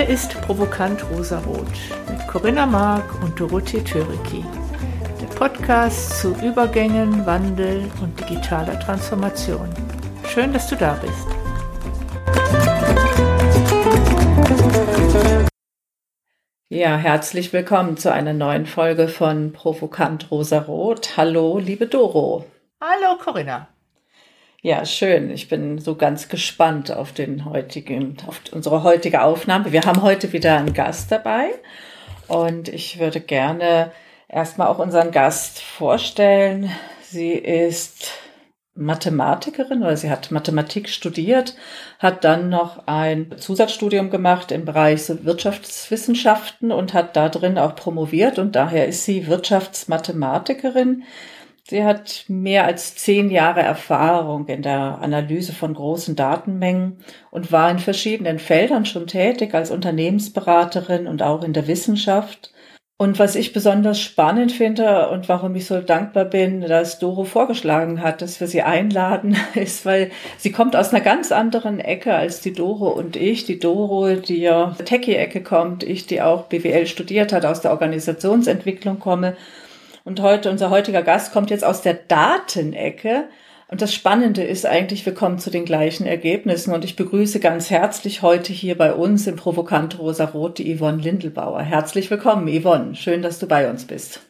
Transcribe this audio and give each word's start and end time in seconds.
Hier 0.00 0.08
ist 0.08 0.40
Provokant 0.40 1.04
Rosarot 1.10 1.68
mit 2.08 2.26
Corinna 2.26 2.64
Mark 2.64 3.22
und 3.22 3.38
Dorothee 3.38 3.84
Töriki. 3.84 4.42
Der 5.20 5.26
Podcast 5.26 6.20
zu 6.20 6.32
Übergängen, 6.36 7.26
Wandel 7.26 7.84
und 8.00 8.18
digitaler 8.18 8.80
Transformation. 8.80 9.68
Schön, 10.26 10.54
dass 10.54 10.70
du 10.70 10.76
da 10.76 10.94
bist. 10.94 11.26
Ja, 16.70 16.96
herzlich 16.96 17.52
willkommen 17.52 17.98
zu 17.98 18.10
einer 18.10 18.32
neuen 18.32 18.64
Folge 18.64 19.06
von 19.06 19.52
Provokant 19.52 20.30
Rosarot. 20.30 21.18
Hallo, 21.18 21.58
liebe 21.58 21.86
Doro. 21.86 22.46
Hallo, 22.80 23.18
Corinna. 23.22 23.68
Ja, 24.62 24.84
schön. 24.84 25.30
Ich 25.30 25.48
bin 25.48 25.78
so 25.78 25.94
ganz 25.94 26.28
gespannt 26.28 26.92
auf 26.92 27.12
den 27.12 27.46
heutigen, 27.46 28.18
auf 28.26 28.42
unsere 28.52 28.82
heutige 28.82 29.22
Aufnahme. 29.22 29.72
Wir 29.72 29.84
haben 29.84 30.02
heute 30.02 30.34
wieder 30.34 30.58
einen 30.58 30.74
Gast 30.74 31.10
dabei 31.10 31.48
und 32.28 32.68
ich 32.68 32.98
würde 32.98 33.20
gerne 33.20 33.90
erstmal 34.28 34.68
auch 34.68 34.78
unseren 34.78 35.12
Gast 35.12 35.60
vorstellen. 35.60 36.70
Sie 37.00 37.32
ist 37.32 38.10
Mathematikerin 38.74 39.82
oder 39.82 39.96
sie 39.96 40.10
hat 40.10 40.30
Mathematik 40.30 40.90
studiert, 40.90 41.56
hat 41.98 42.24
dann 42.24 42.50
noch 42.50 42.86
ein 42.86 43.34
Zusatzstudium 43.38 44.10
gemacht 44.10 44.52
im 44.52 44.66
Bereich 44.66 45.08
Wirtschaftswissenschaften 45.08 46.70
und 46.70 46.92
hat 46.92 47.16
da 47.16 47.30
drin 47.30 47.56
auch 47.56 47.76
promoviert 47.76 48.38
und 48.38 48.54
daher 48.56 48.86
ist 48.86 49.06
sie 49.06 49.26
Wirtschaftsmathematikerin 49.26 51.04
Sie 51.70 51.84
hat 51.84 52.24
mehr 52.26 52.64
als 52.64 52.96
zehn 52.96 53.30
Jahre 53.30 53.60
Erfahrung 53.60 54.48
in 54.48 54.60
der 54.60 54.98
Analyse 55.00 55.52
von 55.52 55.72
großen 55.72 56.16
Datenmengen 56.16 56.96
und 57.30 57.52
war 57.52 57.70
in 57.70 57.78
verschiedenen 57.78 58.40
Feldern 58.40 58.86
schon 58.86 59.06
tätig 59.06 59.54
als 59.54 59.70
Unternehmensberaterin 59.70 61.06
und 61.06 61.22
auch 61.22 61.44
in 61.44 61.52
der 61.52 61.68
Wissenschaft. 61.68 62.52
Und 62.96 63.20
was 63.20 63.36
ich 63.36 63.52
besonders 63.52 64.00
spannend 64.00 64.50
finde 64.50 65.10
und 65.10 65.28
warum 65.28 65.54
ich 65.54 65.66
so 65.66 65.80
dankbar 65.80 66.24
bin, 66.24 66.62
dass 66.62 66.98
Doro 66.98 67.22
vorgeschlagen 67.22 68.02
hat, 68.02 68.20
dass 68.20 68.40
wir 68.40 68.48
sie 68.48 68.62
einladen, 68.62 69.36
ist, 69.54 69.86
weil 69.86 70.10
sie 70.38 70.50
kommt 70.50 70.74
aus 70.74 70.92
einer 70.92 71.04
ganz 71.04 71.30
anderen 71.30 71.78
Ecke 71.78 72.16
als 72.16 72.40
die 72.40 72.52
Doro 72.52 72.88
und 72.88 73.14
ich. 73.14 73.44
Die 73.44 73.60
Doro, 73.60 74.16
die 74.16 74.40
ja 74.40 74.74
Techie-Ecke 74.84 75.44
kommt, 75.44 75.84
ich, 75.84 76.08
die 76.08 76.20
auch 76.20 76.46
BWL 76.46 76.88
studiert 76.88 77.32
hat, 77.32 77.44
aus 77.44 77.60
der 77.60 77.70
Organisationsentwicklung 77.70 78.98
komme 78.98 79.36
und 80.04 80.20
heute, 80.20 80.50
unser 80.50 80.70
heutiger 80.70 81.02
Gast 81.02 81.32
kommt 81.32 81.50
jetzt 81.50 81.64
aus 81.64 81.82
der 81.82 81.94
Datenecke. 81.94 83.28
Und 83.68 83.82
das 83.82 83.94
Spannende 83.94 84.42
ist 84.42 84.66
eigentlich, 84.66 85.06
wir 85.06 85.14
kommen 85.14 85.38
zu 85.38 85.50
den 85.50 85.64
gleichen 85.64 86.04
Ergebnissen. 86.04 86.74
Und 86.74 86.84
ich 86.84 86.96
begrüße 86.96 87.38
ganz 87.38 87.70
herzlich 87.70 88.22
heute 88.22 88.52
hier 88.52 88.76
bei 88.76 88.92
uns 88.92 89.26
im 89.26 89.36
Provokant 89.36 89.98
Rosa 89.98 90.24
Rot 90.24 90.58
die 90.58 90.76
Yvonne 90.76 91.00
Lindelbauer. 91.00 91.62
Herzlich 91.62 92.10
willkommen, 92.10 92.48
Yvonne. 92.48 92.96
Schön, 92.96 93.22
dass 93.22 93.38
du 93.38 93.46
bei 93.46 93.70
uns 93.70 93.84
bist. 93.84 94.20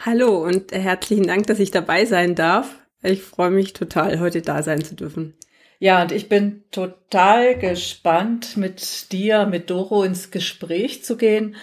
Hallo 0.00 0.44
und 0.44 0.72
herzlichen 0.72 1.26
Dank, 1.26 1.46
dass 1.46 1.58
ich 1.58 1.70
dabei 1.70 2.06
sein 2.06 2.34
darf. 2.34 2.78
Ich 3.02 3.22
freue 3.22 3.50
mich 3.50 3.72
total, 3.72 4.18
heute 4.18 4.42
da 4.42 4.62
sein 4.62 4.82
zu 4.82 4.96
dürfen. 4.96 5.34
Ja, 5.80 6.02
und 6.02 6.10
ich 6.10 6.28
bin 6.28 6.64
total 6.72 7.56
gespannt, 7.56 8.56
mit 8.56 9.12
dir, 9.12 9.46
mit 9.46 9.70
Doro 9.70 10.02
ins 10.02 10.32
Gespräch 10.32 11.04
zu 11.04 11.16
gehen. 11.16 11.54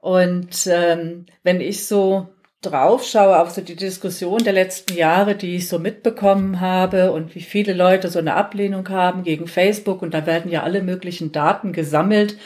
Und 0.00 0.68
ähm, 0.68 1.26
wenn 1.42 1.60
ich 1.60 1.86
so 1.86 2.28
drauf 2.60 3.06
schaue 3.06 3.38
auf 3.38 3.50
so 3.50 3.62
die 3.62 3.76
Diskussion 3.76 4.44
der 4.44 4.52
letzten 4.52 4.94
Jahre, 4.94 5.34
die 5.34 5.56
ich 5.56 5.68
so 5.68 5.78
mitbekommen 5.78 6.60
habe 6.60 7.12
und 7.12 7.34
wie 7.34 7.40
viele 7.40 7.72
Leute 7.72 8.10
so 8.10 8.18
eine 8.18 8.34
Ablehnung 8.34 8.88
haben 8.90 9.22
gegen 9.24 9.46
Facebook 9.46 10.02
und 10.02 10.12
da 10.12 10.26
werden 10.26 10.50
ja 10.50 10.62
alle 10.62 10.82
möglichen 10.82 11.32
Daten 11.32 11.72
gesammelt 11.72 12.36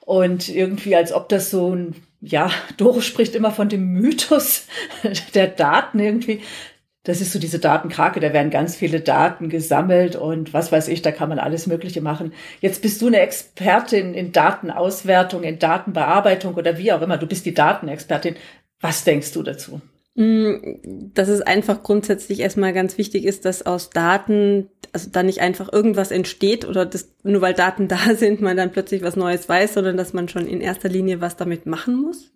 und 0.00 0.48
irgendwie 0.48 0.96
als 0.96 1.12
ob 1.12 1.28
das 1.28 1.50
so 1.50 1.74
ein, 1.74 1.94
ja, 2.20 2.50
Doro 2.78 3.00
spricht 3.00 3.34
immer 3.34 3.50
von 3.50 3.68
dem 3.68 3.92
Mythos 3.92 4.66
der 5.34 5.48
Daten 5.48 5.98
irgendwie. 5.98 6.40
Das 7.06 7.20
ist 7.20 7.32
so 7.32 7.38
diese 7.38 7.58
Datenkrake, 7.58 8.18
da 8.18 8.32
werden 8.32 8.50
ganz 8.50 8.76
viele 8.76 9.00
Daten 9.00 9.50
gesammelt 9.50 10.16
und 10.16 10.54
was 10.54 10.72
weiß 10.72 10.88
ich, 10.88 11.02
da 11.02 11.12
kann 11.12 11.28
man 11.28 11.38
alles 11.38 11.66
Mögliche 11.66 12.00
machen. 12.00 12.32
Jetzt 12.62 12.80
bist 12.80 13.02
du 13.02 13.08
eine 13.08 13.20
Expertin 13.20 14.14
in 14.14 14.32
Datenauswertung, 14.32 15.42
in 15.42 15.58
Datenbearbeitung 15.58 16.54
oder 16.54 16.78
wie 16.78 16.92
auch 16.92 17.02
immer. 17.02 17.18
Du 17.18 17.26
bist 17.26 17.44
die 17.44 17.52
Datenexpertin. 17.52 18.36
Was 18.84 19.02
denkst 19.02 19.32
du 19.32 19.42
dazu? 19.42 19.80
Mm, 20.14 20.56
dass 21.14 21.28
es 21.28 21.40
einfach 21.40 21.82
grundsätzlich 21.82 22.40
erstmal 22.40 22.74
ganz 22.74 22.98
wichtig 22.98 23.24
ist, 23.24 23.46
dass 23.46 23.64
aus 23.64 23.88
Daten, 23.88 24.68
also 24.92 25.08
da 25.10 25.22
nicht 25.22 25.40
einfach 25.40 25.72
irgendwas 25.72 26.10
entsteht 26.10 26.66
oder 26.66 26.84
das, 26.84 27.08
nur 27.22 27.40
weil 27.40 27.54
Daten 27.54 27.88
da 27.88 28.14
sind, 28.14 28.42
man 28.42 28.58
dann 28.58 28.72
plötzlich 28.72 29.00
was 29.00 29.16
Neues 29.16 29.48
weiß, 29.48 29.72
sondern 29.72 29.96
dass 29.96 30.12
man 30.12 30.28
schon 30.28 30.46
in 30.46 30.60
erster 30.60 30.90
Linie 30.90 31.22
was 31.22 31.36
damit 31.36 31.64
machen 31.64 31.96
muss. 31.96 32.30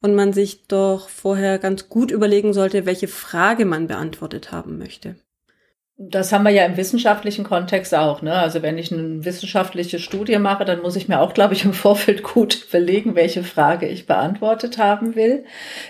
Und 0.00 0.14
man 0.14 0.32
sich 0.32 0.68
doch 0.68 1.08
vorher 1.08 1.58
ganz 1.58 1.88
gut 1.88 2.12
überlegen 2.12 2.52
sollte, 2.52 2.86
welche 2.86 3.08
Frage 3.08 3.64
man 3.64 3.88
beantwortet 3.88 4.52
haben 4.52 4.78
möchte. 4.78 5.16
Das 5.98 6.30
haben 6.30 6.44
wir 6.44 6.50
ja 6.50 6.66
im 6.66 6.76
wissenschaftlichen 6.76 7.44
Kontext 7.44 7.94
auch. 7.94 8.20
Ne? 8.20 8.34
Also 8.34 8.60
wenn 8.60 8.76
ich 8.76 8.92
eine 8.92 9.24
wissenschaftliche 9.24 9.98
Studie 9.98 10.38
mache, 10.38 10.66
dann 10.66 10.82
muss 10.82 10.96
ich 10.96 11.08
mir 11.08 11.20
auch, 11.20 11.32
glaube 11.32 11.54
ich, 11.54 11.64
im 11.64 11.72
Vorfeld 11.72 12.22
gut 12.22 12.66
überlegen, 12.68 13.14
welche 13.14 13.42
Frage 13.42 13.88
ich 13.88 14.06
beantwortet 14.06 14.76
haben 14.78 15.14
will. 15.14 15.44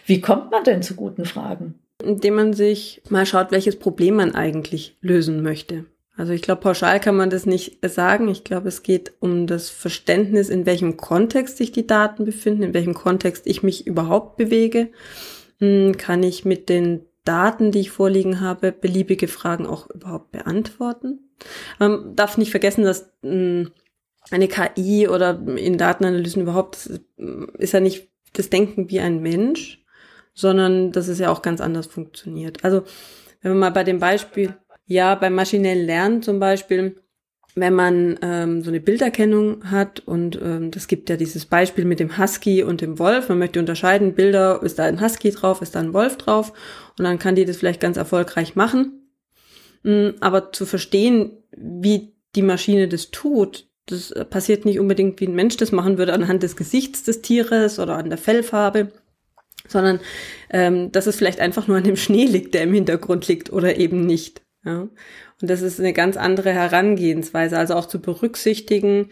Wie 0.05 0.21
kommt 0.21 0.53
man 0.53 0.63
denn 0.63 0.83
zu 0.83 0.95
guten 0.95 1.25
Fragen? 1.25 1.81
Indem 2.03 2.35
man 2.35 2.53
sich 2.53 3.03
mal 3.09 3.27
schaut, 3.27 3.51
welches 3.51 3.79
Problem 3.79 4.17
man 4.17 4.35
eigentlich 4.35 4.97
lösen 5.01 5.43
möchte. 5.43 5.87
Also 6.17 6.33
ich 6.33 6.43
glaube, 6.43 6.63
pauschal 6.63 6.99
kann 6.99 7.17
man 7.17 7.29
das 7.29 7.45
nicht 7.45 7.79
sagen. 7.87 8.29
Ich 8.29 8.43
glaube, 8.43 8.69
es 8.69 8.83
geht 8.83 9.13
um 9.21 9.47
das 9.47 9.69
Verständnis, 9.69 10.49
in 10.49 10.65
welchem 10.65 10.97
Kontext 10.97 11.59
sich 11.59 11.73
die 11.73 11.87
Daten 11.87 12.25
befinden, 12.25 12.63
in 12.63 12.75
welchem 12.75 12.95
Kontext 12.95 13.47
ich 13.47 13.63
mich 13.63 13.87
überhaupt 13.87 14.37
bewege. 14.37 14.89
Hm, 15.59 15.97
kann 15.97 16.23
ich 16.23 16.45
mit 16.45 16.69
den 16.69 17.05
Daten, 17.27 17.73
die 17.73 17.81
ich 17.81 17.91
vorliegen 17.91 18.41
habe, 18.41 18.73
beliebige 18.73 19.29
Fragen 19.29 19.67
auch 19.67 19.91
überhaupt 19.91 20.31
beantworten. 20.31 21.31
Man 21.79 22.17
darf 22.17 22.39
nicht 22.39 22.51
vergessen, 22.51 22.85
dass 22.85 23.11
mh, 23.23 23.31
hm, 23.31 23.71
eine 24.31 24.49
KI 24.49 25.09
oder 25.09 25.41
in 25.57 25.79
Datenanalysen 25.79 26.43
überhaupt 26.43 26.91
ist 27.59 27.73
ja 27.73 27.81
nicht 27.81 28.09
das 28.33 28.51
Denken 28.51 28.91
wie 28.91 29.01
ein 29.01 29.21
Mensch, 29.21 29.85
sondern 30.35 30.93
dass 30.93 31.09
es 31.09 31.19
ja 31.19 31.31
auch 31.31 31.43
ganz 31.43 31.61
anders 31.61 31.87
funktioniert. 31.87 32.65
Also 32.65 32.83
wenn 33.41 33.53
wir 33.53 33.59
mal 33.59 33.71
bei 33.71 33.85
dem 33.85 33.99
Beispiel, 33.99 34.55
ja, 34.87 35.15
beim 35.15 35.35
maschinellen 35.35 35.87
Lernen 35.87 36.23
zum 36.23 36.41
Beispiel, 36.41 37.01
wenn 37.57 37.73
man 37.73 38.19
ähm, 38.21 38.63
so 38.63 38.69
eine 38.69 38.81
Bilderkennung 38.81 39.71
hat 39.71 40.01
und 40.01 40.39
ähm, 40.43 40.71
das 40.71 40.89
gibt 40.89 41.09
ja 41.09 41.17
dieses 41.17 41.47
Beispiel 41.47 41.87
mit 41.87 42.01
dem 42.01 42.19
Husky 42.19 42.63
und 42.63 42.83
dem 42.83 42.99
Wolf. 42.99 43.31
Man 43.31 43.39
möchte 43.39 43.59
unterscheiden, 43.59 44.15
Bilder, 44.15 44.63
ist 44.63 44.79
da 44.79 44.85
ein 44.85 45.01
Husky 45.01 45.31
drauf, 45.31 45.63
ist 45.63 45.75
da 45.75 45.81
ein 45.81 45.95
Wolf 45.95 46.19
drauf 46.19 46.53
und 46.99 47.05
dann 47.05 47.19
kann 47.19 47.35
die 47.35 47.47
das 47.47 47.57
vielleicht 47.57 47.81
ganz 47.81 47.97
erfolgreich 47.97 48.57
machen. 48.57 49.11
Mm, 49.83 50.11
aber 50.21 50.53
zu 50.53 50.67
verstehen, 50.67 51.31
wie 51.57 52.13
die 52.35 52.43
Maschine 52.43 52.89
das 52.89 53.11
tut, 53.11 53.67
das 53.87 54.13
passiert 54.29 54.67
nicht 54.67 54.79
unbedingt, 54.79 55.19
wie 55.21 55.27
ein 55.27 55.35
Mensch 55.35 55.57
das 55.57 55.73
machen 55.73 55.97
würde, 55.97 56.13
anhand 56.13 56.43
des 56.43 56.57
Gesichts 56.57 57.05
des 57.05 57.23
Tieres 57.23 57.79
oder 57.79 57.97
an 57.97 58.11
der 58.11 58.19
Fellfarbe, 58.19 58.93
sondern 59.67 60.01
ähm, 60.51 60.93
dass 60.93 61.07
es 61.07 61.17
vielleicht 61.17 61.41
einfach 61.41 61.69
nur 61.69 61.79
an 61.79 61.85
dem 61.85 61.97
Schnee 61.97 62.27
liegt, 62.27 62.53
der 62.53 62.65
im 62.65 62.75
Hintergrund 62.75 63.27
liegt 63.29 63.51
oder 63.51 63.79
eben 63.79 64.05
nicht. 64.05 64.43
Ja. 64.63 64.89
Und 65.41 65.51
das 65.51 65.63
ist 65.63 65.81
eine 65.81 65.93
ganz 65.93 66.17
andere 66.17 66.53
Herangehensweise, 66.53 67.59
also 67.59 67.75
auch 67.75 67.87
zu 67.87 68.01
berücksichtigen, 68.01 69.11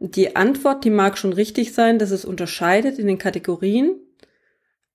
die 0.00 0.36
Antwort, 0.36 0.84
die 0.84 0.90
mag 0.90 1.18
schon 1.18 1.32
richtig 1.32 1.72
sein, 1.72 1.98
dass 1.98 2.12
es 2.12 2.24
unterscheidet 2.24 2.98
in 2.98 3.08
den 3.08 3.18
Kategorien, 3.18 3.96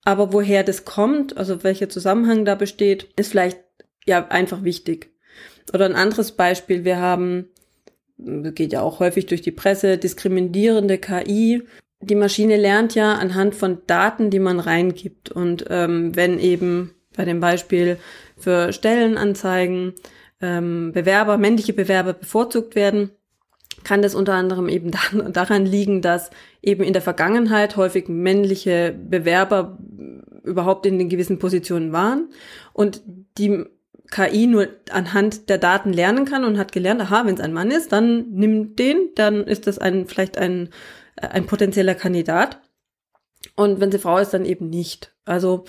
aber 0.06 0.34
woher 0.34 0.64
das 0.64 0.86
kommt, 0.86 1.38
also 1.38 1.64
welcher 1.64 1.90
Zusammenhang 1.90 2.46
da 2.46 2.56
besteht, 2.56 3.10
ist 3.18 3.32
vielleicht 3.32 3.60
ja 4.06 4.28
einfach 4.28 4.64
wichtig. 4.64 5.12
Oder 5.74 5.86
ein 5.86 5.96
anderes 5.96 6.34
Beispiel, 6.34 6.84
wir 6.84 6.98
haben, 6.98 7.50
geht 8.18 8.74
ja 8.74 8.82
auch 8.82 9.00
häufig 9.00 9.26
durch 9.26 9.42
die 9.42 9.52
Presse, 9.52 9.98
diskriminierende 9.98 10.98
KI. 10.98 11.64
Die 12.02 12.16
Maschine 12.16 12.58
lernt 12.58 12.96
ja 12.96 13.14
anhand 13.14 13.56
von 13.56 13.80
Daten, 13.88 14.30
die 14.30 14.40
man 14.40 14.60
reingibt. 14.60 15.32
Und 15.32 15.66
ähm, 15.70 16.16
wenn 16.16 16.38
eben 16.38 16.94
bei 17.16 17.24
dem 17.24 17.40
Beispiel 17.40 17.98
für 18.38 18.74
Stellenanzeigen 18.74 19.94
ähm, 20.44 20.92
Bewerber, 20.92 21.38
männliche 21.38 21.74
Bewerber 21.74 22.14
bevorzugt 22.14 22.76
werden, 22.76 23.12
kann 23.84 24.02
das 24.02 24.14
unter 24.14 24.34
anderem 24.34 24.68
eben 24.68 24.92
daran 25.32 25.66
liegen, 25.66 26.02
dass 26.02 26.30
eben 26.62 26.84
in 26.84 26.94
der 26.94 27.02
Vergangenheit 27.02 27.78
häufig 27.78 28.10
männliche 28.10 28.94
Bewerber 28.94 29.78
überhaupt 30.44 30.86
in 30.86 31.00
den 31.00 31.08
gewissen 31.08 31.40
Positionen 31.40 31.94
waren 31.94 32.30
und 32.74 33.02
die 33.38 33.64
KI 34.12 34.46
nur 34.48 34.68
anhand 34.92 35.50
der 35.50 35.58
Daten 35.58 35.94
lernen 35.94 36.26
kann 36.26 36.44
und 36.44 36.58
hat 36.58 36.74
gelernt, 36.74 37.02
aha, 37.02 37.26
wenn 37.26 37.36
es 37.36 37.42
ein 37.42 37.54
Mann 37.54 37.72
ist, 37.72 37.94
dann 37.94 38.30
nimm 38.32 38.76
den, 38.76 39.12
dann 39.16 39.46
ist 39.46 39.66
das 39.66 39.80
ein 39.80 40.08
vielleicht 40.08 40.38
ein 40.38 40.70
ein 41.16 41.46
potenzieller 41.46 41.96
Kandidat 41.96 42.60
und 43.56 43.80
wenn 43.80 43.92
sie 43.92 44.00
Frau 44.00 44.18
ist, 44.18 44.34
dann 44.34 44.46
eben 44.46 44.70
nicht. 44.70 45.14
Also 45.26 45.66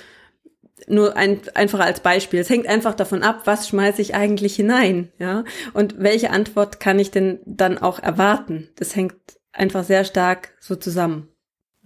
nur 0.89 1.17
ein, 1.17 1.41
einfach 1.55 1.81
als 1.81 2.01
Beispiel. 2.01 2.41
Es 2.41 2.51
hängt 2.51 2.67
einfach 2.67 2.95
davon 2.95 3.23
ab, 3.23 3.43
was 3.45 3.69
schmeiße 3.69 4.03
ich 4.03 4.15
eigentlich 4.15 4.57
hinein, 4.57 5.13
ja? 5.19 5.45
Und 5.73 5.97
welche 5.99 6.31
Antwort 6.31 6.81
kann 6.81 6.99
ich 6.99 7.11
denn 7.11 7.39
dann 7.47 7.79
auch 7.79 7.99
erwarten? 7.99 8.69
Das 8.77 8.97
hängt 8.97 9.15
einfach 9.53 9.85
sehr 9.85 10.05
stark 10.05 10.55
so 10.61 10.77
zusammen. 10.77 11.29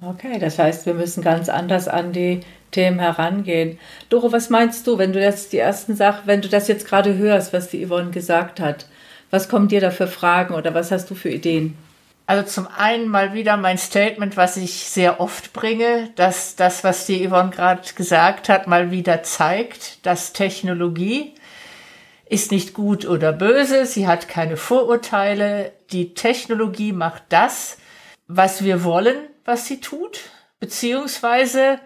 Okay, 0.00 0.38
das 0.38 0.58
heißt, 0.58 0.86
wir 0.86 0.94
müssen 0.94 1.24
ganz 1.24 1.48
anders 1.48 1.88
an 1.88 2.12
die 2.12 2.40
Themen 2.70 3.00
herangehen. 3.00 3.78
Doro, 4.08 4.30
was 4.30 4.48
meinst 4.48 4.86
du, 4.86 4.96
wenn 4.96 5.12
du 5.12 5.20
jetzt 5.20 5.52
die 5.52 5.58
ersten 5.58 5.96
Sachen, 5.96 6.26
wenn 6.26 6.40
du 6.40 6.48
das 6.48 6.68
jetzt 6.68 6.86
gerade 6.86 7.16
hörst, 7.16 7.52
was 7.52 7.68
die 7.68 7.84
Yvonne 7.84 8.10
gesagt 8.10 8.60
hat, 8.60 8.86
was 9.30 9.48
kommen 9.48 9.68
dir 9.68 9.80
da 9.80 9.90
für 9.90 10.06
Fragen 10.06 10.54
oder 10.54 10.72
was 10.72 10.92
hast 10.92 11.10
du 11.10 11.14
für 11.14 11.30
Ideen? 11.30 11.76
Also 12.28 12.46
zum 12.46 12.66
einen 12.66 13.08
mal 13.08 13.32
wieder 13.32 13.56
mein 13.56 13.78
Statement, 13.78 14.36
was 14.36 14.58
ich 14.58 14.84
sehr 14.90 15.18
oft 15.18 15.54
bringe, 15.54 16.10
dass 16.14 16.56
das, 16.56 16.84
was 16.84 17.06
die 17.06 17.26
Yvonne 17.26 17.48
gerade 17.48 17.94
gesagt 17.94 18.50
hat, 18.50 18.66
mal 18.66 18.90
wieder 18.90 19.22
zeigt, 19.22 20.04
dass 20.04 20.34
Technologie 20.34 21.32
ist 22.26 22.50
nicht 22.50 22.74
gut 22.74 23.06
oder 23.06 23.32
böse, 23.32 23.86
sie 23.86 24.06
hat 24.06 24.28
keine 24.28 24.58
Vorurteile. 24.58 25.72
Die 25.90 26.12
Technologie 26.12 26.92
macht 26.92 27.22
das, 27.30 27.78
was 28.26 28.62
wir 28.62 28.84
wollen, 28.84 29.16
was 29.46 29.64
sie 29.64 29.80
tut, 29.80 30.20
beziehungsweise 30.60 31.80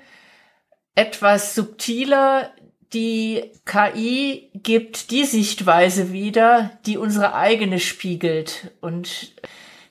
etwas 0.96 1.54
subtiler, 1.54 2.50
die 2.92 3.52
KI 3.64 4.50
gibt 4.54 5.12
die 5.12 5.24
Sichtweise 5.24 6.12
wieder, 6.12 6.72
die 6.84 6.98
unsere 6.98 7.36
eigene 7.36 7.78
spiegelt. 7.78 8.72
Und 8.80 9.36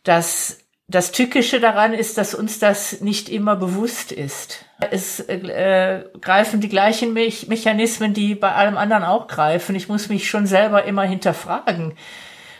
das, 0.03 0.59
das 0.87 1.11
Tückische 1.11 1.59
daran 1.59 1.93
ist, 1.93 2.17
dass 2.17 2.33
uns 2.33 2.59
das 2.59 3.01
nicht 3.01 3.29
immer 3.29 3.55
bewusst 3.55 4.11
ist. 4.11 4.65
Es 4.89 5.19
äh, 5.19 6.03
greifen 6.19 6.59
die 6.59 6.69
gleichen 6.69 7.13
Me 7.13 7.29
Mechanismen, 7.47 8.13
die 8.13 8.35
bei 8.35 8.53
allem 8.53 8.77
anderen 8.77 9.03
auch 9.03 9.27
greifen. 9.27 9.75
Ich 9.75 9.87
muss 9.87 10.09
mich 10.09 10.29
schon 10.29 10.47
selber 10.47 10.85
immer 10.85 11.03
hinterfragen. 11.03 11.93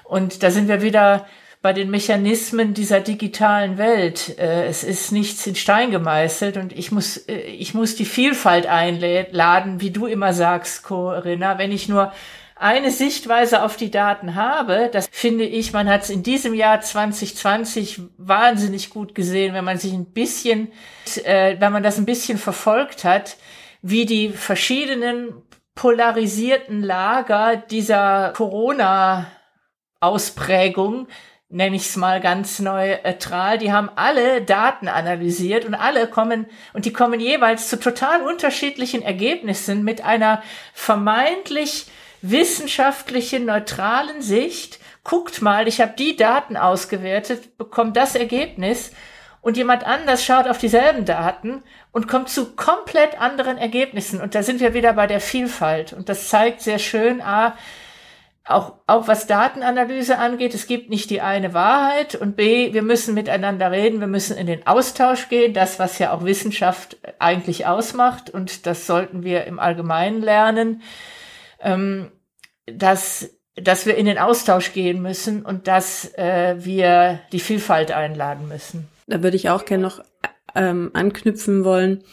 Und 0.03 0.43
da 0.43 0.51
sind 0.51 0.67
wir 0.67 0.81
wieder 0.81 1.25
bei 1.61 1.73
den 1.73 1.91
Mechanismen 1.91 2.73
dieser 2.73 3.01
digitalen 3.01 3.77
Welt. 3.77 4.37
Äh, 4.39 4.65
es 4.65 4.83
ist 4.83 5.11
nichts 5.11 5.45
in 5.45 5.55
Stein 5.55 5.91
gemeißelt 5.91 6.57
und 6.57 6.73
ich 6.73 6.91
muss, 6.91 7.17
äh, 7.17 7.33
ich 7.33 7.73
muss 7.73 7.95
die 7.95 8.05
Vielfalt 8.05 8.65
einladen, 8.65 9.79
wie 9.79 9.91
du 9.91 10.07
immer 10.07 10.33
sagst, 10.33 10.83
Corinna. 10.83 11.57
Wenn 11.57 11.71
ich 11.71 11.87
nur 11.87 12.11
eine 12.61 12.91
Sichtweise 12.91 13.63
auf 13.63 13.75
die 13.75 13.89
Daten 13.89 14.35
habe, 14.35 14.89
das 14.93 15.09
finde 15.11 15.45
ich, 15.45 15.73
man 15.73 15.89
hat 15.89 16.03
es 16.03 16.11
in 16.11 16.21
diesem 16.21 16.53
Jahr 16.53 16.79
2020 16.79 18.01
wahnsinnig 18.17 18.91
gut 18.91 19.15
gesehen, 19.15 19.55
wenn 19.55 19.65
man 19.65 19.79
sich 19.79 19.93
ein 19.93 20.05
bisschen, 20.05 20.71
äh, 21.23 21.55
wenn 21.59 21.73
man 21.73 21.81
das 21.81 21.97
ein 21.97 22.05
bisschen 22.05 22.37
verfolgt 22.37 23.03
hat, 23.03 23.37
wie 23.81 24.05
die 24.05 24.29
verschiedenen 24.29 25.33
polarisierten 25.73 26.83
Lager 26.83 27.57
dieser 27.57 28.31
Corona 28.35 29.25
Ausprägung 29.99 31.07
nenne 31.49 31.75
ich 31.75 31.87
es 31.87 31.97
mal 31.97 32.21
ganz 32.21 32.59
neutral, 32.59 33.57
die 33.57 33.73
haben 33.73 33.89
alle 33.95 34.41
Daten 34.41 34.87
analysiert 34.87 35.65
und 35.65 35.75
alle 35.75 36.07
kommen, 36.07 36.45
und 36.73 36.85
die 36.85 36.93
kommen 36.93 37.19
jeweils 37.19 37.69
zu 37.69 37.79
total 37.79 38.21
unterschiedlichen 38.21 39.01
Ergebnissen 39.01 39.83
mit 39.83 40.01
einer 40.03 40.41
vermeintlich 40.73 41.87
wissenschaftlichen, 42.21 43.45
neutralen 43.45 44.21
Sicht. 44.21 44.79
Guckt 45.03 45.41
mal, 45.41 45.67
ich 45.67 45.81
habe 45.81 45.93
die 45.97 46.15
Daten 46.15 46.57
ausgewertet, 46.57 47.57
bekommt 47.57 47.97
das 47.97 48.15
Ergebnis. 48.15 48.91
Und 49.41 49.57
jemand 49.57 49.85
anders 49.87 50.23
schaut 50.23 50.47
auf 50.47 50.59
dieselben 50.59 51.03
Daten 51.03 51.63
und 51.91 52.07
kommt 52.07 52.29
zu 52.29 52.55
komplett 52.55 53.19
anderen 53.19 53.57
Ergebnissen. 53.57 54.21
Und 54.21 54.35
da 54.35 54.43
sind 54.43 54.59
wir 54.59 54.75
wieder 54.75 54.93
bei 54.93 55.07
der 55.07 55.19
Vielfalt. 55.19 55.93
Und 55.93 56.09
das 56.09 56.29
zeigt 56.29 56.61
sehr 56.61 56.77
schön, 56.77 57.21
ah, 57.21 57.55
auch, 58.43 58.73
auch 58.87 59.07
was 59.07 59.27
Datenanalyse 59.27 60.17
angeht, 60.17 60.53
es 60.53 60.67
gibt 60.67 60.89
nicht 60.89 61.09
die 61.09 61.21
eine 61.21 61.53
Wahrheit. 61.53 62.15
Und 62.15 62.35
B, 62.35 62.73
wir 62.73 62.81
müssen 62.81 63.13
miteinander 63.13 63.71
reden, 63.71 63.99
wir 63.99 64.07
müssen 64.07 64.37
in 64.37 64.47
den 64.47 64.65
Austausch 64.67 65.29
gehen, 65.29 65.53
das, 65.53 65.79
was 65.79 65.99
ja 65.99 66.11
auch 66.11 66.23
Wissenschaft 66.23 66.97
eigentlich 67.19 67.65
ausmacht. 67.65 68.29
Und 68.29 68.65
das 68.65 68.85
sollten 68.85 69.23
wir 69.23 69.45
im 69.45 69.59
Allgemeinen 69.59 70.21
lernen, 70.21 70.81
ähm, 71.61 72.11
dass, 72.65 73.29
dass 73.55 73.85
wir 73.85 73.95
in 73.95 74.05
den 74.05 74.17
Austausch 74.17 74.73
gehen 74.73 75.01
müssen 75.01 75.45
und 75.45 75.67
dass 75.67 76.13
äh, 76.15 76.55
wir 76.59 77.19
die 77.31 77.39
Vielfalt 77.39 77.91
einladen 77.91 78.47
müssen. 78.47 78.87
Da 79.07 79.23
würde 79.23 79.37
ich 79.37 79.49
auch 79.49 79.65
gerne 79.65 79.83
noch 79.83 80.03
ähm, 80.55 80.91
anknüpfen 80.93 81.63
wollen 81.63 82.03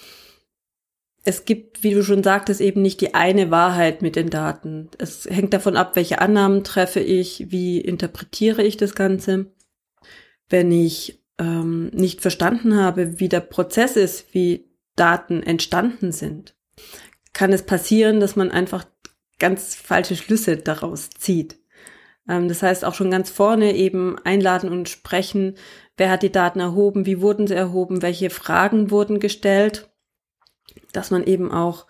es 1.28 1.44
gibt, 1.44 1.82
wie 1.82 1.92
du 1.92 2.02
schon 2.02 2.22
sagtest, 2.22 2.62
eben 2.62 2.80
nicht 2.80 3.02
die 3.02 3.14
eine 3.14 3.50
Wahrheit 3.50 4.00
mit 4.00 4.16
den 4.16 4.30
Daten. 4.30 4.88
Es 4.96 5.26
hängt 5.26 5.52
davon 5.52 5.76
ab, 5.76 5.94
welche 5.94 6.22
Annahmen 6.22 6.64
treffe 6.64 7.00
ich, 7.00 7.50
wie 7.50 7.80
interpretiere 7.80 8.62
ich 8.62 8.78
das 8.78 8.94
Ganze. 8.94 9.52
Wenn 10.48 10.72
ich 10.72 11.22
ähm, 11.38 11.88
nicht 11.88 12.22
verstanden 12.22 12.76
habe, 12.76 13.20
wie 13.20 13.28
der 13.28 13.40
Prozess 13.40 13.96
ist, 13.96 14.32
wie 14.32 14.70
Daten 14.96 15.42
entstanden 15.42 16.12
sind, 16.12 16.54
kann 17.34 17.52
es 17.52 17.62
passieren, 17.62 18.20
dass 18.20 18.34
man 18.34 18.50
einfach 18.50 18.86
ganz 19.38 19.74
falsche 19.74 20.16
Schlüsse 20.16 20.56
daraus 20.56 21.10
zieht. 21.10 21.58
Ähm, 22.28 22.48
das 22.48 22.62
heißt 22.62 22.84
auch 22.84 22.94
schon 22.94 23.10
ganz 23.10 23.30
vorne 23.30 23.74
eben 23.74 24.18
einladen 24.18 24.70
und 24.70 24.88
sprechen, 24.88 25.56
wer 25.96 26.10
hat 26.10 26.22
die 26.22 26.32
Daten 26.32 26.60
erhoben, 26.60 27.06
wie 27.06 27.20
wurden 27.20 27.46
sie 27.46 27.54
erhoben, 27.54 28.02
welche 28.02 28.30
Fragen 28.30 28.90
wurden 28.90 29.20
gestellt? 29.20 29.90
Dass 30.92 31.10
man 31.10 31.24
eben 31.24 31.50
auch 31.50 31.86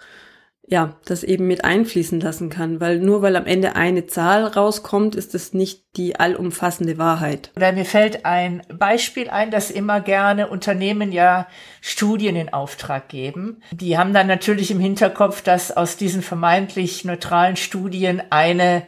ja, 0.70 0.96
das 1.06 1.24
eben 1.24 1.46
mit 1.46 1.64
einfließen 1.64 2.20
lassen 2.20 2.50
kann, 2.50 2.80
weil 2.80 2.98
nur 2.98 3.22
weil 3.22 3.36
am 3.36 3.46
Ende 3.46 3.74
eine 3.74 4.06
Zahl 4.06 4.44
rauskommt, 4.44 5.14
ist 5.14 5.34
es 5.34 5.54
nicht 5.54 5.96
die 5.96 6.20
allumfassende 6.20 6.98
Wahrheit. 6.98 7.50
Oder 7.56 7.72
mir 7.72 7.86
fällt 7.86 8.26
ein 8.26 8.62
Beispiel 8.72 9.30
ein, 9.30 9.50
dass 9.50 9.70
immer 9.70 10.00
gerne 10.00 10.48
Unternehmen 10.48 11.10
ja 11.10 11.48
Studien 11.80 12.36
in 12.36 12.52
Auftrag 12.52 13.08
geben. 13.08 13.62
Die 13.70 13.96
haben 13.96 14.12
dann 14.12 14.26
natürlich 14.26 14.70
im 14.70 14.80
Hinterkopf, 14.80 15.40
dass 15.40 15.74
aus 15.74 15.96
diesen 15.96 16.20
vermeintlich 16.20 17.04
neutralen 17.04 17.56
Studien 17.56 18.22
eine 18.28 18.82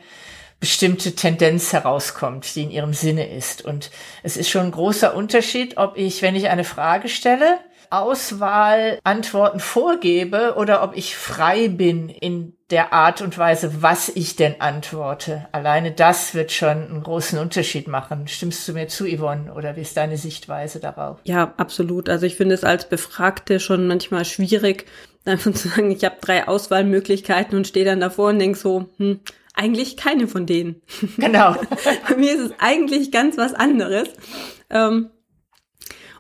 bestimmte 0.61 1.15
Tendenz 1.15 1.73
herauskommt, 1.73 2.55
die 2.55 2.65
in 2.65 2.71
ihrem 2.71 2.93
Sinne 2.93 3.35
ist. 3.35 3.65
Und 3.65 3.91
es 4.23 4.37
ist 4.37 4.51
schon 4.51 4.67
ein 4.67 4.71
großer 4.71 5.17
Unterschied, 5.17 5.79
ob 5.79 5.97
ich, 5.97 6.21
wenn 6.21 6.37
ich 6.37 6.51
eine 6.51 6.65
Frage 6.65 7.09
stelle, 7.09 7.59
Auswahlantworten 7.91 9.61
vorgebe 9.61 10.55
oder 10.57 10.83
ob 10.83 10.97
ich 10.97 11.17
frei 11.17 11.69
bin 11.69 12.09
in 12.09 12.55
der 12.71 12.93
Art 12.93 13.21
und 13.21 13.37
Weise, 13.37 13.83
was 13.83 14.09
ich 14.09 14.37
denn 14.37 14.61
antworte. 14.61 15.49
Alleine 15.53 15.91
das 15.91 16.35
wird 16.35 16.53
schon 16.53 16.69
einen 16.69 17.03
großen 17.03 17.39
Unterschied 17.39 17.89
machen. 17.89 18.29
Stimmst 18.29 18.67
du 18.69 18.73
mir 18.73 18.87
zu, 18.87 19.07
Yvonne, 19.07 19.53
oder 19.53 19.77
wie 19.77 19.81
ist 19.81 19.97
deine 19.97 20.17
Sichtweise 20.17 20.79
darauf? 20.79 21.19
Ja, 21.25 21.53
absolut. 21.57 22.09
Also 22.09 22.27
ich 22.27 22.37
finde 22.37 22.55
es 22.55 22.63
als 22.63 22.89
Befragte 22.89 23.59
schon 23.59 23.89
manchmal 23.89 24.25
schwierig, 24.25 24.87
einfach 25.25 25.53
zu 25.55 25.69
sagen, 25.69 25.91
ich 25.91 26.05
habe 26.05 26.17
drei 26.21 26.47
Auswahlmöglichkeiten 26.47 27.57
und 27.57 27.67
stehe 27.67 27.85
dann 27.85 28.01
davor 28.01 28.29
und 28.29 28.39
denke 28.39 28.59
so, 28.59 28.89
hm, 28.99 29.21
eigentlich 29.55 29.97
keine 29.97 30.29
von 30.29 30.47
denen. 30.47 30.81
Genau. 31.17 31.57
Bei 32.09 32.17
mir 32.17 32.35
ist 32.35 32.41
es 32.41 32.53
eigentlich 32.61 33.11
ganz 33.11 33.37
was 33.37 33.53
anderes. 33.53 34.09
Ähm, 34.71 35.11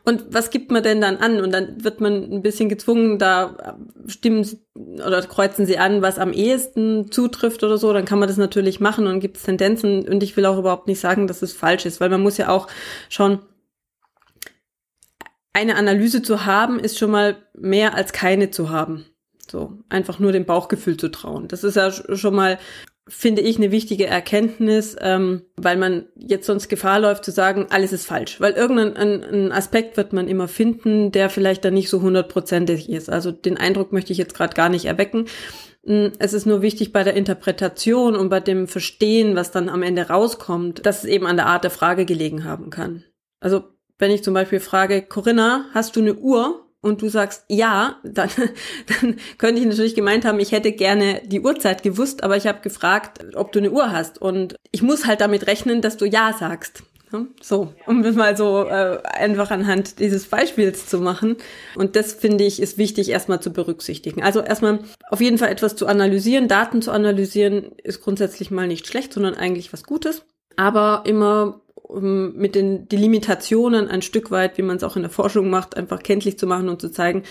und 0.04 0.32
was 0.32 0.50
gibt 0.50 0.70
man 0.70 0.82
denn 0.82 1.00
dann 1.00 1.16
an? 1.16 1.40
Und 1.40 1.52
dann 1.52 1.84
wird 1.84 2.00
man 2.00 2.32
ein 2.32 2.42
bisschen 2.42 2.68
gezwungen, 2.68 3.18
da 3.18 3.76
stimmen 4.06 4.48
oder 4.74 5.22
kreuzen 5.22 5.66
sie 5.66 5.78
an, 5.78 6.02
was 6.02 6.18
am 6.18 6.32
ehesten 6.32 7.10
zutrifft 7.10 7.62
oder 7.62 7.78
so. 7.78 7.92
Dann 7.92 8.04
kann 8.04 8.18
man 8.18 8.28
das 8.28 8.36
natürlich 8.36 8.80
machen 8.80 9.06
und 9.06 9.20
gibt 9.20 9.36
es 9.36 9.42
Tendenzen. 9.42 10.08
Und 10.08 10.22
ich 10.22 10.36
will 10.36 10.46
auch 10.46 10.58
überhaupt 10.58 10.86
nicht 10.86 11.00
sagen, 11.00 11.26
dass 11.26 11.42
es 11.42 11.52
falsch 11.52 11.86
ist, 11.86 12.00
weil 12.00 12.08
man 12.08 12.22
muss 12.22 12.38
ja 12.38 12.48
auch 12.48 12.68
schauen, 13.08 13.40
eine 15.52 15.76
Analyse 15.76 16.22
zu 16.22 16.46
haben, 16.46 16.78
ist 16.78 16.98
schon 16.98 17.10
mal 17.10 17.36
mehr 17.54 17.94
als 17.94 18.12
keine 18.12 18.50
zu 18.50 18.70
haben. 18.70 19.06
So, 19.50 19.78
einfach 19.88 20.20
nur 20.20 20.32
dem 20.32 20.46
Bauchgefühl 20.46 20.96
zu 20.96 21.10
trauen. 21.10 21.48
Das 21.48 21.64
ist 21.64 21.74
ja 21.74 21.90
schon 21.90 22.34
mal 22.34 22.58
finde 23.10 23.42
ich 23.42 23.56
eine 23.56 23.72
wichtige 23.72 24.06
Erkenntnis, 24.06 24.96
ähm, 25.00 25.42
weil 25.56 25.76
man 25.76 26.06
jetzt 26.16 26.46
sonst 26.46 26.68
Gefahr 26.68 27.00
läuft 27.00 27.24
zu 27.24 27.32
sagen, 27.32 27.66
alles 27.70 27.92
ist 27.92 28.06
falsch. 28.06 28.40
Weil 28.40 28.52
irgendeinen 28.52 29.52
Aspekt 29.52 29.96
wird 29.96 30.12
man 30.12 30.28
immer 30.28 30.48
finden, 30.48 31.12
der 31.12 31.28
vielleicht 31.28 31.64
dann 31.64 31.74
nicht 31.74 31.90
so 31.90 32.00
hundertprozentig 32.00 32.88
ist. 32.88 33.10
Also 33.10 33.32
den 33.32 33.56
Eindruck 33.56 33.92
möchte 33.92 34.12
ich 34.12 34.18
jetzt 34.18 34.34
gerade 34.34 34.54
gar 34.54 34.68
nicht 34.68 34.84
erwecken. 34.84 35.26
Hm, 35.84 36.12
es 36.18 36.32
ist 36.32 36.46
nur 36.46 36.62
wichtig 36.62 36.92
bei 36.92 37.02
der 37.02 37.14
Interpretation 37.14 38.14
und 38.14 38.28
bei 38.28 38.40
dem 38.40 38.68
Verstehen, 38.68 39.34
was 39.34 39.50
dann 39.50 39.68
am 39.68 39.82
Ende 39.82 40.08
rauskommt, 40.08 40.86
dass 40.86 41.04
es 41.04 41.10
eben 41.10 41.26
an 41.26 41.36
der 41.36 41.46
Art 41.46 41.64
der 41.64 41.70
Frage 41.70 42.06
gelegen 42.06 42.44
haben 42.44 42.70
kann. 42.70 43.04
Also 43.40 43.64
wenn 43.98 44.12
ich 44.12 44.22
zum 44.22 44.34
Beispiel 44.34 44.60
frage, 44.60 45.02
Corinna, 45.02 45.66
hast 45.74 45.96
du 45.96 46.00
eine 46.00 46.14
Uhr? 46.14 46.69
Und 46.82 47.02
du 47.02 47.08
sagst 47.08 47.44
ja, 47.48 47.96
dann, 48.02 48.30
dann 49.00 49.16
könnte 49.38 49.60
ich 49.60 49.66
natürlich 49.66 49.94
gemeint 49.94 50.24
haben, 50.24 50.40
ich 50.40 50.52
hätte 50.52 50.72
gerne 50.72 51.22
die 51.24 51.40
Uhrzeit 51.40 51.82
gewusst, 51.82 52.22
aber 52.22 52.36
ich 52.36 52.46
habe 52.46 52.60
gefragt, 52.60 53.24
ob 53.34 53.52
du 53.52 53.58
eine 53.58 53.70
Uhr 53.70 53.92
hast. 53.92 54.20
Und 54.20 54.56
ich 54.70 54.82
muss 54.82 55.06
halt 55.06 55.20
damit 55.20 55.46
rechnen, 55.46 55.82
dass 55.82 55.96
du 55.96 56.06
ja 56.06 56.34
sagst. 56.38 56.82
So, 57.40 57.74
um 57.86 58.04
das 58.04 58.14
mal 58.14 58.36
so 58.36 58.66
äh, 58.66 59.02
einfach 59.02 59.50
anhand 59.50 59.98
dieses 59.98 60.26
Beispiels 60.26 60.86
zu 60.86 61.00
machen. 61.00 61.36
Und 61.74 61.96
das 61.96 62.12
finde 62.12 62.44
ich 62.44 62.62
ist 62.62 62.78
wichtig 62.78 63.08
erstmal 63.08 63.40
zu 63.40 63.52
berücksichtigen. 63.52 64.22
Also 64.22 64.40
erstmal 64.40 64.78
auf 65.10 65.20
jeden 65.20 65.36
Fall 65.36 65.48
etwas 65.48 65.74
zu 65.74 65.88
analysieren, 65.88 66.46
Daten 66.46 66.82
zu 66.82 66.92
analysieren, 66.92 67.72
ist 67.82 68.00
grundsätzlich 68.00 68.52
mal 68.52 68.68
nicht 68.68 68.86
schlecht, 68.86 69.12
sondern 69.12 69.34
eigentlich 69.34 69.72
was 69.72 69.82
Gutes. 69.82 70.24
Aber 70.56 71.02
immer 71.04 71.60
um 71.90 72.34
mit 72.34 72.54
den 72.54 72.88
die 72.88 72.96
Limitationen 72.96 73.88
ein 73.88 74.02
Stück 74.02 74.30
weit, 74.30 74.58
wie 74.58 74.62
man 74.62 74.76
es 74.76 74.84
auch 74.84 74.96
in 74.96 75.02
der 75.02 75.10
Forschung 75.10 75.50
macht, 75.50 75.76
einfach 75.76 76.02
kenntlich 76.02 76.38
zu 76.38 76.46
machen 76.46 76.68
und 76.68 76.80
zu 76.80 76.90
zeigen, 76.90 77.24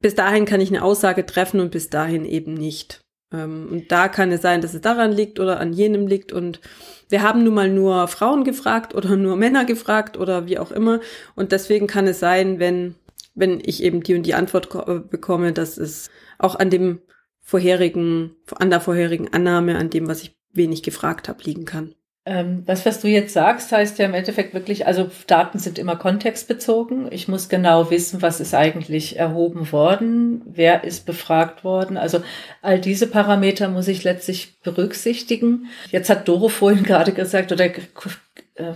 bis 0.00 0.14
dahin 0.14 0.44
kann 0.44 0.60
ich 0.60 0.70
eine 0.70 0.82
Aussage 0.82 1.26
treffen 1.26 1.60
und 1.60 1.70
bis 1.70 1.90
dahin 1.90 2.24
eben 2.24 2.54
nicht. 2.54 3.04
Ähm, 3.32 3.68
und 3.70 3.92
da 3.92 4.08
kann 4.08 4.32
es 4.32 4.42
sein, 4.42 4.60
dass 4.60 4.74
es 4.74 4.80
daran 4.80 5.12
liegt 5.12 5.40
oder 5.40 5.60
an 5.60 5.72
jenem 5.72 6.06
liegt. 6.06 6.32
Und 6.32 6.60
wir 7.08 7.22
haben 7.22 7.44
nun 7.44 7.54
mal 7.54 7.68
nur 7.68 8.08
Frauen 8.08 8.44
gefragt 8.44 8.94
oder 8.94 9.16
nur 9.16 9.36
Männer 9.36 9.64
gefragt 9.64 10.16
oder 10.16 10.46
wie 10.46 10.58
auch 10.58 10.72
immer. 10.72 11.00
Und 11.34 11.52
deswegen 11.52 11.86
kann 11.86 12.06
es 12.06 12.20
sein, 12.20 12.58
wenn, 12.58 12.94
wenn 13.34 13.60
ich 13.60 13.82
eben 13.82 14.02
die 14.02 14.14
und 14.14 14.24
die 14.24 14.34
Antwort 14.34 14.70
bekomme, 15.10 15.52
dass 15.52 15.76
es 15.78 16.10
auch 16.38 16.54
an 16.54 16.70
dem 16.70 17.00
vorherigen, 17.40 18.36
an 18.56 18.70
der 18.70 18.80
vorherigen 18.80 19.32
Annahme, 19.32 19.76
an 19.76 19.90
dem, 19.90 20.08
was 20.08 20.22
ich 20.22 20.36
wenig 20.52 20.82
gefragt 20.82 21.28
habe, 21.28 21.42
liegen 21.44 21.64
kann. 21.64 21.94
Ähm, 22.28 22.62
was, 22.66 23.00
du 23.00 23.08
jetzt 23.08 23.32
sagst, 23.32 23.72
heißt 23.72 23.98
ja 23.98 24.04
im 24.04 24.12
Endeffekt 24.12 24.52
wirklich, 24.52 24.86
also 24.86 25.10
Daten 25.26 25.58
sind 25.58 25.78
immer 25.78 25.96
kontextbezogen. 25.96 27.10
Ich 27.10 27.26
muss 27.26 27.48
genau 27.48 27.90
wissen, 27.90 28.20
was 28.20 28.38
ist 28.38 28.52
eigentlich 28.52 29.18
erhoben 29.18 29.72
worden, 29.72 30.42
wer 30.44 30.84
ist 30.84 31.06
befragt 31.06 31.64
worden. 31.64 31.96
Also 31.96 32.20
all 32.60 32.80
diese 32.80 33.06
Parameter 33.06 33.70
muss 33.70 33.88
ich 33.88 34.04
letztlich 34.04 34.60
berücksichtigen. 34.62 35.68
Jetzt 35.90 36.10
hat 36.10 36.28
Doro 36.28 36.50
vorhin 36.50 36.82
gerade 36.84 37.12
gesagt, 37.12 37.50
oder 37.50 37.70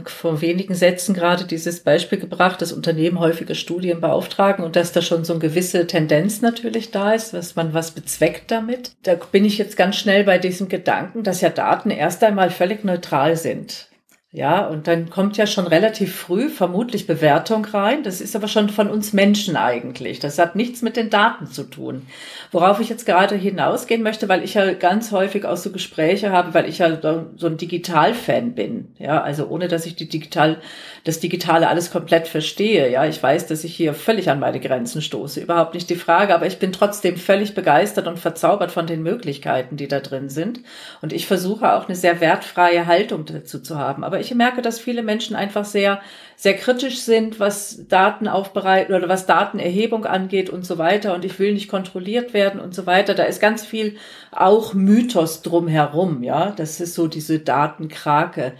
vor 0.06 0.40
wenigen 0.40 0.74
Sätzen 0.74 1.14
gerade 1.14 1.44
dieses 1.44 1.80
Beispiel 1.80 2.18
gebracht, 2.18 2.62
dass 2.62 2.72
Unternehmen 2.72 3.18
häufige 3.18 3.54
Studien 3.54 4.00
beauftragen 4.00 4.64
und 4.64 4.76
dass 4.76 4.92
da 4.92 5.02
schon 5.02 5.24
so 5.24 5.32
eine 5.32 5.40
gewisse 5.40 5.86
Tendenz 5.86 6.40
natürlich 6.40 6.90
da 6.90 7.12
ist, 7.12 7.34
dass 7.34 7.56
man 7.56 7.74
was 7.74 7.90
bezweckt 7.90 8.50
damit. 8.50 8.92
Da 9.02 9.14
bin 9.14 9.44
ich 9.44 9.58
jetzt 9.58 9.76
ganz 9.76 9.96
schnell 9.96 10.24
bei 10.24 10.38
diesem 10.38 10.68
Gedanken, 10.68 11.22
dass 11.22 11.40
ja 11.40 11.50
Daten 11.50 11.90
erst 11.90 12.22
einmal 12.24 12.50
völlig 12.50 12.84
neutral 12.84 13.36
sind. 13.36 13.88
Ja, 14.34 14.66
und 14.66 14.86
dann 14.86 15.10
kommt 15.10 15.36
ja 15.36 15.46
schon 15.46 15.66
relativ 15.66 16.16
früh 16.16 16.48
vermutlich 16.48 17.06
Bewertung 17.06 17.66
rein. 17.66 18.02
Das 18.02 18.22
ist 18.22 18.34
aber 18.34 18.48
schon 18.48 18.70
von 18.70 18.88
uns 18.88 19.12
Menschen 19.12 19.56
eigentlich. 19.56 20.20
Das 20.20 20.38
hat 20.38 20.56
nichts 20.56 20.80
mit 20.80 20.96
den 20.96 21.10
Daten 21.10 21.48
zu 21.48 21.64
tun. 21.64 22.06
Worauf 22.50 22.80
ich 22.80 22.88
jetzt 22.88 23.04
gerade 23.04 23.34
hinausgehen 23.34 24.02
möchte, 24.02 24.30
weil 24.30 24.42
ich 24.42 24.54
ja 24.54 24.72
ganz 24.72 25.12
häufig 25.12 25.44
auch 25.44 25.58
so 25.58 25.70
Gespräche 25.70 26.32
habe, 26.32 26.54
weil 26.54 26.66
ich 26.66 26.78
ja 26.78 26.98
so 27.02 27.46
ein 27.46 27.58
Digital-Fan 27.58 28.54
bin. 28.54 28.94
Ja, 28.98 29.20
also 29.20 29.48
ohne, 29.48 29.68
dass 29.68 29.84
ich 29.84 29.96
die 29.96 30.08
Digital, 30.08 30.56
das 31.04 31.20
Digitale 31.20 31.68
alles 31.68 31.90
komplett 31.90 32.26
verstehe. 32.26 32.90
Ja, 32.90 33.04
ich 33.04 33.22
weiß, 33.22 33.48
dass 33.48 33.64
ich 33.64 33.76
hier 33.76 33.92
völlig 33.92 34.30
an 34.30 34.40
meine 34.40 34.60
Grenzen 34.60 35.02
stoße. 35.02 35.40
Überhaupt 35.42 35.74
nicht 35.74 35.90
die 35.90 35.94
Frage, 35.94 36.34
aber 36.34 36.46
ich 36.46 36.58
bin 36.58 36.72
trotzdem 36.72 37.18
völlig 37.18 37.54
begeistert 37.54 38.06
und 38.06 38.18
verzaubert 38.18 38.72
von 38.72 38.86
den 38.86 39.02
Möglichkeiten, 39.02 39.76
die 39.76 39.88
da 39.88 40.00
drin 40.00 40.30
sind. 40.30 40.60
Und 41.02 41.12
ich 41.12 41.26
versuche 41.26 41.74
auch 41.74 41.86
eine 41.86 41.96
sehr 41.96 42.22
wertfreie 42.22 42.86
Haltung 42.86 43.26
dazu 43.26 43.60
zu 43.60 43.76
haben. 43.76 44.04
Aber 44.04 44.21
ich 44.22 44.34
merke, 44.34 44.62
dass 44.62 44.80
viele 44.80 45.02
Menschen 45.02 45.36
einfach 45.36 45.64
sehr, 45.64 46.00
sehr 46.36 46.54
kritisch 46.54 47.00
sind, 47.00 47.38
was 47.38 47.86
Daten 47.88 48.28
aufbereiten 48.28 48.94
oder 48.94 49.08
was 49.08 49.26
Datenerhebung 49.26 50.06
angeht 50.06 50.48
und 50.48 50.64
so 50.64 50.78
weiter. 50.78 51.14
Und 51.14 51.24
ich 51.24 51.38
will 51.38 51.52
nicht 51.52 51.68
kontrolliert 51.68 52.32
werden 52.32 52.60
und 52.60 52.74
so 52.74 52.86
weiter. 52.86 53.14
Da 53.14 53.24
ist 53.24 53.40
ganz 53.40 53.64
viel 53.64 53.96
auch 54.30 54.74
Mythos 54.74 55.42
drumherum, 55.42 56.22
ja. 56.22 56.52
Das 56.52 56.80
ist 56.80 56.94
so 56.94 57.06
diese 57.06 57.38
Datenkrake. 57.38 58.54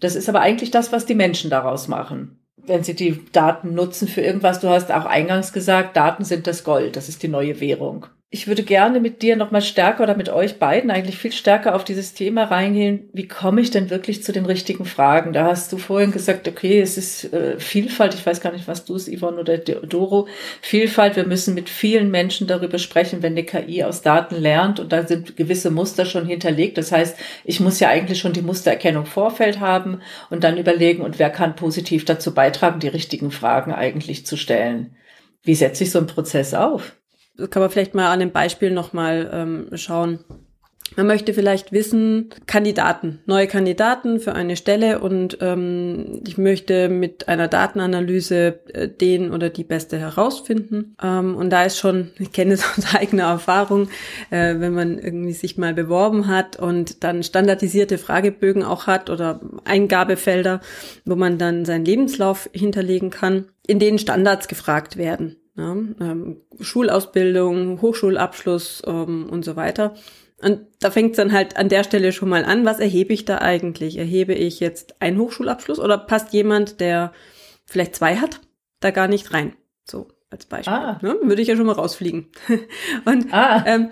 Das 0.00 0.16
ist 0.16 0.28
aber 0.28 0.40
eigentlich 0.40 0.70
das, 0.70 0.90
was 0.90 1.06
die 1.06 1.14
Menschen 1.14 1.50
daraus 1.50 1.88
machen 1.88 2.38
wenn 2.64 2.84
sie 2.84 2.94
die 2.94 3.20
Daten 3.32 3.74
nutzen 3.74 4.06
für 4.06 4.20
irgendwas. 4.20 4.60
Du 4.60 4.68
hast 4.68 4.92
auch 4.92 5.04
eingangs 5.04 5.52
gesagt, 5.52 5.96
Daten 5.96 6.24
sind 6.24 6.46
das 6.46 6.62
Gold, 6.62 6.94
das 6.94 7.08
ist 7.08 7.24
die 7.24 7.28
neue 7.28 7.58
Währung 7.58 8.06
ich 8.34 8.46
würde 8.46 8.62
gerne 8.62 8.98
mit 8.98 9.20
dir 9.20 9.36
noch 9.36 9.50
mal 9.50 9.60
stärker 9.60 10.04
oder 10.04 10.16
mit 10.16 10.30
euch 10.30 10.58
beiden 10.58 10.90
eigentlich 10.90 11.18
viel 11.18 11.32
stärker 11.32 11.74
auf 11.74 11.84
dieses 11.84 12.14
Thema 12.14 12.44
reingehen. 12.44 13.10
Wie 13.12 13.28
komme 13.28 13.60
ich 13.60 13.70
denn 13.70 13.90
wirklich 13.90 14.22
zu 14.22 14.32
den 14.32 14.46
richtigen 14.46 14.86
Fragen? 14.86 15.34
Da 15.34 15.48
hast 15.48 15.70
du 15.70 15.76
vorhin 15.76 16.12
gesagt, 16.12 16.48
okay, 16.48 16.80
es 16.80 16.96
ist 16.96 17.30
äh, 17.34 17.60
Vielfalt. 17.60 18.14
Ich 18.14 18.24
weiß 18.24 18.40
gar 18.40 18.50
nicht, 18.52 18.66
was 18.66 18.86
du 18.86 18.94
es, 18.94 19.06
Yvonne 19.06 19.38
oder 19.38 19.58
Doro. 19.58 20.28
Vielfalt. 20.62 21.16
Wir 21.16 21.26
müssen 21.26 21.52
mit 21.52 21.68
vielen 21.68 22.10
Menschen 22.10 22.46
darüber 22.46 22.78
sprechen, 22.78 23.22
wenn 23.22 23.32
eine 23.32 23.44
KI 23.44 23.84
aus 23.84 24.00
Daten 24.00 24.36
lernt 24.36 24.80
und 24.80 24.92
da 24.92 25.06
sind 25.06 25.36
gewisse 25.36 25.70
Muster 25.70 26.06
schon 26.06 26.24
hinterlegt. 26.24 26.78
Das 26.78 26.90
heißt, 26.90 27.18
ich 27.44 27.60
muss 27.60 27.80
ja 27.80 27.90
eigentlich 27.90 28.20
schon 28.20 28.32
die 28.32 28.40
Mustererkennung 28.40 29.04
Vorfeld 29.04 29.60
haben 29.60 30.00
und 30.30 30.42
dann 30.42 30.56
überlegen, 30.56 31.02
und 31.02 31.18
wer 31.18 31.28
kann 31.28 31.54
positiv 31.54 32.06
dazu 32.06 32.32
beitragen, 32.32 32.80
die 32.80 32.88
richtigen 32.88 33.30
Fragen 33.30 33.74
eigentlich 33.74 34.24
zu 34.24 34.38
stellen. 34.38 34.96
Wie 35.42 35.54
setze 35.54 35.84
ich 35.84 35.90
so 35.90 35.98
einen 35.98 36.06
Prozess 36.06 36.54
auf? 36.54 36.94
Kann 37.50 37.62
man 37.62 37.70
vielleicht 37.70 37.94
mal 37.94 38.10
an 38.10 38.20
dem 38.20 38.32
Beispiel 38.32 38.70
nochmal 38.70 39.30
ähm, 39.32 39.68
schauen. 39.76 40.20
Man 40.96 41.06
möchte 41.06 41.32
vielleicht 41.32 41.72
wissen, 41.72 42.30
Kandidaten, 42.46 43.20
neue 43.24 43.46
Kandidaten 43.46 44.20
für 44.20 44.34
eine 44.34 44.56
Stelle 44.56 44.98
und 44.98 45.38
ähm, 45.40 46.20
ich 46.26 46.36
möchte 46.36 46.88
mit 46.90 47.28
einer 47.28 47.48
Datenanalyse 47.48 48.60
äh, 48.74 48.88
den 48.88 49.32
oder 49.32 49.48
die 49.48 49.64
beste 49.64 49.98
herausfinden. 49.98 50.94
Ähm, 51.02 51.34
und 51.34 51.50
da 51.50 51.64
ist 51.64 51.78
schon, 51.78 52.10
ich 52.18 52.32
kenne 52.32 52.54
es 52.54 52.64
aus 52.78 52.94
eigener 52.94 53.24
Erfahrung, 53.24 53.88
äh, 54.30 54.56
wenn 54.58 54.74
man 54.74 54.98
irgendwie 54.98 55.32
sich 55.32 55.56
mal 55.56 55.72
beworben 55.72 56.28
hat 56.28 56.58
und 56.58 57.02
dann 57.04 57.22
standardisierte 57.22 57.96
Fragebögen 57.96 58.62
auch 58.62 58.86
hat 58.86 59.08
oder 59.08 59.40
Eingabefelder, 59.64 60.60
wo 61.06 61.16
man 61.16 61.38
dann 61.38 61.64
seinen 61.64 61.86
Lebenslauf 61.86 62.50
hinterlegen 62.52 63.08
kann, 63.08 63.46
in 63.66 63.78
denen 63.78 63.98
Standards 63.98 64.46
gefragt 64.46 64.98
werden. 64.98 65.36
Ja, 65.56 65.72
ähm, 65.72 66.40
Schulausbildung, 66.60 67.82
Hochschulabschluss 67.82 68.82
ähm, 68.86 69.28
und 69.28 69.44
so 69.44 69.56
weiter. 69.56 69.94
Und 70.40 70.66
da 70.80 70.90
fängt 70.90 71.12
es 71.12 71.16
dann 71.18 71.32
halt 71.32 71.56
an 71.56 71.68
der 71.68 71.84
Stelle 71.84 72.12
schon 72.12 72.28
mal 72.28 72.44
an, 72.44 72.64
was 72.64 72.80
erhebe 72.80 73.12
ich 73.12 73.24
da 73.24 73.38
eigentlich? 73.38 73.96
Erhebe 73.96 74.34
ich 74.34 74.60
jetzt 74.60 75.00
einen 75.00 75.18
Hochschulabschluss 75.18 75.78
oder 75.78 75.98
passt 75.98 76.32
jemand, 76.32 76.80
der 76.80 77.12
vielleicht 77.64 77.94
zwei 77.94 78.16
hat, 78.16 78.40
da 78.80 78.90
gar 78.90 79.08
nicht 79.08 79.32
rein? 79.32 79.54
So 79.84 80.08
als 80.32 80.46
Beispiel. 80.46 80.72
Ah. 80.72 80.98
Ne? 81.02 81.16
Würde 81.22 81.42
ich 81.42 81.48
ja 81.48 81.56
schon 81.56 81.66
mal 81.66 81.72
rausfliegen. 81.72 82.28
und 83.04 83.32
ah. 83.32 83.62
ähm, 83.66 83.90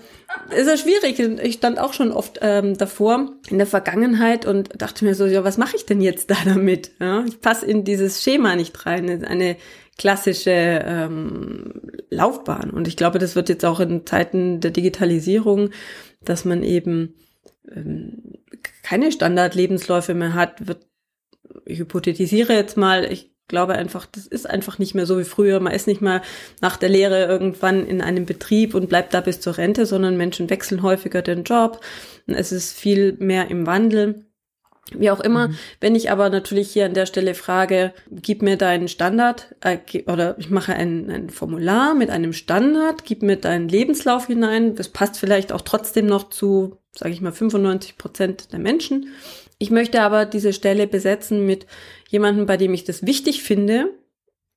ist 0.56 0.66
ja 0.66 0.76
schwierig. 0.76 1.18
Ich 1.44 1.54
stand 1.54 1.78
auch 1.78 1.92
schon 1.92 2.10
oft 2.10 2.38
ähm, 2.42 2.76
davor 2.76 3.32
in 3.48 3.58
der 3.58 3.66
Vergangenheit 3.66 4.46
und 4.46 4.70
dachte 4.80 5.04
mir 5.04 5.14
so, 5.14 5.26
ja, 5.26 5.44
was 5.44 5.58
mache 5.58 5.76
ich 5.76 5.86
denn 5.86 6.00
jetzt 6.00 6.30
da 6.30 6.36
damit? 6.44 6.92
Ja, 6.98 7.24
ich 7.26 7.40
passe 7.40 7.66
in 7.66 7.84
dieses 7.84 8.22
Schema 8.22 8.56
nicht 8.56 8.86
rein. 8.86 9.24
Eine 9.24 9.56
klassische 9.98 10.50
ähm, 10.50 11.72
Laufbahn. 12.10 12.70
Und 12.70 12.88
ich 12.88 12.96
glaube, 12.96 13.18
das 13.18 13.36
wird 13.36 13.48
jetzt 13.48 13.64
auch 13.64 13.80
in 13.80 14.06
Zeiten 14.06 14.60
der 14.60 14.70
Digitalisierung, 14.70 15.70
dass 16.24 16.44
man 16.44 16.62
eben 16.62 17.14
ähm, 17.70 18.38
keine 18.82 19.12
Standardlebensläufe 19.12 20.14
mehr 20.14 20.34
hat, 20.34 20.66
wird, 20.66 20.86
ich 21.64 21.78
hypothetisiere 21.78 22.54
jetzt 22.54 22.76
mal, 22.76 23.04
ich 23.04 23.30
glaube 23.50 23.74
einfach, 23.74 24.06
das 24.06 24.26
ist 24.26 24.48
einfach 24.48 24.78
nicht 24.78 24.94
mehr 24.94 25.04
so 25.06 25.18
wie 25.18 25.24
früher. 25.24 25.60
Man 25.60 25.74
ist 25.74 25.86
nicht 25.86 26.00
mal 26.00 26.22
nach 26.62 26.76
der 26.76 26.88
Lehre 26.88 27.26
irgendwann 27.26 27.86
in 27.86 28.00
einem 28.00 28.24
Betrieb 28.24 28.74
und 28.74 28.88
bleibt 28.88 29.12
da 29.12 29.20
bis 29.20 29.40
zur 29.40 29.58
Rente, 29.58 29.84
sondern 29.84 30.16
Menschen 30.16 30.48
wechseln 30.48 30.82
häufiger 30.82 31.20
den 31.20 31.44
Job. 31.44 31.80
Es 32.26 32.52
ist 32.52 32.78
viel 32.78 33.16
mehr 33.18 33.50
im 33.50 33.66
Wandel. 33.66 34.24
Wie 34.92 35.10
auch 35.10 35.20
immer, 35.20 35.48
mhm. 35.48 35.58
wenn 35.80 35.94
ich 35.94 36.10
aber 36.10 36.30
natürlich 36.30 36.70
hier 36.70 36.86
an 36.86 36.94
der 36.94 37.06
Stelle 37.06 37.34
frage, 37.34 37.92
gib 38.10 38.42
mir 38.42 38.56
deinen 38.56 38.88
Standard 38.88 39.54
äh, 39.60 39.78
oder 40.06 40.36
ich 40.38 40.50
mache 40.50 40.74
ein, 40.74 41.10
ein 41.10 41.30
Formular 41.30 41.94
mit 41.94 42.10
einem 42.10 42.32
Standard, 42.32 43.04
gib 43.04 43.22
mir 43.22 43.36
deinen 43.36 43.68
Lebenslauf 43.68 44.26
hinein, 44.26 44.74
das 44.74 44.88
passt 44.88 45.18
vielleicht 45.18 45.52
auch 45.52 45.60
trotzdem 45.60 46.06
noch 46.06 46.30
zu, 46.30 46.78
sage 46.92 47.12
ich 47.12 47.20
mal, 47.20 47.32
95 47.32 47.98
Prozent 47.98 48.52
der 48.52 48.58
Menschen. 48.58 49.10
Ich 49.58 49.70
möchte 49.70 50.00
aber 50.00 50.24
diese 50.24 50.52
Stelle 50.52 50.86
besetzen 50.86 51.46
mit 51.46 51.66
jemandem, 52.08 52.46
bei 52.46 52.56
dem 52.56 52.74
ich 52.74 52.84
das 52.84 53.06
wichtig 53.06 53.42
finde. 53.42 53.90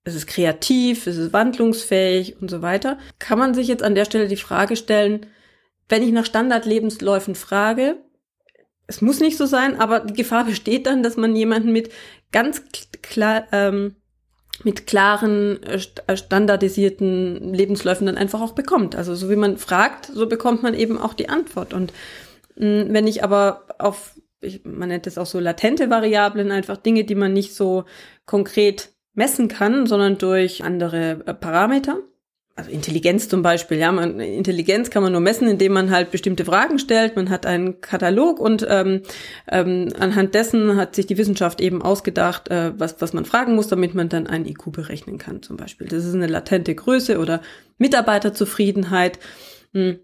Es 0.06 0.16
ist 0.16 0.28
kreativ, 0.28 1.08
es 1.08 1.18
ist 1.18 1.34
wandlungsfähig 1.34 2.42
und 2.42 2.50
so 2.50 2.62
weiter. 2.62 2.98
Kann 3.20 3.38
man 3.38 3.54
sich 3.54 3.68
jetzt 3.68 3.84
an 3.84 3.96
der 3.96 4.06
Stelle 4.06 4.28
die 4.28 4.36
Frage 4.36 4.76
stellen, 4.76 5.28
wenn 5.90 6.02
ich 6.02 6.12
nach 6.12 6.26
Standardlebensläufen 6.26 7.36
frage, 7.36 7.98
es 8.94 9.02
muss 9.02 9.20
nicht 9.20 9.38
so 9.38 9.46
sein, 9.46 9.80
aber 9.80 10.02
die 10.02 10.14
Gefahr 10.14 10.46
besteht 10.46 10.86
dann, 10.86 11.02
dass 11.02 11.18
man 11.18 11.36
jemanden 11.36 11.72
mit 11.72 11.92
ganz 12.32 12.64
klar, 13.02 13.48
ähm, 13.52 13.96
mit 14.64 14.86
klaren, 14.86 15.62
äh, 15.64 15.80
äh, 16.08 16.16
standardisierten 16.16 17.54
Lebensläufen 17.54 18.06
dann 18.06 18.18
einfach 18.18 18.42
auch 18.42 18.54
bekommt. 18.54 18.96
Also 18.96 19.16
so 19.16 19.30
wie 19.30 19.36
man 19.36 19.58
fragt, 19.58 20.06
so 20.06 20.28
bekommt 20.28 20.62
man 20.62 20.76
eben 20.76 21.00
auch 21.00 21.16
die 21.16 21.30
Antwort. 21.30 21.74
Und 21.74 21.92
mh, 22.56 22.86
wenn 22.90 23.08
ich 23.08 23.24
aber 23.24 23.66
auf, 23.80 24.14
ich, 24.42 24.64
man 24.64 24.90
nennt 24.90 25.08
es 25.08 25.18
auch 25.18 25.26
so 25.26 25.40
latente 25.40 25.90
Variablen, 25.90 26.52
einfach 26.52 26.78
Dinge, 26.78 27.04
die 27.04 27.16
man 27.16 27.34
nicht 27.34 27.56
so 27.56 27.86
konkret 28.26 28.92
messen 29.16 29.48
kann, 29.48 29.88
sondern 29.88 30.20
durch 30.20 30.64
andere 30.64 31.24
äh, 31.26 31.34
Parameter, 31.34 32.00
also 32.56 32.70
Intelligenz 32.70 33.30
zum 33.30 33.42
Beispiel, 33.42 33.80
ja, 33.80 33.92
man, 33.92 34.20
Intelligenz 34.20 34.92
kann 34.92 35.02
man 35.02 35.12
nur 35.12 35.22
messen, 35.22 35.48
indem 35.48 35.74
man 35.74 35.90
halt 35.90 36.12
bestimmte 36.12 36.46
Fragen 36.46 36.78
stellt. 36.78 37.16
Man 37.16 37.32
hat 37.32 37.48
einen 37.48 37.82
Katalog 37.82 38.40
und 38.40 38.66
ähm, 38.70 39.02
ähm, 39.50 39.90
anhand 39.98 40.36
dessen 40.36 40.76
hat 40.76 40.94
sich 40.94 41.08
die 41.08 41.18
Wissenschaft 41.18 41.62
eben 41.62 41.82
ausgedacht, 41.82 42.50
äh, 42.50 42.74
was, 42.78 42.98
was 43.00 43.14
man 43.14 43.26
fragen 43.26 43.56
muss, 43.56 43.70
damit 43.70 43.96
man 43.96 44.08
dann 44.08 44.28
einen 44.28 44.46
IQ 44.46 44.72
berechnen 44.72 45.18
kann, 45.18 45.42
zum 45.42 45.58
Beispiel. 45.58 45.88
Das 45.88 46.06
ist 46.06 46.14
eine 46.14 46.28
latente 46.28 46.76
Größe 46.76 47.18
oder 47.18 47.42
Mitarbeiterzufriedenheit. 47.80 49.18
Hm. 49.74 49.98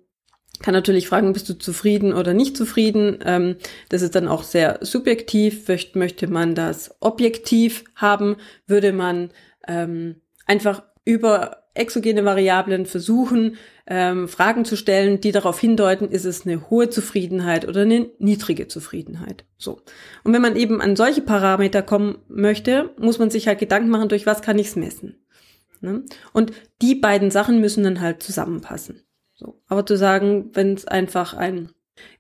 kann 0.60 0.74
natürlich 0.74 1.08
fragen, 1.08 1.32
bist 1.34 1.48
du 1.50 1.54
zufrieden 1.54 2.14
oder 2.14 2.34
nicht 2.34 2.58
zufrieden? 2.58 3.20
Ähm, 3.24 3.58
das 3.90 4.02
ist 4.02 4.16
dann 4.16 4.28
auch 4.28 4.42
sehr 4.42 4.80
subjektiv. 4.82 5.68
Möcht, 5.68 5.96
möchte 5.96 6.26
man 6.26 6.56
das 6.56 6.96
objektiv 7.00 7.84
haben? 7.94 8.38
Würde 8.66 8.92
man 8.92 9.30
ähm, 9.68 10.22
einfach 10.48 10.82
über 11.06 11.69
exogene 11.74 12.26
Variablen 12.26 12.86
versuchen, 12.86 13.58
ähm, 13.88 14.28
Fragen 14.28 14.66
zu 14.66 14.76
stellen, 14.76 15.22
die 15.22 15.32
darauf 15.32 15.60
hindeuten, 15.60 16.10
ist 16.10 16.26
es 16.26 16.46
eine 16.46 16.70
hohe 16.70 16.90
Zufriedenheit 16.90 17.68
oder 17.68 17.82
eine 17.82 18.10
niedrige 18.20 18.68
Zufriedenheit. 18.68 19.46
So. 19.58 19.82
Und 20.24 20.34
wenn 20.34 20.42
man 20.42 20.56
eben 20.56 20.82
an 20.82 20.96
solche 20.96 21.22
Parameter 21.22 21.82
kommen 21.82 22.20
möchte, 22.28 22.94
muss 22.98 23.20
man 23.20 23.30
sich 23.30 23.48
halt 23.48 23.60
Gedanken 23.60 23.90
machen, 23.90 24.10
durch 24.10 24.26
was 24.26 24.42
kann 24.42 24.60
ich 24.60 24.68
es 24.68 24.76
messen. 24.76 25.24
Ne? 25.82 26.04
Und 26.34 26.52
die 26.82 26.96
beiden 26.96 27.32
Sachen 27.32 27.62
müssen 27.62 27.84
dann 27.84 28.02
halt 28.02 28.22
zusammenpassen. 28.22 29.04
So. 29.34 29.62
Aber 29.68 29.86
zu 29.86 29.96
sagen, 29.96 30.50
wenn 30.54 30.74
es 30.74 30.86
einfach 30.86 31.34
ein 31.34 31.72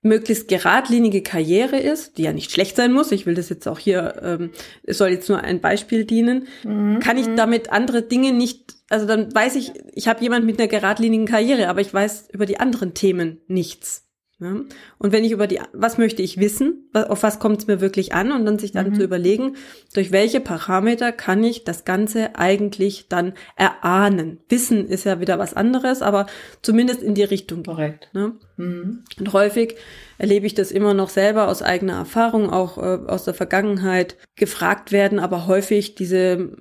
möglichst 0.02 0.48
geradlinige 0.48 1.22
Karriere 1.22 1.78
ist, 1.78 2.18
die 2.18 2.24
ja 2.24 2.34
nicht 2.34 2.52
schlecht 2.52 2.76
sein 2.76 2.94
muss, 2.94 3.12
ich 3.12 3.26
will 3.26 3.36
das 3.36 3.50
jetzt 3.50 3.68
auch 3.68 3.80
hier, 3.80 4.22
ähm, 4.24 4.52
es 4.84 4.98
soll 4.98 5.10
jetzt 5.10 5.30
nur 5.30 5.42
ein 5.42 5.60
Beispiel 5.60 6.06
dienen, 6.06 6.48
mhm. 6.64 7.00
kann 7.00 7.18
ich 7.18 7.28
damit 7.36 7.72
andere 7.72 8.02
Dinge 8.02 8.32
nicht, 8.32 8.76
also 8.90 9.06
dann 9.06 9.34
weiß 9.34 9.56
ich, 9.56 9.74
ich 9.94 10.08
habe 10.08 10.24
jemand 10.24 10.46
mit 10.46 10.60
einer 10.60 10.68
geradlinigen 10.68 11.26
Karriere, 11.26 11.68
aber 11.68 11.82
ich 11.82 11.94
weiß 11.94 12.30
über 12.32 12.46
die 12.46 12.60
anderen 12.60 12.94
Themen 12.94 13.42
nichts. 13.48 14.09
Ja? 14.40 14.56
Und 14.98 15.12
wenn 15.12 15.26
ich 15.26 15.32
über 15.32 15.48
die, 15.48 15.60
was 15.74 15.98
möchte 15.98 16.22
ich 16.22 16.40
wissen, 16.40 16.90
auf 16.94 17.24
was 17.24 17.40
kommt 17.40 17.60
es 17.60 17.68
mir 17.68 17.82
wirklich 17.82 18.14
an 18.14 18.32
und 18.32 18.46
dann 18.46 18.58
sich 18.58 18.72
dann 18.72 18.92
mhm. 18.92 18.96
zu 18.96 19.04
überlegen, 19.04 19.56
durch 19.94 20.12
welche 20.12 20.40
Parameter 20.40 21.12
kann 21.12 21.44
ich 21.44 21.66
das 21.66 21.84
Ganze 21.84 22.36
eigentlich 22.36 23.08
dann 23.10 23.34
erahnen. 23.58 24.40
Wissen 24.48 24.88
ist 24.88 25.04
ja 25.04 25.20
wieder 25.20 25.40
was 25.40 25.54
anderes, 25.54 26.02
aber 26.02 26.28
zumindest 26.62 27.04
in 27.04 27.16
die 27.16 27.24
Richtung. 27.24 27.64
Korrekt. 27.64 28.10
Ne? 28.14 28.34
Mhm. 28.56 29.04
Und 29.20 29.34
häufig 29.34 29.76
erlebe 30.18 30.46
ich 30.46 30.54
das 30.54 30.72
immer 30.72 30.94
noch 30.94 31.10
selber 31.10 31.50
aus 31.50 31.62
eigener 31.62 31.94
Erfahrung, 31.94 32.50
auch 32.50 32.78
äh, 32.78 33.00
aus 33.08 33.26
der 33.26 33.34
Vergangenheit, 33.34 34.16
gefragt 34.36 34.92
werden, 34.94 35.20
aber 35.20 35.48
häufig 35.48 35.96
diese 35.96 36.52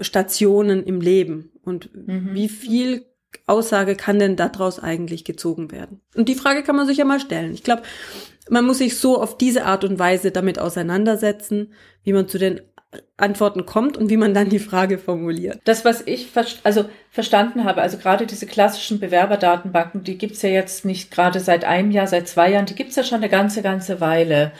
Stationen 0.00 0.82
im 0.82 1.00
Leben 1.00 1.50
und 1.62 1.90
mhm. 1.94 2.30
wie 2.32 2.48
viel 2.48 3.04
Aussage 3.46 3.96
kann 3.96 4.18
denn 4.18 4.36
daraus 4.36 4.78
eigentlich 4.78 5.24
gezogen 5.24 5.70
werden? 5.70 6.00
Und 6.14 6.28
die 6.28 6.34
Frage 6.34 6.62
kann 6.62 6.76
man 6.76 6.86
sich 6.86 6.98
ja 6.98 7.04
mal 7.04 7.20
stellen. 7.20 7.52
Ich 7.52 7.62
glaube, 7.62 7.82
man 8.48 8.64
muss 8.64 8.78
sich 8.78 8.98
so 8.98 9.20
auf 9.20 9.38
diese 9.38 9.64
Art 9.64 9.84
und 9.84 9.98
Weise 9.98 10.30
damit 10.30 10.58
auseinandersetzen, 10.58 11.72
wie 12.02 12.12
man 12.12 12.28
zu 12.28 12.38
den 12.38 12.60
Antworten 13.16 13.66
kommt 13.66 13.96
und 13.96 14.10
wie 14.10 14.16
man 14.16 14.34
dann 14.34 14.48
die 14.48 14.58
Frage 14.58 14.98
formuliert. 14.98 15.60
Das, 15.64 15.84
was 15.84 16.02
ich 16.06 16.30
also 16.64 16.86
verstanden 17.10 17.64
habe, 17.64 17.82
also 17.82 17.98
gerade 17.98 18.26
diese 18.26 18.46
klassischen 18.46 18.98
Bewerberdatenbanken, 18.98 20.02
die 20.02 20.18
gibt's 20.18 20.42
ja 20.42 20.50
jetzt 20.50 20.84
nicht 20.84 21.10
gerade 21.10 21.38
seit 21.38 21.64
einem 21.64 21.92
Jahr, 21.92 22.08
seit 22.08 22.26
zwei 22.26 22.50
Jahren, 22.50 22.66
die 22.66 22.74
gibt's 22.74 22.96
ja 22.96 23.04
schon 23.04 23.18
eine 23.18 23.28
ganze, 23.28 23.62
ganze 23.62 24.00
Weile. 24.00 24.52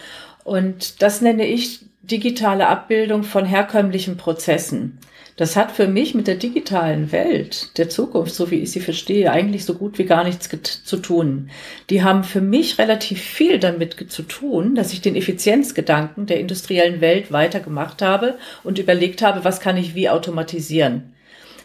Und 0.44 1.02
das 1.02 1.20
nenne 1.20 1.46
ich 1.46 1.89
digitale 2.02 2.68
Abbildung 2.68 3.22
von 3.22 3.44
herkömmlichen 3.44 4.16
Prozessen. 4.16 4.98
Das 5.36 5.56
hat 5.56 5.70
für 5.70 5.88
mich 5.88 6.14
mit 6.14 6.26
der 6.26 6.34
digitalen 6.34 7.12
Welt 7.12 7.78
der 7.78 7.88
Zukunft, 7.88 8.34
so 8.34 8.50
wie 8.50 8.56
ich 8.56 8.72
sie 8.72 8.80
verstehe, 8.80 9.30
eigentlich 9.30 9.64
so 9.64 9.72
gut 9.72 9.96
wie 9.98 10.04
gar 10.04 10.22
nichts 10.22 10.50
zu 10.84 10.96
tun. 10.98 11.50
Die 11.88 12.02
haben 12.02 12.24
für 12.24 12.42
mich 12.42 12.78
relativ 12.78 13.22
viel 13.22 13.58
damit 13.58 14.10
zu 14.10 14.22
tun, 14.22 14.74
dass 14.74 14.92
ich 14.92 15.00
den 15.00 15.16
Effizienzgedanken 15.16 16.26
der 16.26 16.40
industriellen 16.40 17.00
Welt 17.00 17.32
weitergemacht 17.32 18.02
habe 18.02 18.36
und 18.64 18.78
überlegt 18.78 19.22
habe, 19.22 19.42
was 19.42 19.60
kann 19.60 19.78
ich 19.78 19.94
wie 19.94 20.10
automatisieren. 20.10 21.14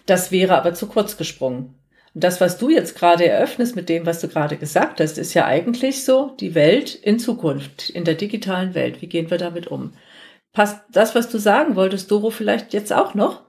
Das 0.05 0.31
wäre 0.31 0.57
aber 0.57 0.73
zu 0.73 0.87
kurz 0.87 1.17
gesprungen. 1.17 1.75
Und 2.13 2.23
das, 2.23 2.39
was 2.39 2.57
du 2.57 2.69
jetzt 2.69 2.97
gerade 2.97 3.27
eröffnest 3.27 3.75
mit 3.75 3.89
dem, 3.89 4.05
was 4.05 4.21
du 4.21 4.29
gerade 4.29 4.55
gesagt 4.55 5.01
hast, 5.01 5.17
ist 5.17 5.33
ja 5.33 5.45
eigentlich 5.45 6.05
so 6.05 6.31
die 6.39 6.55
Welt 6.55 6.95
in 6.95 7.19
Zukunft, 7.19 7.89
in 7.89 8.05
der 8.05 8.15
digitalen 8.15 8.73
Welt. 8.73 9.01
Wie 9.01 9.07
gehen 9.07 9.29
wir 9.29 9.37
damit 9.37 9.67
um? 9.67 9.91
Passt 10.55 10.79
das, 10.89 11.13
was 11.13 11.29
du 11.29 11.37
sagen 11.37 11.75
wolltest, 11.75 12.09
Doro, 12.09 12.31
vielleicht 12.31 12.73
jetzt 12.73 12.93
auch 12.93 13.13
noch? 13.13 13.43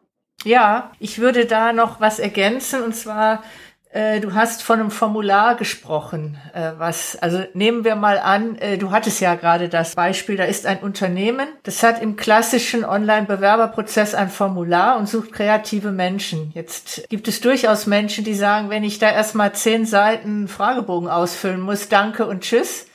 Ja, 0.45 0.91
ich 0.99 1.19
würde 1.21 1.47
da 1.47 1.73
noch 1.73 2.01
was 2.01 2.19
ergänzen 2.19 2.83
und 2.83 2.95
zwar 2.95 3.43
äh, 3.91 4.21
Du 4.21 4.35
hast 4.35 4.65
von 4.65 4.81
einem 4.81 4.91
Formular 4.91 5.55
gesprochen, 5.55 6.37
äh, 6.53 6.73
was, 6.79 7.17
also 7.17 7.45
nehmen 7.55 7.85
wir 7.85 7.95
mal 7.95 8.19
an, 8.19 8.57
äh, 8.57 8.77
du 8.77 8.91
hattest 8.91 9.21
ja 9.21 9.37
gerade 9.37 9.69
das 9.69 9.95
Beispiel, 9.95 10.37
da 10.37 10.45
ist 10.45 10.67
ein 10.67 10.81
Unternehmen, 10.81 11.49
das 11.63 11.85
hat 11.85 12.03
im 12.03 12.17
klassischen 12.17 12.85
Online-Bewerberprozess 12.85 14.15
ein 14.15 14.29
Formular 14.29 14.99
und 14.99 15.09
sucht 15.09 15.33
kreative 15.33 15.93
Menschen. 15.93 16.51
Jetzt 16.55 17.09
gibt 17.09 17.29
es 17.29 17.41
durchaus 17.41 17.87
Menschen, 17.87 18.25
die 18.25 18.35
sagen, 18.35 18.69
wenn 18.69 18.85
ich 18.85 18.99
da 18.99 19.11
erstmal 19.11 19.53
zehn 19.53 19.87
Seiten 19.87 20.49
Fragebogen 20.49 21.09
ausfüllen 21.09 21.61
muss, 21.61 21.89
danke 21.89 22.27
und 22.27 22.43
tschüss, 22.43 22.87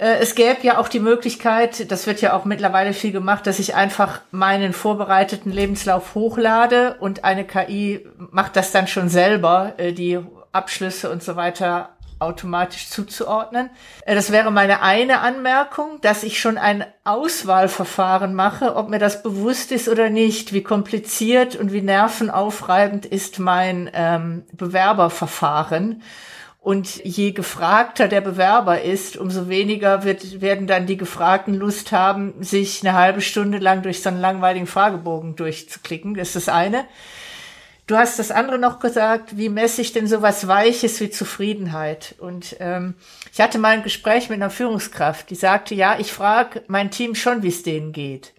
es 0.00 0.34
gäbe 0.34 0.60
ja 0.62 0.78
auch 0.78 0.88
die 0.88 1.00
Möglichkeit, 1.00 1.90
das 1.90 2.06
wird 2.06 2.22
ja 2.22 2.32
auch 2.32 2.46
mittlerweile 2.46 2.94
viel 2.94 3.12
gemacht, 3.12 3.46
dass 3.46 3.58
ich 3.58 3.74
einfach 3.74 4.20
meinen 4.30 4.72
vorbereiteten 4.72 5.52
Lebenslauf 5.52 6.14
hochlade 6.14 6.96
und 7.00 7.24
eine 7.24 7.44
KI 7.44 8.06
macht 8.16 8.56
das 8.56 8.72
dann 8.72 8.86
schon 8.86 9.10
selber, 9.10 9.74
äh, 9.76 9.92
die 9.92 10.18
Abschlüsse 10.52 11.10
und 11.10 11.22
so 11.22 11.36
weiter 11.36 11.90
automatisch 12.18 12.88
zuzuordnen. 12.88 13.70
Äh, 14.06 14.14
das 14.14 14.32
wäre 14.32 14.50
meine 14.50 14.82
eine 14.82 15.20
Anmerkung, 15.20 16.00
dass 16.00 16.22
ich 16.22 16.40
schon 16.40 16.56
ein 16.56 16.84
Auswahlverfahren 17.04 18.34
mache, 18.34 18.76
ob 18.76 18.88
mir 18.88 18.98
das 18.98 19.22
bewusst 19.22 19.70
ist 19.72 19.88
oder 19.88 20.08
nicht, 20.08 20.52
wie 20.52 20.62
kompliziert 20.62 21.56
und 21.56 21.72
wie 21.72 21.82
nervenaufreibend 21.82 23.04
ist 23.04 23.38
mein 23.38 23.90
ähm, 23.92 24.44
Bewerberverfahren. 24.52 26.02
Und 26.60 27.02
je 27.04 27.32
gefragter 27.32 28.06
der 28.06 28.20
Bewerber 28.20 28.82
ist, 28.82 29.16
umso 29.16 29.48
weniger 29.48 30.04
wird, 30.04 30.42
werden 30.42 30.66
dann 30.66 30.86
die 30.86 30.98
Gefragten 30.98 31.54
Lust 31.54 31.90
haben, 31.90 32.34
sich 32.40 32.86
eine 32.86 32.94
halbe 32.96 33.22
Stunde 33.22 33.58
lang 33.58 33.82
durch 33.82 34.02
so 34.02 34.10
einen 34.10 34.20
langweiligen 34.20 34.66
Fragebogen 34.66 35.36
durchzuklicken. 35.36 36.14
Das 36.14 36.28
ist 36.28 36.48
das 36.48 36.48
eine. 36.54 36.84
Du 37.86 37.96
hast 37.96 38.18
das 38.18 38.30
andere 38.30 38.58
noch 38.58 38.78
gesagt, 38.78 39.38
wie 39.38 39.48
messe 39.48 39.80
ich 39.80 39.92
denn 39.92 40.06
sowas 40.06 40.46
Weiches 40.46 41.00
wie 41.00 41.10
Zufriedenheit? 41.10 42.14
Und 42.18 42.54
ähm, 42.60 42.94
ich 43.32 43.40
hatte 43.40 43.58
mal 43.58 43.70
ein 43.70 43.82
Gespräch 43.82 44.28
mit 44.28 44.36
einer 44.36 44.50
Führungskraft, 44.50 45.30
die 45.30 45.34
sagte, 45.34 45.74
ja, 45.74 45.98
ich 45.98 46.12
frage 46.12 46.62
mein 46.68 46.90
Team 46.90 47.14
schon, 47.14 47.42
wie 47.42 47.48
es 47.48 47.62
denen 47.62 47.92
geht. 47.92 48.32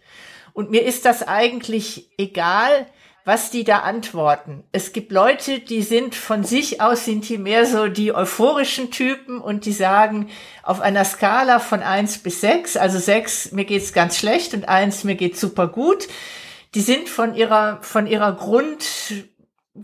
Und 0.53 0.69
mir 0.69 0.85
ist 0.85 1.05
das 1.05 1.27
eigentlich 1.27 2.09
egal, 2.17 2.85
was 3.23 3.51
die 3.51 3.63
da 3.63 3.79
antworten. 3.79 4.63
Es 4.71 4.93
gibt 4.93 5.11
Leute, 5.11 5.59
die 5.59 5.83
sind 5.83 6.15
von 6.15 6.43
sich 6.43 6.81
aus, 6.81 7.05
sind 7.05 7.29
die 7.29 7.37
mehr 7.37 7.65
so 7.65 7.87
die 7.87 8.13
euphorischen 8.13 8.89
Typen 8.89 9.39
und 9.39 9.65
die 9.65 9.73
sagen 9.73 10.29
auf 10.63 10.81
einer 10.81 11.05
Skala 11.05 11.59
von 11.59 11.83
eins 11.83 12.17
bis 12.17 12.41
sechs, 12.41 12.77
also 12.77 12.97
sechs, 12.97 13.51
mir 13.51 13.65
geht's 13.65 13.93
ganz 13.93 14.17
schlecht 14.17 14.53
und 14.53 14.67
eins, 14.67 15.03
mir 15.03 15.15
geht's 15.15 15.39
super 15.39 15.67
gut. 15.67 16.07
Die 16.73 16.81
sind 16.81 17.09
von 17.09 17.35
ihrer, 17.35 17.79
von 17.81 18.07
ihrer 18.07 18.33
Grund, 18.33 18.85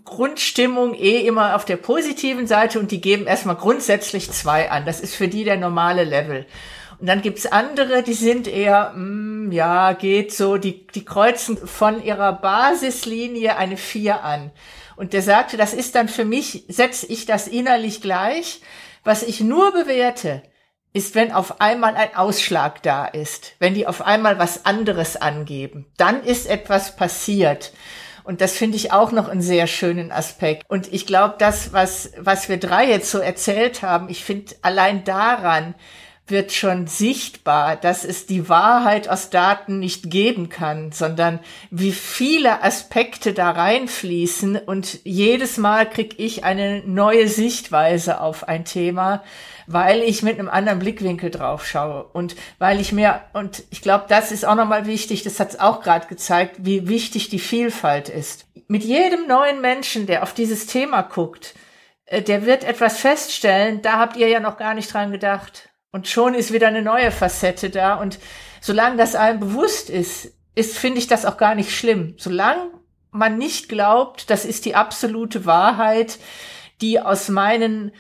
Grundstimmung 0.04 0.96
eh 0.96 1.26
immer 1.26 1.56
auf 1.56 1.64
der 1.64 1.78
positiven 1.78 2.48
Seite 2.48 2.80
und 2.80 2.92
die 2.92 3.02
geben 3.02 3.28
erstmal 3.28 3.56
grundsätzlich 3.56 4.32
zwei 4.32 4.72
an. 4.72 4.86
Das 4.86 5.00
ist 5.00 5.16
für 5.16 5.28
die 5.28 5.44
der 5.44 5.58
normale 5.58 6.04
Level. 6.04 6.46
Und 7.00 7.08
dann 7.08 7.22
gibt's 7.22 7.46
andere, 7.46 8.02
die 8.02 8.14
sind 8.14 8.48
eher, 8.48 8.92
mm, 8.96 9.52
ja, 9.52 9.94
geht 9.94 10.34
so, 10.34 10.58
die, 10.58 10.88
die 10.88 11.06
kreuzen 11.06 11.58
von 11.58 12.04
ihrer 12.04 12.34
Basislinie 12.34 13.58
eine 13.58 13.78
vier 13.78 14.24
an. 14.24 14.52
Und 14.96 15.14
der 15.14 15.22
sagte, 15.22 15.58
das 15.58 15.74
ist 15.74 15.94
dann 15.96 16.10
für 16.10 16.26
mich, 16.26 16.66
setze 16.68 17.06
ich 17.06 17.26
das 17.26 17.48
innerlich 17.48 18.02
gleich. 18.02 18.62
Was 19.04 19.22
ich 19.22 19.42
nur 19.42 19.72
bewerte, 19.72 20.42
ist, 20.94 21.14
wenn 21.14 21.32
auf 21.32 21.62
einmal 21.62 21.96
ein 21.96 22.16
Ausschlag 22.16 22.82
da 22.82 23.06
ist, 23.06 23.54
wenn 23.60 23.76
die 23.76 23.86
auf 23.86 24.02
einmal 24.02 24.40
was 24.40 24.66
anderes 24.66 25.16
angeben, 25.16 25.86
dann 25.98 26.24
ist 26.24 26.48
etwas 26.48 26.96
passiert. 26.96 27.72
Und 28.24 28.42
das 28.42 28.54
finde 28.54 28.76
ich 28.78 28.92
auch 28.92 29.12
noch 29.12 29.30
einen 29.30 29.42
sehr 29.42 29.68
schönen 29.68 30.12
Aspekt. 30.12 30.64
Und 30.68 30.92
ich 30.92 31.06
glaube, 31.06 31.36
das, 31.38 31.72
was, 31.72 32.12
was 32.18 32.50
wir 32.50 32.58
drei 32.58 32.90
jetzt 32.90 33.12
so 33.12 33.20
erzählt 33.20 33.84
haben, 33.84 34.10
ich 34.10 34.26
finde 34.26 34.56
allein 34.64 35.04
daran, 35.04 35.76
wird 36.30 36.52
schon 36.52 36.88
sichtbar, 36.88 37.76
dass 37.76 38.04
es 38.04 38.26
die 38.26 38.50
Wahrheit 38.50 39.08
aus 39.08 39.30
Daten 39.30 39.80
nicht 39.80 40.10
geben 40.10 40.50
kann, 40.50 40.92
sondern 40.92 41.40
wie 41.72 41.92
viele 41.92 42.64
Aspekte 42.64 43.34
da 43.34 43.52
reinfließen 43.52 44.58
und 44.58 45.00
jedes 45.04 45.58
Mal 45.58 45.90
krieg 45.90 46.20
ich 46.20 46.44
eine 46.44 46.84
neue 46.86 47.28
Sichtweise 47.28 48.20
auf 48.20 48.48
ein 48.48 48.66
Thema, 48.66 49.24
weil 49.68 50.02
ich 50.02 50.24
mit 50.24 50.40
einem 50.40 50.50
anderen 50.50 50.80
Blickwinkel 50.80 51.30
drauf 51.30 51.66
schaue 51.66 52.04
und 52.14 52.36
weil 52.60 52.80
ich 52.80 52.92
mir 52.92 53.22
und 53.34 53.64
ich 53.70 53.82
glaube, 53.82 54.06
das 54.08 54.32
ist 54.32 54.46
auch 54.46 54.56
nochmal 54.56 54.86
wichtig, 54.86 55.24
das 55.24 55.40
hat 55.40 55.50
es 55.52 55.60
auch 55.60 55.82
gerade 55.82 56.08
gezeigt, 56.08 56.58
wie 56.60 56.88
wichtig 56.88 57.30
die 57.30 57.40
Vielfalt 57.40 58.10
ist. 58.10 58.48
Mit 58.68 58.84
jedem 58.84 59.28
neuen 59.28 59.62
Menschen, 59.62 60.08
der 60.08 60.24
auf 60.24 60.34
dieses 60.34 60.68
Thema 60.68 61.02
guckt, 61.02 61.54
äh, 62.06 62.22
der 62.22 62.46
wird 62.46 62.64
etwas 62.64 62.98
feststellen, 62.98 63.82
da 63.82 64.00
habt 64.00 64.18
ihr 64.18 64.28
ja 64.28 64.40
noch 64.40 64.58
gar 64.58 64.74
nicht 64.74 64.94
dran 64.94 65.12
gedacht. 65.12 65.70
Und 65.98 66.08
schon 66.08 66.36
ist 66.36 66.54
wieder 66.54 66.68
eine 66.68 66.84
neue 66.84 67.10
Facette 67.10 67.72
da. 67.72 67.96
Und 67.96 68.20
solange 68.62 68.98
das 68.98 69.16
einem 69.16 69.40
bewusst 69.40 69.90
ist, 69.90 70.32
ist, 70.54 70.78
finde 70.78 71.00
ich 71.00 71.08
das 71.08 71.26
auch 71.26 71.38
gar 71.38 71.56
nicht 71.56 71.76
schlimm. 71.76 72.14
Solange 72.20 72.70
man 73.10 73.40
nicht 73.40 73.68
glaubt, 73.68 74.30
das 74.30 74.46
ist 74.46 74.66
die 74.66 74.76
absolute 74.76 75.48
Wahrheit, 75.48 76.20
die 76.82 77.00
aus 77.00 77.30
meinen 77.30 77.94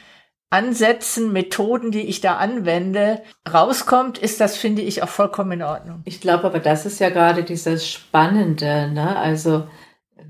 Ansätzen, 0.51 1.33
Methoden, 1.33 1.89
die 1.89 2.01
ich 2.01 2.21
da 2.21 2.37
anwende, 2.37 3.23
rauskommt, 3.51 4.19
ist 4.19 4.39
das, 4.41 4.57
finde 4.57 4.83
ich, 4.83 5.01
auch 5.01 5.09
vollkommen 5.09 5.53
in 5.53 5.63
Ordnung. 5.63 6.03
Ich 6.05 6.21
glaube 6.21 6.43
aber, 6.43 6.59
das 6.59 6.85
ist 6.85 6.99
ja 6.99 7.09
gerade 7.09 7.43
dieses 7.43 7.89
Spannende, 7.89 8.91
ne? 8.91 9.17
Also, 9.17 9.67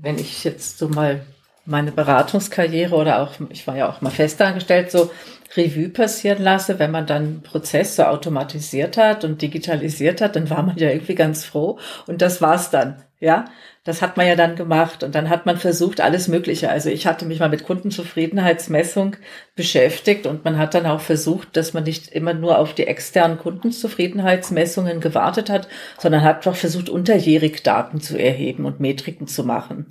wenn 0.00 0.16
ich 0.16 0.42
jetzt 0.42 0.78
so 0.78 0.88
mal 0.88 1.20
meine 1.66 1.92
Beratungskarriere 1.92 2.96
oder 2.96 3.20
auch, 3.20 3.32
ich 3.50 3.66
war 3.66 3.76
ja 3.76 3.90
auch 3.90 4.00
mal 4.00 4.10
festangestellt, 4.10 4.90
so 4.90 5.10
Revue 5.56 5.88
passieren 5.88 6.42
lasse, 6.42 6.78
wenn 6.78 6.90
man 6.90 7.06
dann 7.06 7.42
Prozesse 7.42 8.08
automatisiert 8.10 8.96
hat 8.96 9.24
und 9.24 9.40
digitalisiert 9.40 10.20
hat, 10.20 10.36
dann 10.36 10.50
war 10.50 10.62
man 10.62 10.76
ja 10.76 10.90
irgendwie 10.90 11.14
ganz 11.14 11.44
froh 11.44 11.78
und 12.06 12.20
das 12.20 12.42
war's 12.42 12.70
dann, 12.70 13.02
ja. 13.20 13.46
Das 13.84 14.02
hat 14.02 14.18
man 14.18 14.26
ja 14.26 14.36
dann 14.36 14.54
gemacht 14.54 15.02
und 15.02 15.14
dann 15.14 15.30
hat 15.30 15.46
man 15.46 15.56
versucht, 15.56 16.02
alles 16.02 16.28
Mögliche. 16.28 16.68
Also 16.68 16.90
ich 16.90 17.06
hatte 17.06 17.24
mich 17.24 17.40
mal 17.40 17.48
mit 17.48 17.64
Kundenzufriedenheitsmessung 17.64 19.16
beschäftigt 19.56 20.26
und 20.26 20.44
man 20.44 20.58
hat 20.58 20.74
dann 20.74 20.84
auch 20.84 21.00
versucht, 21.00 21.56
dass 21.56 21.72
man 21.72 21.84
nicht 21.84 22.08
immer 22.08 22.34
nur 22.34 22.58
auf 22.58 22.74
die 22.74 22.86
externen 22.86 23.38
Kundenzufriedenheitsmessungen 23.38 25.00
gewartet 25.00 25.48
hat, 25.48 25.68
sondern 25.96 26.22
hat 26.22 26.44
doch 26.44 26.56
versucht, 26.56 26.90
unterjährig 26.90 27.62
Daten 27.62 28.02
zu 28.02 28.18
erheben 28.18 28.66
und 28.66 28.78
Metriken 28.78 29.26
zu 29.26 29.42
machen. 29.42 29.86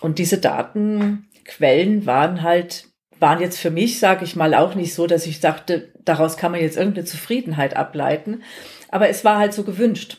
Und 0.00 0.20
diese 0.20 0.38
Datenquellen 0.38 2.06
waren 2.06 2.42
halt 2.42 2.84
waren 3.18 3.40
jetzt 3.40 3.58
für 3.58 3.70
mich, 3.70 3.98
sage 3.98 4.24
ich 4.24 4.36
mal, 4.36 4.54
auch 4.54 4.74
nicht 4.74 4.94
so, 4.94 5.06
dass 5.06 5.26
ich 5.26 5.40
dachte, 5.40 5.88
daraus 6.04 6.36
kann 6.36 6.52
man 6.52 6.60
jetzt 6.60 6.76
irgendeine 6.76 7.06
Zufriedenheit 7.06 7.76
ableiten. 7.76 8.42
Aber 8.90 9.08
es 9.08 9.24
war 9.24 9.38
halt 9.38 9.54
so 9.54 9.64
gewünscht. 9.64 10.18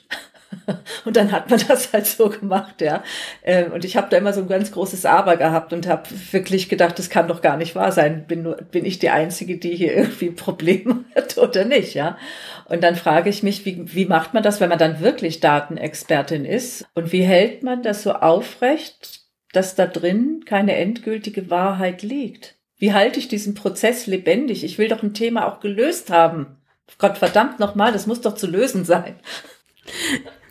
Und 1.06 1.18
dann 1.18 1.32
hat 1.32 1.50
man 1.50 1.62
das 1.68 1.94
halt 1.94 2.06
so 2.06 2.30
gemacht, 2.30 2.82
ja. 2.82 3.04
Ähm, 3.44 3.74
und 3.74 3.86
ich 3.86 3.98
habe 3.98 4.08
da 4.10 4.18
immer 4.18 4.34
so 4.34 4.42
ein 4.42 4.48
ganz 4.48 4.72
großes 4.72 5.06
Aber 5.06 5.36
gehabt 5.38 5.74
und 5.74 5.88
habe 5.88 6.04
wirklich 6.32 6.70
gedacht, 6.70 6.98
das 6.98 7.10
kann 7.10 7.28
doch 7.28 7.42
gar 7.42 7.58
nicht 7.58 7.76
wahr 7.76 7.92
sein. 7.92 8.26
Bin, 8.28 8.44
nur, 8.44 8.56
bin 8.56 8.86
ich 8.86 9.00
die 9.00 9.10
Einzige, 9.10 9.58
die 9.58 9.76
hier 9.76 9.94
irgendwie 9.94 10.30
Probleme 10.32 11.04
hat 11.16 11.38
oder 11.38 11.66
nicht, 11.66 11.94
ja. 11.94 12.18
Und 12.66 12.84
dann 12.84 12.96
frage 12.96 13.30
ich 13.30 13.44
mich, 13.44 13.66
wie, 13.66 13.94
wie 13.94 14.06
macht 14.06 14.34
man 14.34 14.44
das, 14.44 14.60
wenn 14.60 14.70
man 14.70 14.80
dann 14.80 15.00
wirklich 15.00 15.40
Datenexpertin 15.40 16.46
ist? 16.46 16.86
Und 16.94 17.12
wie 17.12 17.24
hält 17.24 17.64
man 17.64 17.84
das 17.84 18.04
so 18.04 18.14
aufrecht, 18.14 19.22
dass 19.54 19.76
da 19.76 19.86
drin 19.86 20.44
keine 20.46 20.76
endgültige 20.76 21.50
Wahrheit 21.50 22.04
liegt? 22.04 22.57
Wie 22.78 22.94
halte 22.94 23.20
ich 23.20 23.28
diesen 23.28 23.56
Prozess 23.56 24.08
lebendig? 24.08 24.64
Ich 24.64 24.78
will 24.78 24.88
doch 24.88 25.04
ein 25.04 25.14
Thema 25.14 25.48
auch 25.48 25.60
gelöst 25.60 26.10
haben. 26.10 26.58
Gott 26.98 27.18
verdammt 27.18 27.60
nochmal, 27.60 27.92
das 27.92 28.08
muss 28.08 28.22
doch 28.22 28.36
zu 28.36 28.48
lösen 28.48 28.86
sein. 28.86 29.20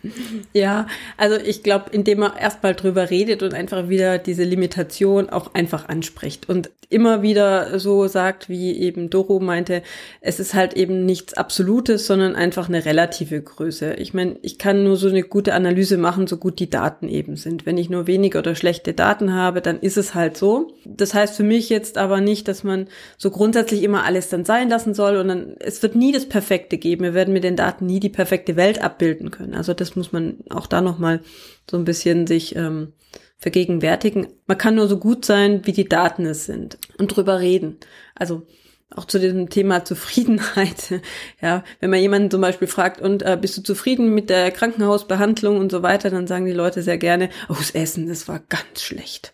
Ja, 0.53 0.87
also 1.17 1.35
ich 1.37 1.63
glaube, 1.63 1.91
indem 1.91 2.19
man 2.19 2.35
erstmal 2.35 2.73
drüber 2.73 3.09
redet 3.09 3.43
und 3.43 3.53
einfach 3.53 3.89
wieder 3.89 4.17
diese 4.17 4.43
Limitation 4.43 5.29
auch 5.29 5.53
einfach 5.53 5.87
anspricht 5.87 6.49
und 6.49 6.69
immer 6.89 7.21
wieder 7.21 7.79
so 7.79 8.07
sagt, 8.07 8.47
wie 8.47 8.71
eben 8.77 9.09
Doro 9.09 9.39
meinte, 9.39 9.83
es 10.21 10.39
ist 10.39 10.53
halt 10.53 10.73
eben 10.73 11.05
nichts 11.05 11.33
Absolutes, 11.33 12.07
sondern 12.07 12.35
einfach 12.35 12.69
eine 12.69 12.85
relative 12.85 13.41
Größe. 13.41 13.95
Ich 13.95 14.13
meine, 14.13 14.37
ich 14.41 14.57
kann 14.57 14.85
nur 14.85 14.95
so 14.95 15.09
eine 15.09 15.23
gute 15.23 15.53
Analyse 15.53 15.97
machen, 15.97 16.27
so 16.27 16.37
gut 16.37 16.59
die 16.59 16.69
Daten 16.69 17.09
eben 17.09 17.35
sind. 17.35 17.65
Wenn 17.65 17.77
ich 17.77 17.89
nur 17.89 18.07
wenige 18.07 18.39
oder 18.39 18.55
schlechte 18.55 18.93
Daten 18.93 19.33
habe, 19.33 19.61
dann 19.61 19.79
ist 19.81 19.97
es 19.97 20.15
halt 20.15 20.37
so. 20.37 20.73
Das 20.85 21.13
heißt 21.13 21.35
für 21.35 21.43
mich 21.43 21.67
jetzt 21.69 21.97
aber 21.97 22.21
nicht, 22.21 22.47
dass 22.47 22.63
man 22.63 22.87
so 23.17 23.31
grundsätzlich 23.31 23.83
immer 23.83 24.05
alles 24.05 24.29
dann 24.29 24.45
sein 24.45 24.69
lassen 24.69 24.93
soll 24.93 25.17
und 25.17 25.27
dann, 25.27 25.55
es 25.59 25.83
wird 25.83 25.95
nie 25.95 26.13
das 26.13 26.25
Perfekte 26.25 26.77
geben. 26.77 27.03
Wir 27.03 27.13
werden 27.13 27.33
mit 27.33 27.43
den 27.43 27.57
Daten 27.57 27.85
nie 27.85 27.99
die 27.99 28.09
perfekte 28.09 28.55
Welt 28.55 28.81
abbilden 28.81 29.29
können. 29.29 29.55
Also 29.55 29.73
das 29.73 29.96
muss 29.97 30.13
man 30.13 30.37
auch 30.49 30.67
da 30.67 30.81
nochmal 30.81 31.21
so 31.69 31.77
ein 31.77 31.85
bisschen 31.85 32.27
sich 32.27 32.55
ähm, 32.55 32.93
vergegenwärtigen. 33.37 34.27
Man 34.45 34.57
kann 34.57 34.75
nur 34.75 34.87
so 34.87 34.97
gut 34.97 35.25
sein, 35.25 35.65
wie 35.65 35.73
die 35.73 35.89
Daten 35.89 36.25
es 36.25 36.45
sind 36.45 36.77
und 36.97 37.15
drüber 37.15 37.39
reden. 37.39 37.77
Also 38.15 38.47
auch 38.89 39.05
zu 39.05 39.19
diesem 39.19 39.49
Thema 39.49 39.83
Zufriedenheit. 39.85 41.01
Ja, 41.41 41.63
wenn 41.79 41.89
man 41.89 41.99
jemanden 41.99 42.31
zum 42.31 42.41
Beispiel 42.41 42.67
fragt, 42.67 43.01
und 43.01 43.23
äh, 43.23 43.37
bist 43.39 43.57
du 43.57 43.63
zufrieden 43.63 44.13
mit 44.13 44.29
der 44.29 44.51
Krankenhausbehandlung 44.51 45.57
und 45.57 45.71
so 45.71 45.83
weiter, 45.83 46.09
dann 46.09 46.27
sagen 46.27 46.45
die 46.45 46.53
Leute 46.53 46.81
sehr 46.81 46.97
gerne, 46.97 47.29
oh, 47.49 47.55
das 47.57 47.71
Essen, 47.71 48.07
das 48.07 48.27
war 48.27 48.39
ganz 48.39 48.81
schlecht 48.81 49.33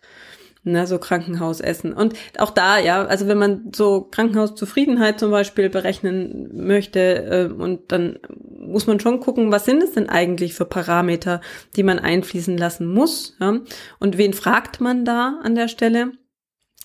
ne, 0.64 0.88
so 0.88 0.98
Krankenhausessen. 0.98 1.94
Und 1.94 2.14
auch 2.38 2.50
da, 2.50 2.80
ja, 2.80 3.06
also 3.06 3.28
wenn 3.28 3.38
man 3.38 3.72
so 3.76 4.02
Krankenhauszufriedenheit 4.10 5.20
zum 5.20 5.32
Beispiel 5.32 5.70
berechnen 5.70 6.50
möchte, 6.54 7.00
äh, 7.00 7.54
und 7.54 7.92
dann 7.92 8.20
muss 8.58 8.88
man 8.88 9.00
schon 9.00 9.20
gucken, 9.20 9.52
was 9.52 9.66
sind 9.66 9.84
es 9.84 9.94
denn 9.94 10.10
eigentlich 10.10 10.54
für 10.54 10.66
Parameter, 10.66 11.42
die 11.76 11.84
man 11.84 12.00
einfließen 12.00 12.58
lassen 12.58 12.88
muss. 12.88 13.36
Ja? 13.40 13.60
Und 14.00 14.18
wen 14.18 14.34
fragt 14.34 14.82
man 14.82 15.06
da 15.06 15.40
an 15.44 15.56
der 15.56 15.68
Stelle? 15.68 16.14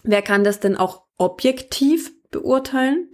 Wer 0.02 0.22
kann 0.22 0.44
das 0.44 0.60
denn 0.60 0.76
auch 0.76 1.02
objektiv 1.16 2.12
beurteilen? 2.30 3.08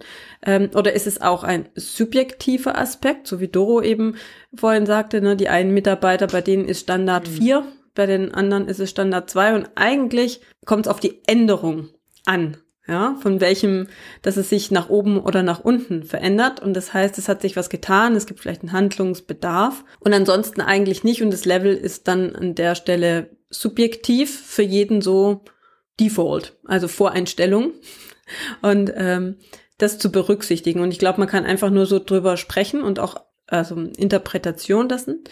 Ähm, 0.45 0.69
oder 0.75 0.93
ist 0.93 1.07
es 1.07 1.21
auch 1.21 1.43
ein 1.43 1.69
subjektiver 1.75 2.77
Aspekt, 2.77 3.27
so 3.27 3.39
wie 3.39 3.47
Doro 3.47 3.81
eben 3.81 4.15
vorhin 4.53 4.85
sagte, 4.85 5.21
ne, 5.21 5.35
die 5.35 5.49
einen 5.49 5.73
Mitarbeiter, 5.73 6.27
bei 6.27 6.41
denen 6.41 6.65
ist 6.65 6.81
Standard 6.81 7.27
mhm. 7.27 7.33
4 7.33 7.65
bei 7.95 8.05
den 8.05 8.33
anderen 8.33 8.67
ist 8.67 8.79
es 8.79 8.89
Standard 8.89 9.29
2 9.29 9.55
und 9.55 9.69
eigentlich 9.75 10.41
kommt 10.65 10.85
es 10.85 10.91
auf 10.91 10.99
die 10.99 11.21
Änderung 11.25 11.89
an. 12.25 12.57
Ja, 12.87 13.17
von 13.19 13.41
welchem, 13.41 13.87
dass 14.21 14.37
es 14.37 14.49
sich 14.49 14.69
nach 14.69 14.89
oben 14.89 15.19
oder 15.19 15.41
nach 15.41 15.59
unten 15.59 16.03
verändert. 16.03 16.59
Und 16.59 16.75
das 16.75 16.93
heißt, 16.93 17.17
es 17.17 17.27
hat 17.27 17.41
sich 17.41 17.55
was 17.55 17.71
getan, 17.71 18.15
es 18.15 18.27
gibt 18.27 18.41
vielleicht 18.41 18.61
einen 18.61 18.73
Handlungsbedarf 18.73 19.83
und 19.99 20.13
ansonsten 20.13 20.61
eigentlich 20.61 21.03
nicht. 21.03 21.23
Und 21.23 21.31
das 21.31 21.45
Level 21.45 21.73
ist 21.75 22.07
dann 22.07 22.35
an 22.35 22.53
der 22.53 22.75
Stelle 22.75 23.31
subjektiv 23.49 24.39
für 24.39 24.61
jeden 24.61 25.01
so 25.01 25.41
Default, 25.99 26.57
also 26.65 26.87
Voreinstellung. 26.87 27.71
Und 28.61 28.93
ähm, 28.95 29.37
das 29.79 29.97
zu 29.97 30.11
berücksichtigen. 30.11 30.81
Und 30.81 30.91
ich 30.91 30.99
glaube, 30.99 31.19
man 31.19 31.27
kann 31.27 31.45
einfach 31.45 31.69
nur 31.69 31.85
so 31.85 31.99
drüber 31.99 32.37
sprechen 32.37 32.81
und 32.81 32.99
auch 32.99 33.15
also 33.47 33.75
Interpretation 33.97 34.89
lassen. 34.89 35.23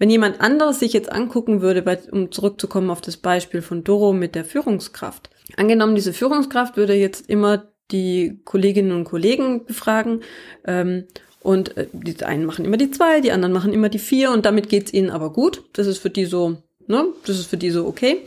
Wenn 0.00 0.08
jemand 0.08 0.40
anderes 0.40 0.80
sich 0.80 0.94
jetzt 0.94 1.12
angucken 1.12 1.60
würde, 1.60 1.84
um 2.10 2.32
zurückzukommen 2.32 2.88
auf 2.88 3.02
das 3.02 3.18
Beispiel 3.18 3.60
von 3.60 3.84
Doro 3.84 4.14
mit 4.14 4.34
der 4.34 4.46
Führungskraft. 4.46 5.28
Angenommen, 5.56 5.94
diese 5.94 6.14
Führungskraft 6.14 6.78
würde 6.78 6.94
jetzt 6.94 7.28
immer 7.28 7.68
die 7.90 8.40
Kolleginnen 8.46 8.92
und 8.92 9.04
Kollegen 9.04 9.66
befragen 9.66 10.22
ähm, 10.64 11.04
und 11.40 11.76
äh, 11.76 11.86
die 11.92 12.24
einen 12.24 12.46
machen 12.46 12.64
immer 12.64 12.78
die 12.78 12.90
zwei, 12.90 13.20
die 13.20 13.30
anderen 13.30 13.52
machen 13.52 13.74
immer 13.74 13.90
die 13.90 13.98
vier 13.98 14.30
und 14.30 14.46
damit 14.46 14.70
geht's 14.70 14.90
ihnen 14.90 15.10
aber 15.10 15.34
gut. 15.34 15.64
Das 15.74 15.86
ist 15.86 15.98
für 15.98 16.08
die 16.08 16.24
so, 16.24 16.56
ne? 16.86 17.08
Das 17.26 17.38
ist 17.38 17.50
für 17.50 17.58
die 17.58 17.70
so 17.70 17.86
okay. 17.86 18.22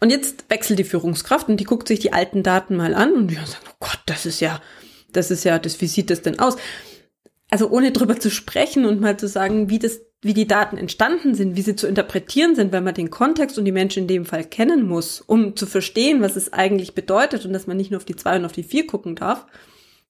Und 0.00 0.08
jetzt 0.08 0.46
wechselt 0.48 0.78
die 0.78 0.84
Führungskraft 0.84 1.50
und 1.50 1.58
die 1.58 1.64
guckt 1.64 1.88
sich 1.88 1.98
die 1.98 2.14
alten 2.14 2.42
Daten 2.42 2.74
mal 2.74 2.94
an 2.94 3.12
und 3.12 3.28
die 3.28 3.34
sagt, 3.34 3.64
oh 3.68 3.76
Gott, 3.80 4.00
das 4.06 4.24
ist 4.24 4.40
ja, 4.40 4.62
das 5.12 5.30
ist 5.30 5.44
ja, 5.44 5.58
das, 5.58 5.78
wie 5.82 5.88
sieht 5.88 6.08
das 6.08 6.22
denn 6.22 6.38
aus? 6.38 6.56
Also 7.50 7.68
ohne 7.68 7.92
drüber 7.92 8.18
zu 8.18 8.30
sprechen 8.30 8.86
und 8.86 9.00
mal 9.00 9.18
zu 9.18 9.28
sagen, 9.28 9.68
wie 9.68 9.78
das 9.78 10.00
wie 10.22 10.34
die 10.34 10.46
Daten 10.46 10.76
entstanden 10.76 11.34
sind, 11.34 11.56
wie 11.56 11.62
sie 11.62 11.76
zu 11.76 11.86
interpretieren 11.86 12.54
sind, 12.54 12.72
weil 12.72 12.80
man 12.80 12.94
den 12.94 13.10
Kontext 13.10 13.58
und 13.58 13.64
die 13.64 13.72
Menschen 13.72 14.02
in 14.02 14.08
dem 14.08 14.24
Fall 14.24 14.44
kennen 14.44 14.86
muss, 14.86 15.20
um 15.20 15.56
zu 15.56 15.66
verstehen, 15.66 16.22
was 16.22 16.36
es 16.36 16.52
eigentlich 16.52 16.94
bedeutet 16.94 17.44
und 17.44 17.52
dass 17.52 17.66
man 17.66 17.76
nicht 17.76 17.90
nur 17.90 17.98
auf 17.98 18.04
die 18.04 18.16
zwei 18.16 18.36
und 18.36 18.44
auf 18.44 18.52
die 18.52 18.62
vier 18.62 18.86
gucken 18.86 19.14
darf, 19.14 19.46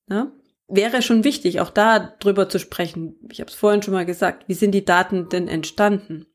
ja, 0.08 0.30
wäre 0.68 1.02
schon 1.02 1.24
wichtig, 1.24 1.60
auch 1.60 1.70
da 1.70 1.98
drüber 1.98 2.48
zu 2.48 2.58
sprechen. 2.58 3.16
Ich 3.30 3.40
habe 3.40 3.50
es 3.50 3.56
vorhin 3.56 3.82
schon 3.82 3.94
mal 3.94 4.06
gesagt, 4.06 4.48
wie 4.48 4.54
sind 4.54 4.72
die 4.72 4.84
Daten 4.84 5.28
denn 5.28 5.48
entstanden? 5.48 6.26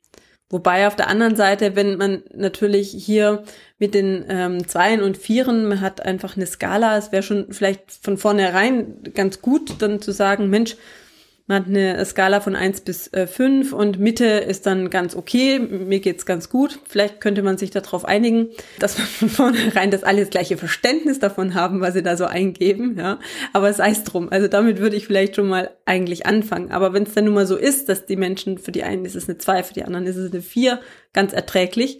Wobei 0.49 0.85
auf 0.87 0.97
der 0.97 1.07
anderen 1.07 1.37
Seite, 1.37 1.77
wenn 1.77 1.97
man 1.97 2.23
natürlich 2.33 2.91
hier 2.91 3.43
mit 3.79 3.93
den 3.93 4.25
ähm, 4.27 4.67
Zweien 4.67 5.01
und 5.01 5.17
Vieren, 5.17 5.65
man 5.65 5.79
hat 5.79 6.05
einfach 6.05 6.35
eine 6.35 6.45
Skala, 6.45 6.97
es 6.97 7.13
wäre 7.13 7.23
schon 7.23 7.53
vielleicht 7.53 7.89
von 7.89 8.17
vornherein 8.17 9.01
ganz 9.13 9.41
gut, 9.41 9.81
dann 9.81 10.01
zu 10.01 10.11
sagen, 10.11 10.49
Mensch, 10.49 10.75
man 11.51 11.63
hat 11.63 11.67
eine 11.67 12.05
Skala 12.05 12.39
von 12.39 12.55
eins 12.55 12.79
bis 12.79 13.11
äh, 13.11 13.27
fünf 13.27 13.73
und 13.73 13.99
Mitte 13.99 14.25
ist 14.25 14.65
dann 14.65 14.89
ganz 14.89 15.17
okay. 15.17 15.59
Mir 15.59 15.99
geht's 15.99 16.25
ganz 16.25 16.49
gut. 16.49 16.79
Vielleicht 16.87 17.19
könnte 17.19 17.43
man 17.43 17.57
sich 17.57 17.71
darauf 17.71 18.05
einigen, 18.05 18.51
dass 18.79 18.97
man 18.97 19.07
von 19.07 19.29
vornherein 19.29 19.91
das 19.91 20.03
alle 20.03 20.21
das 20.21 20.29
gleiche 20.29 20.55
Verständnis 20.55 21.19
davon 21.19 21.53
haben, 21.53 21.81
was 21.81 21.93
sie 21.93 22.03
da 22.03 22.15
so 22.15 22.23
eingeben. 22.23 22.95
Ja, 22.97 23.19
aber 23.51 23.73
sei 23.73 23.89
es 23.89 24.05
drum. 24.05 24.29
Also 24.31 24.47
damit 24.47 24.79
würde 24.79 24.95
ich 24.95 25.07
vielleicht 25.07 25.35
schon 25.35 25.49
mal 25.49 25.71
eigentlich 25.83 26.25
anfangen. 26.25 26.71
Aber 26.71 26.93
wenn 26.93 27.03
es 27.03 27.15
dann 27.15 27.25
nun 27.25 27.33
mal 27.33 27.47
so 27.47 27.57
ist, 27.57 27.89
dass 27.89 28.05
die 28.05 28.15
Menschen 28.15 28.57
für 28.57 28.71
die 28.71 28.83
einen 28.83 29.03
ist 29.03 29.15
es 29.15 29.27
eine 29.27 29.37
zwei, 29.37 29.61
für 29.63 29.73
die 29.73 29.83
anderen 29.83 30.05
ist 30.05 30.15
es 30.15 30.31
eine 30.31 30.41
vier, 30.41 30.79
ganz 31.11 31.33
erträglich, 31.33 31.99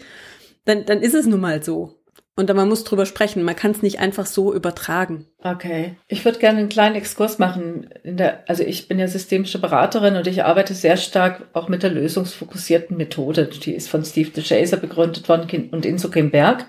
dann, 0.64 0.86
dann 0.86 1.02
ist 1.02 1.14
es 1.14 1.26
nun 1.26 1.42
mal 1.42 1.62
so. 1.62 2.01
Und 2.38 2.54
man 2.54 2.70
muss 2.70 2.86
drüber 2.86 3.06
sprechen. 3.06 3.44
Man 3.44 3.58
kann 3.58 3.72
es 3.72 3.82
nicht 3.82 4.00
einfach 4.00 4.26
so 4.26 4.54
übertragen. 4.54 5.28
Okay. 5.44 5.98
Ich 6.08 6.24
würde 6.24 6.40
gerne 6.40 6.60
einen 6.60 6.70
kleinen 6.70 6.96
Exkurs 6.96 7.40
machen. 7.40 7.90
Der, 8.06 8.44
also 8.48 8.64
ich 8.64 8.88
bin 8.88 9.00
ja 9.00 9.08
systemische 9.08 9.60
Beraterin 9.60 10.16
und 10.16 10.28
ich 10.28 10.44
arbeite 10.44 10.74
sehr 10.74 10.96
stark 10.96 11.44
auch 11.54 11.68
mit 11.68 11.84
der 11.84 11.90
lösungsfokussierten 11.90 12.96
Methode. 12.96 13.48
Die 13.48 13.76
ist 13.76 13.90
von 13.90 14.06
Steve 14.06 14.30
DeShazer 14.30 14.78
begründet 14.78 15.28
worden 15.28 15.70
und 15.72 15.86
Inso 15.86 16.10
Berg. 16.10 16.66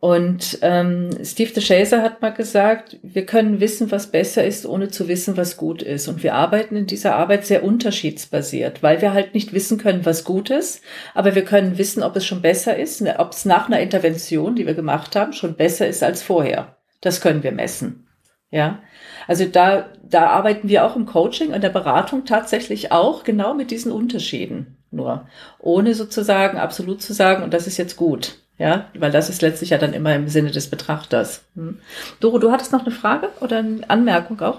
Und 0.00 0.58
ähm, 0.62 1.10
Steve 1.22 1.52
DeShazer 1.52 2.00
hat 2.00 2.22
mal 2.22 2.30
gesagt, 2.30 2.98
wir 3.02 3.26
können 3.26 3.60
wissen, 3.60 3.90
was 3.90 4.10
besser 4.10 4.42
ist, 4.42 4.64
ohne 4.64 4.88
zu 4.88 5.08
wissen, 5.08 5.36
was 5.36 5.58
gut 5.58 5.82
ist. 5.82 6.08
Und 6.08 6.22
wir 6.22 6.34
arbeiten 6.34 6.74
in 6.74 6.86
dieser 6.86 7.16
Arbeit 7.16 7.44
sehr 7.44 7.62
unterschiedsbasiert, 7.62 8.82
weil 8.82 9.02
wir 9.02 9.12
halt 9.12 9.34
nicht 9.34 9.52
wissen 9.52 9.76
können, 9.76 10.06
was 10.06 10.24
gut 10.24 10.48
ist, 10.48 10.80
aber 11.12 11.34
wir 11.34 11.44
können 11.44 11.76
wissen, 11.76 12.02
ob 12.02 12.16
es 12.16 12.24
schon 12.24 12.40
besser 12.40 12.78
ist, 12.78 13.02
ne, 13.02 13.18
ob 13.18 13.32
es 13.32 13.44
nach 13.44 13.66
einer 13.66 13.80
Intervention, 13.80 14.56
die 14.56 14.66
wir 14.66 14.72
gemacht 14.72 15.14
haben, 15.16 15.34
schon 15.34 15.54
besser 15.54 15.86
ist 15.86 16.02
als 16.02 16.22
vorher. 16.22 16.78
Das 17.02 17.20
können 17.20 17.42
wir 17.42 17.52
messen. 17.52 18.06
Ja, 18.50 18.80
also 19.28 19.44
da, 19.44 19.90
da 20.02 20.28
arbeiten 20.28 20.68
wir 20.68 20.86
auch 20.86 20.96
im 20.96 21.04
Coaching 21.04 21.52
und 21.52 21.62
der 21.62 21.68
Beratung 21.68 22.24
tatsächlich 22.24 22.90
auch 22.90 23.22
genau 23.22 23.52
mit 23.52 23.70
diesen 23.70 23.92
Unterschieden. 23.92 24.78
Nur 24.90 25.28
ohne 25.58 25.94
sozusagen 25.94 26.58
absolut 26.58 27.02
zu 27.02 27.12
sagen, 27.12 27.44
und 27.44 27.52
das 27.52 27.66
ist 27.66 27.76
jetzt 27.76 27.96
gut. 27.96 28.39
Ja, 28.60 28.90
weil 28.92 29.10
das 29.10 29.30
ist 29.30 29.40
letztlich 29.40 29.70
ja 29.70 29.78
dann 29.78 29.94
immer 29.94 30.14
im 30.14 30.28
Sinne 30.28 30.50
des 30.50 30.68
Betrachters. 30.68 31.44
Hm. 31.54 31.78
Doro, 32.20 32.38
du 32.38 32.52
hattest 32.52 32.72
noch 32.72 32.84
eine 32.84 32.94
Frage 32.94 33.30
oder 33.40 33.60
eine 33.60 33.88
Anmerkung 33.88 34.38
auch? 34.42 34.58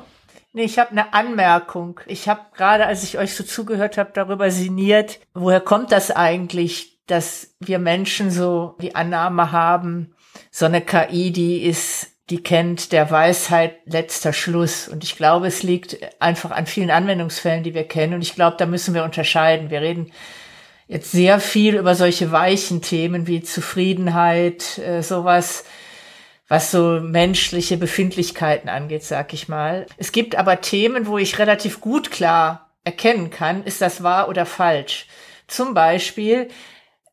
Nee, 0.54 0.64
ich 0.64 0.80
habe 0.80 0.90
eine 0.90 1.14
Anmerkung. 1.14 2.00
Ich 2.08 2.28
habe 2.28 2.42
gerade, 2.58 2.88
als 2.88 3.04
ich 3.04 3.20
euch 3.20 3.36
so 3.36 3.44
zugehört 3.44 4.00
habe, 4.00 4.10
darüber 4.12 4.50
sinniert, 4.50 5.20
woher 5.36 5.62
kommt 5.62 5.92
das 5.92 6.10
eigentlich, 6.10 6.98
dass 7.06 7.54
wir 7.60 7.78
Menschen 7.78 8.32
so 8.32 8.76
die 8.82 8.96
Annahme 8.96 9.52
haben, 9.52 10.16
so 10.50 10.66
eine 10.66 10.82
KI, 10.82 11.32
die 11.32 11.62
ist 11.62 12.08
die 12.32 12.42
kennt 12.42 12.94
der 12.94 13.12
Weisheit 13.12 13.76
letzter 13.86 14.34
Schluss. 14.34 14.88
Und 14.88 15.04
ich 15.04 15.16
glaube, 15.16 15.46
es 15.48 15.62
liegt 15.64 15.98
einfach 16.20 16.50
an 16.52 16.66
vielen 16.66 16.90
Anwendungsfällen, 16.90 17.64
die 17.64 17.76
wir 17.76 17.84
kennen. 17.84 18.14
Und 18.16 18.22
ich 18.22 18.34
glaube, 18.34 18.56
da 18.58 18.66
müssen 18.66 18.94
wir 18.96 19.04
unterscheiden. 19.04 19.70
Wir 19.70 19.82
reden 19.82 20.12
jetzt 20.91 21.12
sehr 21.12 21.39
viel 21.39 21.77
über 21.77 21.95
solche 21.95 22.34
weichen 22.34 22.82
Themen 22.82 23.25
wie 23.25 23.41
Zufriedenheit, 23.41 24.77
äh, 24.77 25.01
sowas, 25.01 25.63
was 26.49 26.69
so 26.69 26.99
menschliche 26.99 27.77
Befindlichkeiten 27.77 28.67
angeht, 28.67 29.04
sag 29.04 29.34
ich 29.34 29.47
mal. 29.47 29.86
Es 29.95 30.12
gibt 30.12 30.36
aber 30.36 30.60
Themen, 30.60 31.08
wo 31.08 31.17
ich 31.17 31.39
relativ 31.39 31.80
gut 31.80 32.12
klar 32.12 32.69
erkennen 32.84 33.30
kann, 33.30 33.63
ist 33.63 33.82
das 33.82 34.04
wahr 34.04 34.27
oder 34.27 34.45
falsch. 34.45 35.08
Zum 35.47 35.73
Beispiel, 35.73 36.49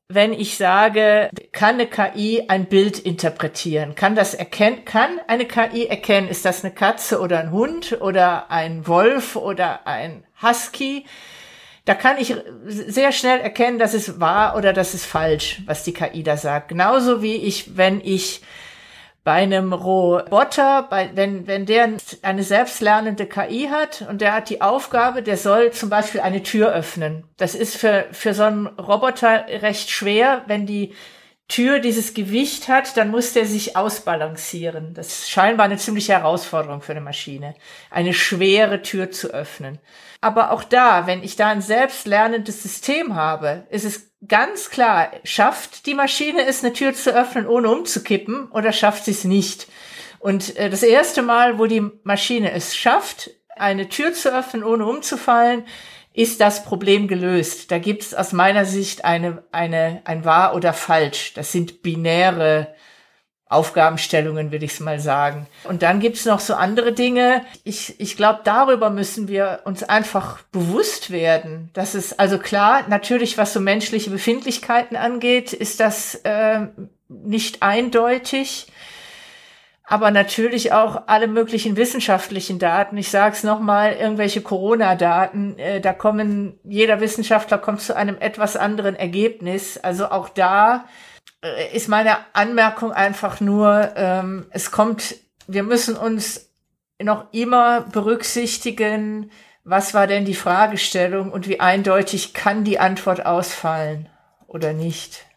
wenn 0.08 0.32
ich 0.32 0.56
sage, 0.56 1.30
kann 1.52 1.74
eine 1.74 1.86
KI 1.86 2.46
ein 2.48 2.66
Bild 2.66 2.98
interpretieren? 2.98 3.94
Kann 3.94 4.16
das 4.16 4.34
erkennen, 4.34 4.86
kann 4.86 5.20
eine 5.28 5.44
KI 5.44 5.86
erkennen, 5.86 6.26
ist 6.26 6.44
das 6.44 6.64
eine 6.64 6.74
Katze 6.74 7.20
oder 7.20 7.38
ein 7.38 7.52
Hund 7.52 7.98
oder 8.00 8.50
ein 8.50 8.88
Wolf 8.88 9.36
oder 9.36 9.86
ein 9.86 10.24
Husky? 10.42 11.04
Da 11.88 11.94
kann 11.94 12.18
ich 12.18 12.37
sehr 12.66 13.12
schnell 13.12 13.40
erkennen, 13.40 13.79
dass 13.79 13.94
es 13.94 14.20
wahr 14.20 14.57
oder 14.57 14.74
dass 14.74 14.92
es 14.92 15.07
falsch, 15.07 15.62
was 15.64 15.85
die 15.85 15.94
KI 15.94 16.22
da 16.22 16.37
sagt. 16.37 16.68
Genauso 16.68 17.22
wie 17.22 17.37
ich, 17.37 17.79
wenn 17.79 18.03
ich 18.03 18.42
bei 19.24 19.33
einem 19.33 19.72
Roboter, 19.72 20.83
bei, 20.83 21.09
wenn, 21.14 21.46
wenn 21.46 21.64
der 21.64 21.88
eine 22.20 22.42
selbstlernende 22.42 23.24
KI 23.24 23.70
hat 23.72 24.05
und 24.07 24.20
der 24.20 24.35
hat 24.35 24.51
die 24.51 24.61
Aufgabe, 24.61 25.22
der 25.22 25.38
soll 25.38 25.70
zum 25.70 25.88
Beispiel 25.88 26.20
eine 26.20 26.42
Tür 26.42 26.74
öffnen. 26.74 27.24
Das 27.38 27.55
ist 27.55 27.74
für, 27.74 28.05
für 28.12 28.35
so 28.35 28.42
einen 28.42 28.66
Roboter 28.66 29.46
recht 29.62 29.88
schwer, 29.88 30.42
wenn 30.46 30.66
die 30.66 30.94
Tür 31.48 31.78
dieses 31.78 32.12
Gewicht 32.12 32.68
hat, 32.68 32.96
dann 32.98 33.11
muss 33.11 33.32
der 33.32 33.46
sich 33.46 33.74
ausbalancieren. 33.74 34.92
Das 34.92 35.08
ist 35.08 35.30
scheinbar 35.30 35.64
eine 35.64 35.78
ziemliche 35.78 36.12
Herausforderung 36.12 36.82
für 36.82 36.92
eine 36.92 37.00
Maschine, 37.00 37.54
eine 37.90 38.12
schwere 38.12 38.82
Tür 38.82 39.11
zu 39.11 39.28
öffnen. 39.28 39.78
Aber 40.20 40.50
auch 40.52 40.62
da, 40.62 41.06
wenn 41.06 41.22
ich 41.22 41.37
da 41.37 41.48
ein 41.48 41.62
selbstlernendes 41.62 42.62
System 42.62 43.14
habe, 43.14 43.66
ist 43.70 43.84
es 43.84 44.11
ganz 44.26 44.68
klar, 44.68 45.11
schafft 45.24 45.87
die 45.87 45.94
Maschine 45.94 46.44
es, 46.44 46.62
eine 46.62 46.74
Tür 46.74 46.92
zu 46.92 47.14
öffnen, 47.14 47.46
ohne 47.46 47.70
umzukippen, 47.70 48.50
oder 48.50 48.72
schafft 48.72 49.06
sie 49.06 49.12
es 49.12 49.24
nicht? 49.24 49.68
Und 50.18 50.56
äh, 50.56 50.68
das 50.68 50.82
erste 50.82 51.22
Mal, 51.22 51.58
wo 51.58 51.66
die 51.66 51.88
Maschine 52.02 52.52
es 52.52 52.76
schafft, 52.76 53.30
eine 53.56 53.88
Tür 53.88 54.12
zu 54.12 54.37
öffnen, 54.37 54.64
ohne 54.64 54.87
umzufallen, 54.87 55.64
ist 56.18 56.40
das 56.40 56.64
Problem 56.64 57.07
gelöst. 57.07 57.70
Da 57.70 57.78
gibt 57.78 58.02
es 58.02 58.12
aus 58.12 58.33
meiner 58.33 58.64
Sicht 58.64 59.04
eine, 59.04 59.44
eine, 59.52 60.02
ein 60.04 60.24
wahr 60.24 60.57
oder 60.57 60.72
falsch. 60.72 61.33
Das 61.35 61.52
sind 61.52 61.81
binäre 61.81 62.74
Aufgabenstellungen, 63.46 64.50
würde 64.50 64.64
ich 64.64 64.72
es 64.72 64.81
mal 64.81 64.98
sagen. 64.98 65.46
Und 65.62 65.83
dann 65.83 66.00
gibt's 66.00 66.24
noch 66.24 66.40
so 66.40 66.54
andere 66.54 66.92
Dinge. 66.92 67.42
Ich, 67.62 68.00
ich 68.00 68.16
glaube, 68.16 68.40
darüber 68.42 68.90
müssen 68.90 69.28
wir 69.28 69.61
uns 69.64 69.85
einfach 69.85 70.42
bewusst 70.50 71.12
werden. 71.12 71.70
Das 71.72 71.94
ist 71.94 72.18
also 72.18 72.38
klar, 72.38 72.85
natürlich, 72.88 73.38
was 73.38 73.52
so 73.52 73.61
menschliche 73.61 74.11
Befindlichkeiten 74.11 74.96
angeht, 74.96 75.52
ist 75.52 75.78
das 75.78 76.16
äh, 76.24 76.66
nicht 77.09 77.62
eindeutig. 77.62 78.66
Aber 79.90 80.11
natürlich 80.11 80.74
auch 80.74 81.05
alle 81.07 81.29
möglichen 81.29 81.79
wissenschaftlichen 81.79 82.59
Daten. 82.59 82.98
Ich 82.98 83.11
sage 83.11 83.35
es 83.35 83.42
nochmal, 83.42 83.94
irgendwelche 83.94 84.42
Corona-Daten, 84.42 85.59
äh, 85.59 85.81
da 85.81 85.94
kommen, 85.94 86.61
jeder 86.62 87.01
Wissenschaftler 87.01 87.57
kommt 87.57 87.81
zu 87.81 87.96
einem 87.96 88.18
etwas 88.20 88.55
anderen 88.57 88.96
Ergebnis. 88.96 89.79
Also 89.79 90.11
auch 90.11 90.29
da 90.29 90.85
äh, 91.42 91.74
ist 91.74 91.88
meine 91.88 92.18
Anmerkung 92.35 92.92
einfach 92.92 93.40
nur, 93.40 93.92
ähm, 93.96 94.44
es 94.51 94.70
kommt, 94.70 95.14
wir 95.46 95.62
müssen 95.62 95.96
uns 95.96 96.51
noch 97.03 97.33
immer 97.33 97.81
berücksichtigen, 97.81 99.31
was 99.64 99.94
war 99.94 100.07
denn 100.07 100.27
die 100.27 100.35
Fragestellung 100.35 101.33
und 101.33 101.48
wie 101.48 101.61
eindeutig 101.61 102.35
kann 102.35 102.62
die 102.62 102.79
Antwort 102.79 103.24
ausfallen 103.24 104.11
oder 104.48 104.74
nicht. 104.74 105.27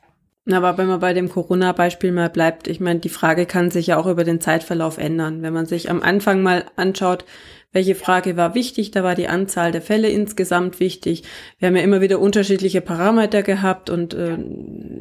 Aber 0.49 0.77
wenn 0.79 0.87
man 0.87 0.99
bei 0.99 1.13
dem 1.13 1.29
Corona-Beispiel 1.29 2.11
mal 2.11 2.29
bleibt, 2.29 2.67
ich 2.67 2.79
meine, 2.79 2.99
die 2.99 3.09
Frage 3.09 3.45
kann 3.45 3.69
sich 3.69 3.87
ja 3.87 3.97
auch 3.97 4.07
über 4.07 4.23
den 4.23 4.41
Zeitverlauf 4.41 4.97
ändern. 4.97 5.43
Wenn 5.43 5.53
man 5.53 5.67
sich 5.67 5.89
am 5.91 6.01
Anfang 6.01 6.41
mal 6.41 6.65
anschaut, 6.75 7.25
welche 7.73 7.95
Frage 7.95 8.35
war 8.35 8.53
wichtig? 8.55 8.91
Da 8.91 9.03
war 9.03 9.15
die 9.15 9.27
Anzahl 9.27 9.71
der 9.71 9.81
Fälle 9.81 10.09
insgesamt 10.09 10.79
wichtig. 10.79 11.23
Wir 11.59 11.67
haben 11.67 11.75
ja 11.75 11.83
immer 11.83 12.01
wieder 12.01 12.19
unterschiedliche 12.19 12.81
Parameter 12.81 13.43
gehabt 13.43 13.89
und 13.89 14.13
äh, 14.13 14.37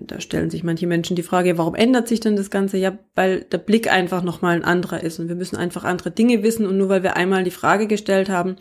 da 0.07 0.21
stellen 0.21 0.51
sich 0.51 0.63
manche 0.63 0.87
Menschen 0.87 1.17
die 1.17 1.25
Frage, 1.25 1.59
warum 1.59 1.75
ändert 1.75 2.07
sich 2.07 2.21
denn 2.21 2.37
das 2.37 2.51
Ganze? 2.51 2.77
Ja, 2.77 2.97
weil 3.17 3.41
der 3.41 3.59
Blick 3.59 3.91
einfach 3.91 4.23
nochmal 4.23 4.55
ein 4.55 4.65
anderer 4.65 5.03
ist 5.03 5.19
und 5.19 5.29
wir 5.29 5.35
müssen 5.37 5.57
einfach 5.57 5.85
andere 5.85 6.11
Dinge 6.11 6.43
wissen 6.43 6.67
und 6.67 6.77
nur 6.77 6.91
weil 6.91 7.03
wir 7.03 7.17
einmal 7.17 7.43
die 7.43 7.51
Frage 7.51 7.89
gestellt 7.89 8.29
haben, 8.29 8.57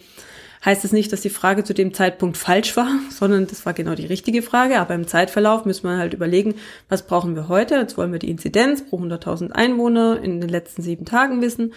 heißt 0.63 0.84
es 0.84 0.91
das 0.91 0.91
nicht, 0.91 1.12
dass 1.13 1.22
die 1.22 1.30
Frage 1.30 1.63
zu 1.63 1.74
dem 1.74 1.93
Zeitpunkt 1.93 2.38
falsch 2.38 2.76
war, 2.76 2.91
sondern 3.10 3.48
das 3.48 3.65
war 3.65 3.74
genau 3.74 3.95
die 3.95 4.06
richtige 4.06 4.41
Frage. 4.41 4.80
Aber 4.80 4.95
im 4.95 5.08
Zeitverlauf 5.08 5.65
müssen 5.65 5.88
wir 5.88 5.98
halt 5.98 6.13
überlegen, 6.13 6.56
was 6.88 7.06
brauchen 7.06 7.36
wir 7.36 7.48
heute? 7.48 7.76
Jetzt 7.76 7.98
wollen 7.98 8.12
wir 8.12 8.19
die 8.19 8.30
Inzidenz 8.30 8.86
pro 8.86 8.98
100.000 8.98 9.52
Einwohner 9.52 10.22
in 10.22 10.41
den 10.41 10.50
letzten 10.50 10.82
sieben 10.82 11.06
Tagen 11.06 11.41
wissen. 11.41 11.74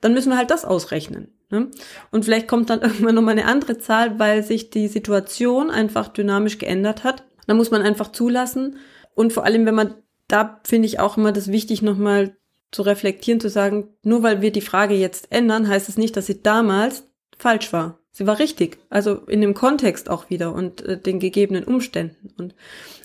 Dann 0.00 0.14
müssen 0.14 0.30
wir 0.30 0.38
halt 0.38 0.50
das 0.50 0.64
ausrechnen. 0.64 1.28
Ne? 1.50 1.68
Und 2.10 2.24
vielleicht 2.24 2.48
kommt 2.48 2.70
dann 2.70 2.80
irgendwann 2.82 3.14
nochmal 3.14 3.38
eine 3.38 3.46
andere 3.46 3.78
Zahl, 3.78 4.18
weil 4.18 4.42
sich 4.42 4.70
die 4.70 4.88
Situation 4.88 5.70
einfach 5.70 6.08
dynamisch 6.08 6.58
geändert 6.58 7.04
hat. 7.04 7.24
Da 7.46 7.54
muss 7.54 7.70
man 7.70 7.82
einfach 7.82 8.12
zulassen. 8.12 8.76
Und 9.14 9.32
vor 9.32 9.44
allem, 9.44 9.66
wenn 9.66 9.74
man, 9.74 9.94
da 10.28 10.60
finde 10.64 10.86
ich 10.86 11.00
auch 11.00 11.16
immer 11.16 11.32
das 11.32 11.48
wichtig, 11.48 11.82
nochmal 11.82 12.36
zu 12.70 12.82
reflektieren, 12.82 13.40
zu 13.40 13.48
sagen, 13.48 13.88
nur 14.02 14.22
weil 14.22 14.42
wir 14.42 14.52
die 14.52 14.60
Frage 14.60 14.94
jetzt 14.94 15.32
ändern, 15.32 15.68
heißt 15.68 15.88
es 15.88 15.96
nicht, 15.96 16.16
dass 16.16 16.26
sie 16.26 16.42
damals 16.42 17.10
falsch 17.36 17.72
war. 17.72 17.99
Sie 18.12 18.26
war 18.26 18.38
richtig, 18.38 18.78
also 18.90 19.14
in 19.26 19.40
dem 19.40 19.54
Kontext 19.54 20.10
auch 20.10 20.30
wieder 20.30 20.52
und 20.52 20.82
äh, 20.82 20.98
den 21.00 21.20
gegebenen 21.20 21.64
Umständen. 21.64 22.32
Und 22.36 22.54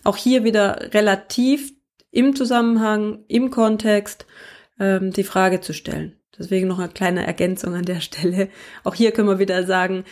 auch 0.04 0.18
hier 0.18 0.44
wieder 0.44 0.94
relativ 0.94 1.74
im 2.12 2.36
Zusammenhang, 2.36 3.24
im 3.28 3.52
Kontext 3.52 4.26
ähm, 4.80 5.12
die 5.12 5.24
Frage 5.24 5.62
zu 5.62 5.74
stellen. 5.74 6.18
Deswegen 6.38 6.68
noch 6.68 6.80
eine 6.80 6.90
kleine 6.90 7.26
Ergänzung 7.26 7.76
an 7.76 7.86
der 7.86 8.00
Stelle. 8.02 8.50
Auch 8.84 8.96
hier 8.96 9.12
können 9.12 9.28
wir 9.28 9.40
wieder 9.40 9.66
sagen, 9.66 10.06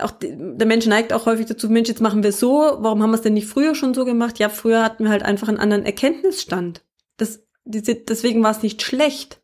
auch 0.00 0.10
die, 0.10 0.34
der 0.36 0.66
Mensch 0.66 0.86
neigt 0.86 1.12
auch 1.12 1.26
häufig 1.26 1.46
dazu, 1.46 1.70
Mensch, 1.70 1.88
jetzt 1.88 2.00
machen 2.00 2.22
wir 2.22 2.32
so, 2.32 2.76
warum 2.78 3.02
haben 3.02 3.10
wir 3.10 3.16
es 3.16 3.22
denn 3.22 3.34
nicht 3.34 3.46
früher 3.46 3.74
schon 3.74 3.94
so 3.94 4.04
gemacht? 4.04 4.38
Ja, 4.38 4.48
früher 4.48 4.82
hatten 4.82 5.04
wir 5.04 5.10
halt 5.10 5.22
einfach 5.22 5.48
einen 5.48 5.58
anderen 5.58 5.86
Erkenntnisstand. 5.86 6.84
Das, 7.16 7.46
diese, 7.64 7.94
deswegen 7.94 8.42
war 8.42 8.50
es 8.50 8.62
nicht 8.62 8.82
schlecht. 8.82 9.40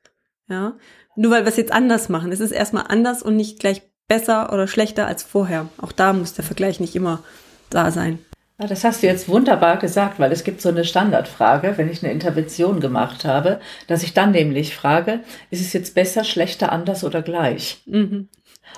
Ja, 0.49 0.77
nur 1.15 1.31
weil 1.31 1.45
wir 1.45 1.51
es 1.51 1.57
jetzt 1.57 1.73
anders 1.73 2.09
machen. 2.09 2.33
Es 2.33 2.41
ist 2.41 2.51
erstmal 2.51 2.87
anders 2.89 3.23
und 3.23 3.37
nicht 3.37 3.61
gleich 3.61 3.83
besser 4.11 4.53
oder 4.53 4.66
schlechter 4.66 5.07
als 5.07 5.23
vorher. 5.23 5.68
Auch 5.81 5.92
da 5.92 6.12
muss 6.12 6.35
der 6.35 6.44
Vergleich 6.44 6.81
nicht 6.81 6.96
immer 6.96 7.23
da 7.70 7.92
sein. 7.92 8.18
Ah, 8.59 8.66
das 8.66 8.83
hast 8.83 9.03
du 9.03 9.07
jetzt 9.07 9.29
wunderbar 9.29 9.79
gesagt, 9.79 10.18
weil 10.18 10.33
es 10.33 10.42
gibt 10.42 10.61
so 10.61 10.68
eine 10.68 10.85
Standardfrage, 10.85 11.75
wenn 11.77 11.88
ich 11.88 12.03
eine 12.03 12.12
Intervention 12.12 12.81
gemacht 12.81 13.25
habe, 13.25 13.61
dass 13.87 14.03
ich 14.03 14.12
dann 14.12 14.33
nämlich 14.33 14.75
frage, 14.75 15.20
ist 15.51 15.61
es 15.61 15.73
jetzt 15.73 15.94
besser, 15.94 16.25
schlechter, 16.25 16.73
anders 16.73 17.05
oder 17.05 17.23
gleich? 17.23 17.83
Mhm. 17.87 18.29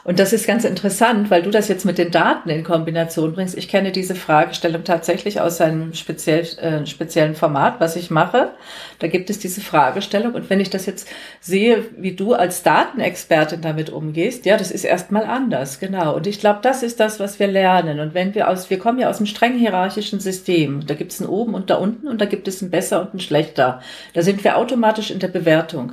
Und 0.04 0.18
das 0.18 0.32
ist 0.32 0.48
ganz 0.48 0.64
interessant, 0.64 1.30
weil 1.30 1.42
du 1.42 1.50
das 1.50 1.68
jetzt 1.68 1.84
mit 1.84 1.96
den 1.96 2.10
Daten 2.10 2.48
in 2.48 2.64
Kombination 2.64 3.34
bringst. 3.34 3.56
Ich 3.56 3.68
kenne 3.68 3.92
diese 3.92 4.16
Fragestellung 4.16 4.82
tatsächlich 4.82 5.40
aus 5.40 5.60
einem 5.60 5.94
speziell, 5.94 6.40
äh, 6.58 6.84
speziellen 6.86 7.36
Format, 7.36 7.78
was 7.78 7.94
ich 7.94 8.10
mache. 8.10 8.50
Da 8.98 9.06
gibt 9.06 9.30
es 9.30 9.38
diese 9.38 9.60
Fragestellung. 9.60 10.34
Und 10.34 10.50
wenn 10.50 10.58
ich 10.58 10.70
das 10.70 10.86
jetzt 10.86 11.08
sehe, 11.40 11.84
wie 11.96 12.16
du 12.16 12.34
als 12.34 12.64
Datenexpertin 12.64 13.60
damit 13.60 13.90
umgehst, 13.90 14.44
ja, 14.44 14.56
das 14.56 14.72
ist 14.72 14.82
erstmal 14.82 15.24
anders, 15.24 15.78
genau. 15.78 16.16
Und 16.16 16.26
ich 16.26 16.40
glaube, 16.40 16.58
das 16.62 16.82
ist 16.82 16.98
das, 16.98 17.20
was 17.20 17.38
wir 17.38 17.46
lernen. 17.46 18.00
Und 18.00 18.12
wenn 18.12 18.34
wir 18.34 18.48
aus, 18.48 18.70
wir 18.70 18.80
kommen 18.80 18.98
ja 18.98 19.08
aus 19.08 19.18
einem 19.18 19.26
streng 19.26 19.56
hierarchischen 19.56 20.18
System. 20.18 20.84
Da 20.84 20.94
gibt 20.94 21.12
es 21.12 21.20
ein 21.20 21.28
oben 21.28 21.54
und 21.54 21.70
da 21.70 21.76
unten 21.76 22.08
und 22.08 22.20
da 22.20 22.24
gibt 22.24 22.48
es 22.48 22.60
ein 22.60 22.70
besser 22.70 23.02
und 23.02 23.14
ein 23.14 23.20
schlechter. 23.20 23.80
Da 24.14 24.22
sind 24.22 24.42
wir 24.42 24.56
automatisch 24.56 25.12
in 25.12 25.20
der 25.20 25.28
Bewertung. 25.28 25.92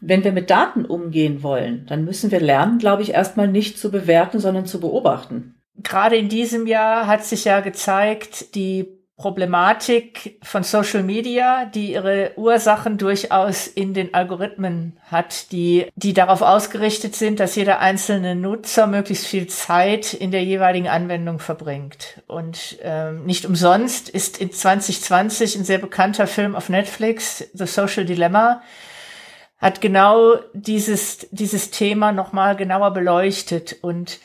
Wenn 0.00 0.22
wir 0.22 0.32
mit 0.32 0.50
Daten 0.50 0.84
umgehen 0.84 1.42
wollen, 1.42 1.86
dann 1.86 2.04
müssen 2.04 2.30
wir 2.30 2.40
lernen, 2.40 2.78
glaube 2.78 3.02
ich, 3.02 3.07
erstmal 3.10 3.48
nicht 3.48 3.78
zu 3.78 3.90
bewerten, 3.90 4.38
sondern 4.38 4.66
zu 4.66 4.80
beobachten. 4.80 5.54
Gerade 5.82 6.16
in 6.16 6.28
diesem 6.28 6.66
Jahr 6.66 7.06
hat 7.06 7.24
sich 7.24 7.44
ja 7.44 7.60
gezeigt, 7.60 8.54
die 8.54 8.98
Problematik 9.18 10.38
von 10.44 10.62
Social 10.62 11.02
Media, 11.02 11.64
die 11.64 11.92
ihre 11.92 12.30
Ursachen 12.36 12.98
durchaus 12.98 13.66
in 13.66 13.92
den 13.92 14.14
Algorithmen 14.14 14.96
hat, 15.10 15.50
die, 15.50 15.86
die 15.96 16.14
darauf 16.14 16.40
ausgerichtet 16.40 17.16
sind, 17.16 17.40
dass 17.40 17.56
jeder 17.56 17.80
einzelne 17.80 18.36
Nutzer 18.36 18.86
möglichst 18.86 19.26
viel 19.26 19.48
Zeit 19.48 20.14
in 20.14 20.30
der 20.30 20.44
jeweiligen 20.44 20.86
Anwendung 20.86 21.40
verbringt. 21.40 22.22
Und 22.28 22.78
ähm, 22.82 23.24
nicht 23.26 23.44
umsonst 23.44 24.08
ist 24.08 24.38
in 24.38 24.52
2020 24.52 25.56
ein 25.56 25.64
sehr 25.64 25.78
bekannter 25.78 26.28
Film 26.28 26.54
auf 26.54 26.68
Netflix, 26.68 27.44
The 27.54 27.66
Social 27.66 28.04
Dilemma, 28.04 28.62
hat 29.58 29.80
genau 29.80 30.36
dieses, 30.52 31.28
dieses 31.30 31.70
Thema 31.70 32.12
nochmal 32.12 32.56
genauer 32.56 32.92
beleuchtet 32.92 33.76
und 33.82 34.20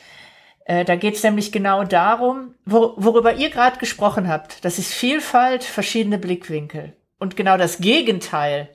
äh, 0.64 0.84
da 0.84 0.96
geht 0.96 1.16
es 1.16 1.22
nämlich 1.22 1.52
genau 1.52 1.84
darum, 1.84 2.54
wo, 2.64 2.94
worüber 2.96 3.34
ihr 3.34 3.50
gerade 3.50 3.78
gesprochen 3.78 4.28
habt. 4.28 4.64
Das 4.64 4.78
ist 4.78 4.92
Vielfalt, 4.92 5.64
verschiedene 5.64 6.18
Blickwinkel. 6.18 6.94
Und 7.18 7.36
genau 7.36 7.56
das 7.56 7.78
Gegenteil 7.78 8.68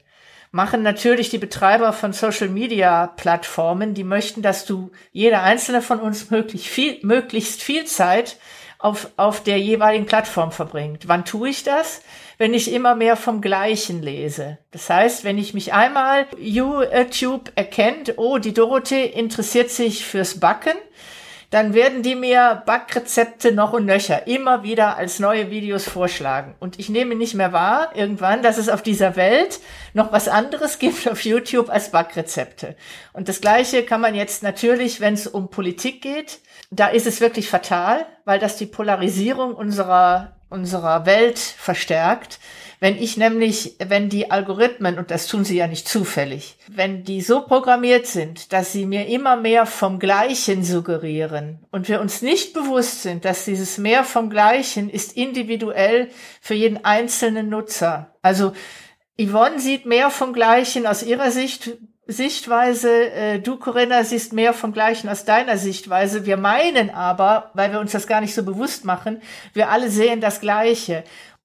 machen 0.52 0.82
natürlich 0.82 1.30
die 1.30 1.38
Betreiber 1.38 1.94
von 1.94 2.14
Social 2.14 2.50
Media 2.50 3.08
Plattformen, 3.08 3.94
die 3.94 4.04
möchten, 4.04 4.42
dass 4.42 4.66
du 4.66 4.92
jeder 5.12 5.44
einzelne 5.44 5.82
von 5.82 6.00
uns 6.00 6.30
möglich 6.32 6.70
viel, 6.70 7.00
möglichst 7.04 7.62
viel 7.62 7.86
Zeit 7.86 8.38
auf, 8.80 9.12
auf 9.18 9.44
der 9.44 9.60
jeweiligen 9.60 10.06
Plattform 10.06 10.52
verbringt. 10.52 11.08
Wann 11.08 11.26
tue 11.26 11.50
ich 11.50 11.64
das? 11.64 12.02
Wenn 12.38 12.54
ich 12.54 12.72
immer 12.74 12.96
mehr 12.96 13.18
vom 13.18 13.42
Gleichen 13.42 14.02
lese. 14.02 14.58
Das 14.72 14.90
heißt, 14.90 15.26
wenn 15.26 15.38
ich 15.38 15.54
mich 15.54 15.74
einmal 15.74 16.26
YouTube 16.38 17.52
erkennt, 17.56 18.14
oh, 18.18 18.38
die 18.38 18.54
Dorothee 18.54 19.06
interessiert 19.06 19.70
sich 19.70 20.06
fürs 20.06 20.40
Backen, 20.40 20.78
dann 21.50 21.74
werden 21.74 22.04
die 22.04 22.16
mir 22.16 22.62
Backrezepte 22.66 23.52
noch 23.52 23.74
und 23.74 23.86
nöcher 23.86 24.28
immer 24.28 24.64
wieder 24.64 24.98
als 24.98 25.20
neue 25.20 25.50
Videos 25.50 25.90
vorschlagen. 25.90 26.56
Und 26.60 26.80
ich 26.80 26.90
nehme 26.90 27.16
nicht 27.16 27.34
mehr 27.34 27.52
wahr, 27.52 27.90
irgendwann, 27.96 28.44
dass 28.44 28.58
es 28.58 28.70
auf 28.70 28.84
dieser 28.84 29.16
Welt 29.16 29.60
noch 29.94 30.12
was 30.12 30.28
anderes 30.28 30.78
gibt 30.80 31.10
auf 31.10 31.26
YouTube 31.26 31.70
als 31.70 31.92
Backrezepte. 31.92 32.76
Und 33.14 33.28
das 33.30 33.42
Gleiche 33.42 33.84
kann 33.84 34.00
man 34.00 34.14
jetzt 34.14 34.44
natürlich, 34.44 35.02
wenn 35.02 35.16
es 35.16 35.26
um 35.26 35.50
Politik 35.50 36.04
geht, 36.04 36.40
da 36.72 36.88
ist 36.88 37.08
es 37.08 37.22
wirklich 37.22 37.50
fatal, 37.50 38.06
weil 38.26 38.40
das 38.40 38.58
die 38.58 38.68
Polarisierung 38.68 39.56
unserer, 39.56 40.36
unserer 40.50 41.06
Welt 41.06 41.40
verstärkt. 41.40 42.40
Wenn 42.80 42.96
ich 42.96 43.18
nämlich, 43.18 43.76
wenn 43.86 44.08
die 44.08 44.32
Algorithmen, 44.32 44.98
und 44.98 45.12
das 45.12 45.28
tun 45.28 45.44
sie 45.44 45.58
ja 45.58 45.68
nicht 45.68 45.88
zufällig, 45.88 46.58
wenn 46.70 47.04
die 47.04 47.22
so 47.22 47.42
programmiert 47.42 48.08
sind, 48.08 48.54
dass 48.54 48.72
sie 48.72 48.86
mir 48.86 49.08
immer 49.08 49.36
mehr 49.36 49.66
vom 49.66 50.00
Gleichen 50.00 50.64
suggerieren 50.64 51.60
und 51.72 51.90
wir 51.90 52.00
uns 52.00 52.22
nicht 52.22 52.54
bewusst 52.54 53.02
sind, 53.02 53.26
dass 53.26 53.44
dieses 53.44 53.78
mehr 53.80 54.06
vom 54.06 54.30
Gleichen 54.30 54.90
ist 54.90 55.18
individuell 55.18 56.10
für 56.40 56.54
jeden 56.54 56.86
einzelnen 56.86 57.50
Nutzer. 57.50 58.16
Also 58.22 58.54
Yvonne 59.20 59.60
sieht 59.60 59.86
mehr 59.86 60.10
vom 60.10 60.32
Gleichen 60.32 60.88
aus 60.88 61.04
ihrer 61.04 61.32
Sicht, 61.32 61.78
Sichtweise, 62.12 63.12
äh, 63.12 63.40
du 63.40 63.58
Corinna 63.58 64.04
siehst 64.04 64.34
mehr 64.34 64.54
vom 64.54 64.74
Gleichen 64.74 65.10
aus 65.10 65.26
deiner 65.26 65.58
Sichtweise. 65.58 66.26
Wir 66.26 66.38
meinen 66.38 66.90
aber, 66.90 67.52
weil 67.54 67.72
wir 67.72 67.80
uns 67.80 67.92
das 67.92 68.08
gar 68.08 68.20
nicht 68.20 68.34
so 68.34 68.44
bewusst 68.44 68.84
machen, 68.84 69.22
wir 69.54 69.70
alle 69.70 69.90
sehen 69.90 70.20
das 70.20 70.42
Gleiche. 70.42 71.04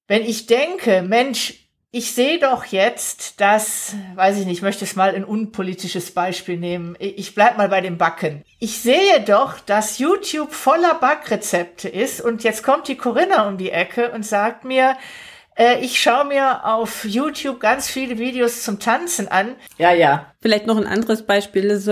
Wenn 0.09 0.23
ich 0.23 0.47
denke, 0.47 1.03
Mensch, 1.03 1.65
ich 1.91 2.13
sehe 2.13 2.41
doch 2.41 2.65
jetzt, 2.65 3.41
dass, 3.41 3.95
weiß 4.17 4.41
ich 4.41 4.47
nicht, 4.47 4.57
ich 4.57 4.63
möchte 4.63 4.85
es 4.85 4.97
mal 4.97 5.15
ein 5.15 5.25
unpolitisches 5.25 6.11
Beispiel 6.11 6.57
nehmen. 6.57 6.97
Ich 6.99 7.37
bleib 7.37 7.57
mal 7.57 7.69
bei 7.69 7.81
dem 7.81 7.99
Backen. 7.99 8.43
Ich 8.59 8.81
sehe 8.81 9.21
doch, 9.21 9.61
dass 9.61 9.99
YouTube 9.99 10.53
voller 10.53 10.95
Backrezepte 10.95 11.89
ist 11.89 12.21
und 12.21 12.43
jetzt 12.43 12.65
kommt 12.65 12.89
die 12.89 12.97
Corinna 12.97 13.47
um 13.47 13.59
die 13.59 13.71
Ecke 13.71 14.11
und 14.11 14.27
sagt 14.27 14.65
mir, 14.65 14.97
ich 15.81 16.01
schaue 16.01 16.25
mir 16.25 16.65
auf 16.65 17.05
YouTube 17.05 17.61
ganz 17.61 17.89
viele 17.89 18.19
Videos 18.19 18.63
zum 18.63 18.81
Tanzen 18.81 19.29
an. 19.29 19.55
Ja, 19.79 19.93
ja. 19.93 20.33
Vielleicht 20.41 20.67
noch 20.67 20.77
ein 20.77 20.87
anderes 20.87 21.23
Beispiel 21.23 21.65
ist 21.65 21.89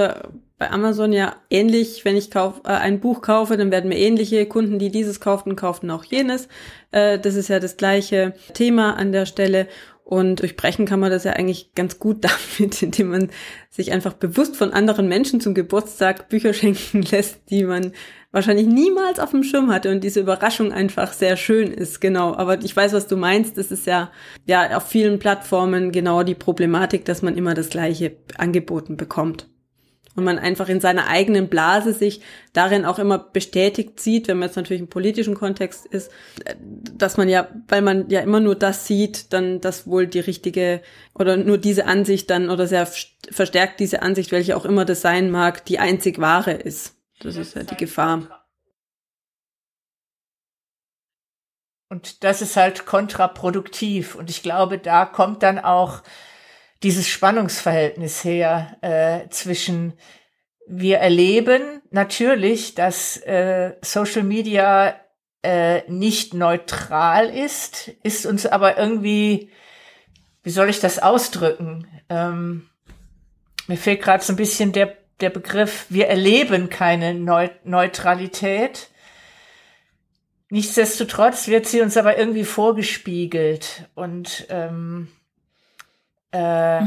bei 0.62 0.70
Amazon 0.70 1.12
ja 1.12 1.34
ähnlich, 1.50 2.04
wenn 2.04 2.16
ich 2.16 2.30
kauf, 2.30 2.60
äh, 2.64 2.68
ein 2.68 3.00
Buch 3.00 3.20
kaufe, 3.20 3.56
dann 3.56 3.72
werden 3.72 3.88
mir 3.88 3.98
ähnliche 3.98 4.46
Kunden, 4.46 4.78
die 4.78 4.90
dieses 4.90 5.18
kauften, 5.18 5.56
kauften 5.56 5.90
auch 5.90 6.04
jenes. 6.04 6.46
Äh, 6.92 7.18
das 7.18 7.34
ist 7.34 7.48
ja 7.48 7.58
das 7.58 7.76
gleiche 7.76 8.34
Thema 8.54 8.96
an 8.96 9.10
der 9.10 9.26
Stelle. 9.26 9.66
Und 10.04 10.40
durchbrechen 10.40 10.86
kann 10.86 11.00
man 11.00 11.10
das 11.10 11.24
ja 11.24 11.32
eigentlich 11.32 11.74
ganz 11.74 11.98
gut 11.98 12.24
damit, 12.60 12.80
indem 12.80 13.08
man 13.08 13.30
sich 13.70 13.90
einfach 13.90 14.12
bewusst 14.12 14.54
von 14.54 14.72
anderen 14.72 15.08
Menschen 15.08 15.40
zum 15.40 15.52
Geburtstag 15.52 16.28
Bücher 16.28 16.54
schenken 16.54 17.02
lässt, 17.02 17.40
die 17.50 17.64
man 17.64 17.90
wahrscheinlich 18.32 18.66
niemals 18.66 19.20
auf 19.20 19.30
dem 19.30 19.44
Schirm 19.44 19.72
hatte 19.72 19.90
und 19.90 20.02
diese 20.02 20.20
Überraschung 20.20 20.72
einfach 20.72 21.12
sehr 21.12 21.36
schön 21.36 21.70
ist, 21.70 22.00
genau. 22.00 22.34
Aber 22.34 22.60
ich 22.62 22.74
weiß, 22.74 22.92
was 22.94 23.06
du 23.06 23.16
meinst. 23.16 23.56
Das 23.58 23.70
ist 23.70 23.86
ja, 23.86 24.10
ja 24.46 24.76
auf 24.76 24.88
vielen 24.88 25.18
Plattformen 25.18 25.92
genau 25.92 26.22
die 26.22 26.34
Problematik, 26.34 27.04
dass 27.04 27.22
man 27.22 27.36
immer 27.36 27.54
das 27.54 27.68
Gleiche 27.68 28.16
angeboten 28.36 28.96
bekommt 28.96 29.46
und 30.14 30.24
man 30.24 30.38
einfach 30.38 30.68
in 30.68 30.80
seiner 30.80 31.08
eigenen 31.08 31.48
Blase 31.48 31.92
sich 31.92 32.20
darin 32.52 32.84
auch 32.84 32.98
immer 32.98 33.18
bestätigt 33.18 34.00
sieht, 34.00 34.28
wenn 34.28 34.38
man 34.38 34.48
jetzt 34.48 34.56
natürlich 34.56 34.82
im 34.82 34.88
politischen 34.88 35.34
Kontext 35.34 35.86
ist, 35.86 36.10
dass 36.94 37.16
man 37.16 37.28
ja, 37.28 37.48
weil 37.68 37.82
man 37.82 38.08
ja 38.10 38.20
immer 38.20 38.40
nur 38.40 38.54
das 38.54 38.86
sieht, 38.86 39.32
dann 39.32 39.60
das 39.60 39.86
wohl 39.86 40.06
die 40.06 40.20
richtige 40.20 40.82
oder 41.14 41.36
nur 41.36 41.58
diese 41.58 41.86
Ansicht 41.86 42.28
dann 42.30 42.50
oder 42.50 42.66
sehr 42.66 42.86
verstärkt 43.30 43.80
diese 43.80 44.02
Ansicht, 44.02 44.32
welche 44.32 44.56
auch 44.56 44.64
immer 44.64 44.84
das 44.84 45.00
sein 45.00 45.30
mag, 45.30 45.64
die 45.64 45.78
einzig 45.78 46.18
wahre 46.18 46.52
ist. 46.52 46.94
Das 47.22 47.36
ist 47.36 47.54
ja 47.54 47.62
die 47.62 47.76
Gefahr. 47.76 48.46
Und 51.88 52.24
das 52.24 52.42
ist 52.42 52.56
halt 52.56 52.86
kontraproduktiv. 52.86 54.14
Und 54.14 54.30
ich 54.30 54.42
glaube, 54.42 54.78
da 54.78 55.04
kommt 55.04 55.42
dann 55.42 55.58
auch 55.58 56.02
dieses 56.82 57.06
Spannungsverhältnis 57.06 58.24
her 58.24 58.76
äh, 58.80 59.28
zwischen 59.28 59.94
wir 60.66 60.98
erleben 60.98 61.82
natürlich, 61.90 62.74
dass 62.74 63.18
äh, 63.18 63.74
Social 63.82 64.22
Media 64.22 64.94
äh, 65.42 65.82
nicht 65.90 66.34
neutral 66.34 67.28
ist, 67.28 67.88
ist 68.02 68.26
uns 68.26 68.46
aber 68.46 68.78
irgendwie, 68.78 69.50
wie 70.42 70.50
soll 70.50 70.70
ich 70.70 70.80
das 70.80 70.98
ausdrücken? 70.98 71.86
Ähm, 72.08 72.68
mir 73.66 73.76
fehlt 73.76 74.02
gerade 74.02 74.24
so 74.24 74.32
ein 74.32 74.36
bisschen 74.36 74.72
der, 74.72 74.96
der 75.22 75.30
Begriff, 75.30 75.86
wir 75.88 76.08
erleben 76.08 76.68
keine 76.68 77.14
Neu 77.14 77.48
Neutralität. 77.64 78.88
Nichtsdestotrotz 80.50 81.48
wird 81.48 81.66
sie 81.66 81.80
uns 81.80 81.96
aber 81.96 82.18
irgendwie 82.18 82.44
vorgespiegelt 82.44 83.88
und 83.94 84.46
ähm, 84.50 85.08
äh, 86.32 86.82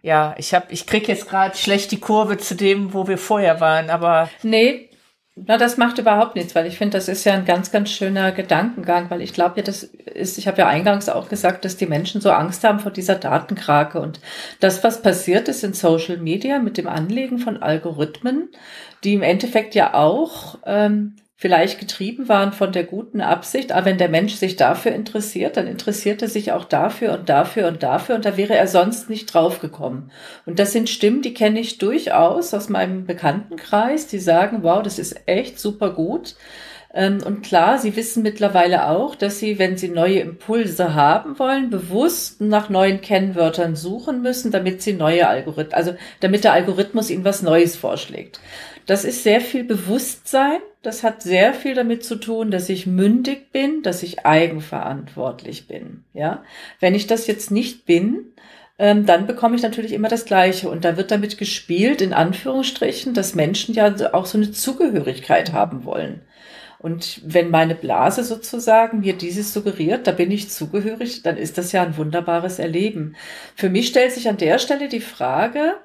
ja, 0.00 0.34
ich 0.38 0.54
hab, 0.54 0.70
ich 0.70 0.86
krieg 0.86 1.08
jetzt 1.08 1.28
gerade 1.28 1.56
schlecht 1.56 1.90
die 1.90 2.00
Kurve 2.00 2.36
zu 2.38 2.54
dem, 2.54 2.92
wo 2.92 3.08
wir 3.08 3.18
vorher 3.18 3.60
waren, 3.60 3.90
aber. 3.90 4.30
Nee, 4.42 4.90
na, 5.36 5.58
das 5.58 5.76
macht 5.78 5.98
überhaupt 5.98 6.36
nichts, 6.36 6.54
weil 6.54 6.66
ich 6.66 6.78
finde, 6.78 6.96
das 6.96 7.08
ist 7.08 7.24
ja 7.24 7.34
ein 7.34 7.44
ganz, 7.44 7.72
ganz 7.72 7.90
schöner 7.90 8.30
Gedankengang, 8.30 9.10
weil 9.10 9.20
ich 9.20 9.32
glaube 9.32 9.56
ja, 9.56 9.62
das 9.64 9.82
ist, 9.82 10.38
ich 10.38 10.46
habe 10.46 10.58
ja 10.58 10.68
eingangs 10.68 11.08
auch 11.08 11.28
gesagt, 11.28 11.64
dass 11.64 11.76
die 11.76 11.86
Menschen 11.86 12.20
so 12.20 12.30
Angst 12.30 12.62
haben 12.62 12.78
vor 12.78 12.92
dieser 12.92 13.16
Datenkrake 13.16 14.00
und 14.00 14.20
das, 14.60 14.84
was 14.84 15.02
passiert 15.02 15.48
ist 15.48 15.64
in 15.64 15.72
Social 15.72 16.18
Media 16.18 16.60
mit 16.60 16.78
dem 16.78 16.86
Anlegen 16.86 17.38
von 17.38 17.60
Algorithmen, 17.60 18.48
die 19.02 19.14
im 19.14 19.22
Endeffekt 19.22 19.74
ja 19.74 19.94
auch 19.94 20.58
ähm, 20.66 21.16
vielleicht 21.36 21.80
getrieben 21.80 22.28
waren 22.28 22.52
von 22.52 22.72
der 22.72 22.84
guten 22.84 23.20
Absicht, 23.20 23.72
aber 23.72 23.86
wenn 23.86 23.98
der 23.98 24.08
Mensch 24.08 24.34
sich 24.34 24.56
dafür 24.56 24.92
interessiert, 24.92 25.56
dann 25.56 25.66
interessiert 25.66 26.22
er 26.22 26.28
sich 26.28 26.52
auch 26.52 26.64
dafür 26.64 27.12
und 27.18 27.28
dafür 27.28 27.68
und 27.68 27.82
dafür 27.82 28.14
und 28.14 28.24
da 28.24 28.36
wäre 28.36 28.54
er 28.54 28.68
sonst 28.68 29.10
nicht 29.10 29.26
draufgekommen. 29.34 30.10
Und 30.46 30.58
das 30.58 30.72
sind 30.72 30.88
Stimmen, 30.88 31.22
die 31.22 31.34
kenne 31.34 31.60
ich 31.60 31.78
durchaus 31.78 32.54
aus 32.54 32.68
meinem 32.68 33.04
Bekanntenkreis, 33.04 34.06
die 34.06 34.20
sagen, 34.20 34.62
wow, 34.62 34.82
das 34.82 34.98
ist 34.98 35.22
echt 35.26 35.58
super 35.58 35.90
gut. 35.90 36.36
Ähm, 36.94 37.20
und 37.24 37.42
klar, 37.42 37.78
sie 37.78 37.96
wissen 37.96 38.22
mittlerweile 38.22 38.88
auch, 38.88 39.16
dass 39.16 39.40
sie, 39.40 39.58
wenn 39.58 39.76
sie 39.76 39.88
neue 39.88 40.20
Impulse 40.20 40.94
haben 40.94 41.38
wollen, 41.40 41.68
bewusst 41.68 42.40
nach 42.40 42.68
neuen 42.68 43.00
Kennwörtern 43.00 43.74
suchen 43.74 44.22
müssen, 44.22 44.52
damit 44.52 44.80
sie 44.80 44.92
neue 44.92 45.26
Algorithmen, 45.26 45.74
also 45.74 45.96
damit 46.20 46.44
der 46.44 46.52
Algorithmus 46.52 47.10
ihnen 47.10 47.24
was 47.24 47.42
Neues 47.42 47.74
vorschlägt. 47.74 48.40
Das 48.86 49.04
ist 49.04 49.24
sehr 49.24 49.40
viel 49.40 49.64
Bewusstsein. 49.64 50.60
Das 50.82 51.02
hat 51.02 51.22
sehr 51.22 51.54
viel 51.54 51.74
damit 51.74 52.04
zu 52.04 52.16
tun, 52.16 52.50
dass 52.50 52.68
ich 52.68 52.86
mündig 52.86 53.50
bin, 53.50 53.82
dass 53.82 54.02
ich 54.02 54.24
eigenverantwortlich 54.24 55.66
bin. 55.66 56.04
Ja, 56.12 56.44
wenn 56.78 56.94
ich 56.94 57.06
das 57.06 57.26
jetzt 57.26 57.50
nicht 57.50 57.86
bin, 57.86 58.26
ähm, 58.78 59.06
dann 59.06 59.26
bekomme 59.26 59.56
ich 59.56 59.62
natürlich 59.62 59.92
immer 59.92 60.08
das 60.08 60.26
Gleiche. 60.26 60.68
Und 60.68 60.84
da 60.84 60.96
wird 60.96 61.10
damit 61.10 61.38
gespielt, 61.38 62.02
in 62.02 62.12
Anführungsstrichen, 62.12 63.14
dass 63.14 63.34
Menschen 63.34 63.74
ja 63.74 63.92
auch 64.12 64.26
so 64.26 64.38
eine 64.38 64.52
Zugehörigkeit 64.52 65.52
haben 65.52 65.84
wollen. 65.84 66.20
Und 66.84 67.22
wenn 67.24 67.48
meine 67.48 67.74
Blase 67.74 68.22
sozusagen 68.24 69.00
mir 69.00 69.14
dieses 69.14 69.54
suggeriert, 69.54 70.06
da 70.06 70.12
bin 70.12 70.30
ich 70.30 70.50
zugehörig, 70.50 71.22
dann 71.22 71.38
ist 71.38 71.56
das 71.56 71.72
ja 71.72 71.82
ein 71.82 71.96
wunderbares 71.96 72.58
Erleben. 72.58 73.16
Für 73.56 73.70
mich 73.70 73.86
stellt 73.86 74.12
sich 74.12 74.28
an 74.28 74.36
der 74.36 74.58
Stelle 74.58 74.90
die 74.90 75.00
Frage, 75.00 75.76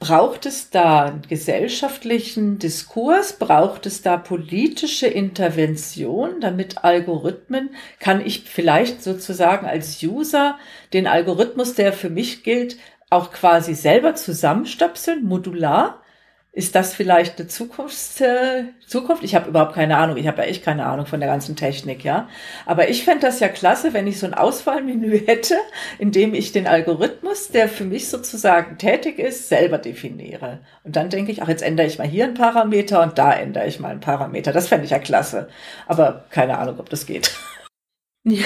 Braucht 0.00 0.46
es 0.46 0.70
da 0.70 1.04
einen 1.04 1.22
gesellschaftlichen 1.28 2.58
Diskurs? 2.58 3.34
Braucht 3.34 3.84
es 3.86 4.00
da 4.02 4.16
politische 4.16 5.06
Intervention, 5.06 6.40
damit 6.40 6.82
Algorithmen, 6.82 7.68
kann 8.00 8.24
ich 8.24 8.44
vielleicht 8.44 9.04
sozusagen 9.04 9.66
als 9.66 10.02
User 10.02 10.58
den 10.94 11.06
Algorithmus, 11.06 11.74
der 11.74 11.92
für 11.92 12.10
mich 12.10 12.42
gilt, 12.42 12.78
auch 13.10 13.30
quasi 13.30 13.74
selber 13.74 14.14
zusammenstöpseln, 14.16 15.22
modular? 15.22 16.02
Ist 16.52 16.74
das 16.74 16.94
vielleicht 16.94 17.38
eine 17.38 17.46
Zukunfts 17.46 18.20
äh, 18.20 18.64
Zukunft? 18.84 19.22
Ich 19.22 19.36
habe 19.36 19.48
überhaupt 19.48 19.74
keine 19.74 19.96
Ahnung. 19.98 20.16
Ich 20.16 20.26
habe 20.26 20.42
ja 20.42 20.48
echt 20.48 20.64
keine 20.64 20.84
Ahnung 20.84 21.06
von 21.06 21.20
der 21.20 21.28
ganzen 21.28 21.54
Technik, 21.54 22.02
ja. 22.02 22.28
Aber 22.66 22.88
ich 22.88 23.04
fände 23.04 23.20
das 23.20 23.38
ja 23.38 23.46
klasse, 23.46 23.92
wenn 23.92 24.08
ich 24.08 24.18
so 24.18 24.26
ein 24.26 24.34
Auswahlmenü 24.34 25.16
hätte, 25.26 25.54
in 26.00 26.10
dem 26.10 26.34
ich 26.34 26.50
den 26.50 26.66
Algorithmus, 26.66 27.50
der 27.50 27.68
für 27.68 27.84
mich 27.84 28.08
sozusagen 28.08 28.78
tätig 28.78 29.20
ist, 29.20 29.48
selber 29.48 29.78
definiere. 29.78 30.58
Und 30.82 30.96
dann 30.96 31.08
denke 31.08 31.30
ich, 31.30 31.40
ach, 31.40 31.48
jetzt 31.48 31.62
ändere 31.62 31.86
ich 31.86 31.98
mal 31.98 32.08
hier 32.08 32.24
einen 32.24 32.34
Parameter 32.34 33.00
und 33.00 33.16
da 33.16 33.32
ändere 33.32 33.68
ich 33.68 33.78
mal 33.78 33.90
einen 33.90 34.00
Parameter. 34.00 34.52
Das 34.52 34.66
fände 34.66 34.86
ich 34.86 34.90
ja 34.90 34.98
klasse. 34.98 35.48
Aber 35.86 36.24
keine 36.30 36.58
Ahnung, 36.58 36.80
ob 36.80 36.90
das 36.90 37.06
geht. 37.06 37.30
Ja, 38.24 38.44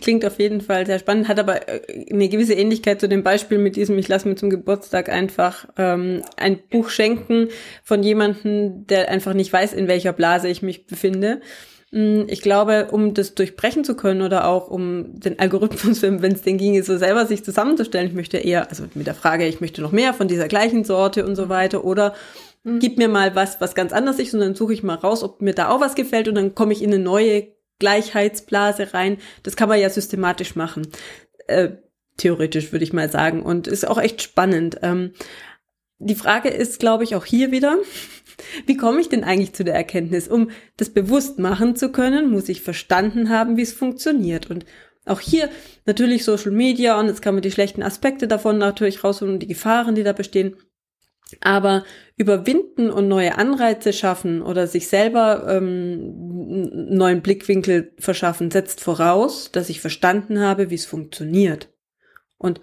klingt 0.00 0.24
auf 0.24 0.38
jeden 0.38 0.62
Fall 0.62 0.86
sehr 0.86 0.98
spannend, 0.98 1.28
hat 1.28 1.38
aber 1.38 1.68
äh, 1.68 2.06
eine 2.10 2.30
gewisse 2.30 2.54
Ähnlichkeit 2.54 3.00
zu 3.00 3.08
dem 3.08 3.22
Beispiel 3.22 3.58
mit 3.58 3.76
diesem, 3.76 3.98
ich 3.98 4.08
lasse 4.08 4.26
mir 4.26 4.34
zum 4.34 4.48
Geburtstag 4.48 5.10
einfach 5.10 5.66
ähm, 5.76 6.22
ein 6.36 6.58
Buch 6.70 6.88
schenken 6.88 7.48
von 7.84 8.02
jemandem, 8.02 8.86
der 8.86 9.10
einfach 9.10 9.34
nicht 9.34 9.52
weiß, 9.52 9.74
in 9.74 9.88
welcher 9.88 10.14
Blase 10.14 10.48
ich 10.48 10.62
mich 10.62 10.86
befinde. 10.86 11.42
Mm, 11.90 12.22
ich 12.28 12.40
glaube, 12.40 12.88
um 12.92 13.12
das 13.12 13.34
durchbrechen 13.34 13.84
zu 13.84 13.94
können 13.94 14.22
oder 14.22 14.46
auch 14.46 14.70
um 14.70 15.20
den 15.20 15.38
Algorithmus, 15.38 16.00
wenn 16.02 16.32
es 16.32 16.40
den 16.40 16.56
ginge, 16.56 16.82
so 16.82 16.96
selber 16.96 17.26
sich 17.26 17.44
zusammenzustellen, 17.44 18.06
ich 18.06 18.14
möchte 18.14 18.38
eher, 18.38 18.70
also 18.70 18.84
mit 18.94 19.06
der 19.06 19.14
Frage, 19.14 19.46
ich 19.46 19.60
möchte 19.60 19.82
noch 19.82 19.92
mehr 19.92 20.14
von 20.14 20.28
dieser 20.28 20.48
gleichen 20.48 20.84
Sorte 20.84 21.26
und 21.26 21.36
so 21.36 21.50
weiter 21.50 21.84
oder 21.84 22.14
mhm. 22.64 22.78
gib 22.78 22.96
mir 22.96 23.08
mal 23.08 23.34
was, 23.34 23.60
was 23.60 23.74
ganz 23.74 23.92
anders 23.92 24.18
ist 24.18 24.32
und 24.32 24.40
dann 24.40 24.54
suche 24.54 24.72
ich 24.72 24.82
mal 24.82 24.94
raus, 24.94 25.22
ob 25.22 25.42
mir 25.42 25.52
da 25.52 25.68
auch 25.68 25.82
was 25.82 25.94
gefällt 25.94 26.26
und 26.26 26.36
dann 26.36 26.54
komme 26.54 26.72
ich 26.72 26.82
in 26.82 26.94
eine 26.94 27.02
neue 27.02 27.48
Gleichheitsblase 27.80 28.94
rein. 28.94 29.18
Das 29.42 29.56
kann 29.56 29.68
man 29.68 29.80
ja 29.80 29.90
systematisch 29.90 30.54
machen. 30.54 30.86
Äh, 31.48 31.70
theoretisch 32.16 32.70
würde 32.70 32.84
ich 32.84 32.92
mal 32.92 33.10
sagen. 33.10 33.42
Und 33.42 33.66
ist 33.66 33.88
auch 33.88 33.98
echt 33.98 34.22
spannend. 34.22 34.78
Ähm, 34.82 35.12
die 35.98 36.14
Frage 36.14 36.48
ist, 36.48 36.78
glaube 36.78 37.04
ich, 37.04 37.14
auch 37.16 37.24
hier 37.24 37.50
wieder, 37.50 37.78
wie 38.66 38.76
komme 38.76 39.00
ich 39.00 39.08
denn 39.08 39.24
eigentlich 39.24 39.52
zu 39.54 39.64
der 39.64 39.74
Erkenntnis? 39.74 40.28
Um 40.28 40.50
das 40.76 40.90
bewusst 40.90 41.38
machen 41.38 41.74
zu 41.74 41.90
können, 41.90 42.30
muss 42.30 42.48
ich 42.48 42.62
verstanden 42.62 43.28
haben, 43.28 43.56
wie 43.56 43.62
es 43.62 43.72
funktioniert. 43.72 44.48
Und 44.48 44.64
auch 45.06 45.20
hier 45.20 45.48
natürlich 45.86 46.24
Social 46.24 46.52
Media 46.52 46.98
und 47.00 47.06
jetzt 47.06 47.22
kann 47.22 47.34
man 47.34 47.42
die 47.42 47.50
schlechten 47.50 47.82
Aspekte 47.82 48.28
davon 48.28 48.58
natürlich 48.58 49.02
rausholen 49.02 49.34
und 49.34 49.40
die 49.40 49.48
Gefahren, 49.48 49.94
die 49.94 50.04
da 50.04 50.12
bestehen. 50.12 50.56
Aber 51.40 51.84
überwinden 52.16 52.90
und 52.90 53.08
neue 53.08 53.38
Anreize 53.38 53.92
schaffen 53.92 54.42
oder 54.42 54.66
sich 54.66 54.88
selber 54.88 55.46
ähm, 55.48 56.90
neuen 56.90 57.22
Blickwinkel 57.22 57.92
verschaffen, 57.98 58.50
setzt 58.50 58.80
voraus, 58.80 59.50
dass 59.52 59.68
ich 59.68 59.80
verstanden 59.80 60.40
habe, 60.40 60.70
wie 60.70 60.74
es 60.74 60.86
funktioniert. 60.86 61.68
Und 62.38 62.60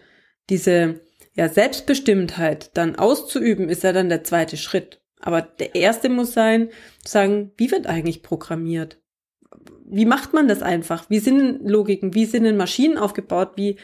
diese 0.50 1.02
ja, 1.36 1.50
Selbstbestimmtheit 1.50 2.72
dann 2.76 2.96
auszuüben, 2.96 3.70
ist 3.70 3.84
ja 3.84 3.94
dann 3.94 4.10
der 4.10 4.24
zweite 4.24 4.58
Schritt. 4.58 5.02
Aber 5.20 5.42
der 5.42 5.76
erste 5.76 6.10
muss 6.10 6.34
sein, 6.34 6.70
zu 7.04 7.12
sagen, 7.12 7.52
wie 7.58 7.72
wird 7.72 7.88
eigentlich 7.88 8.24
programmiert? 8.24 9.00
Wie 9.86 10.06
macht 10.06 10.34
man 10.34 10.48
das 10.48 10.62
einfach? 10.62 11.10
Wie 11.10 11.20
sind 11.20 11.68
Logiken? 11.68 12.14
Wie 12.14 12.26
sind 12.26 12.58
Maschinen 12.58 12.98
aufgebaut? 12.98 13.52
Wie 13.56 13.78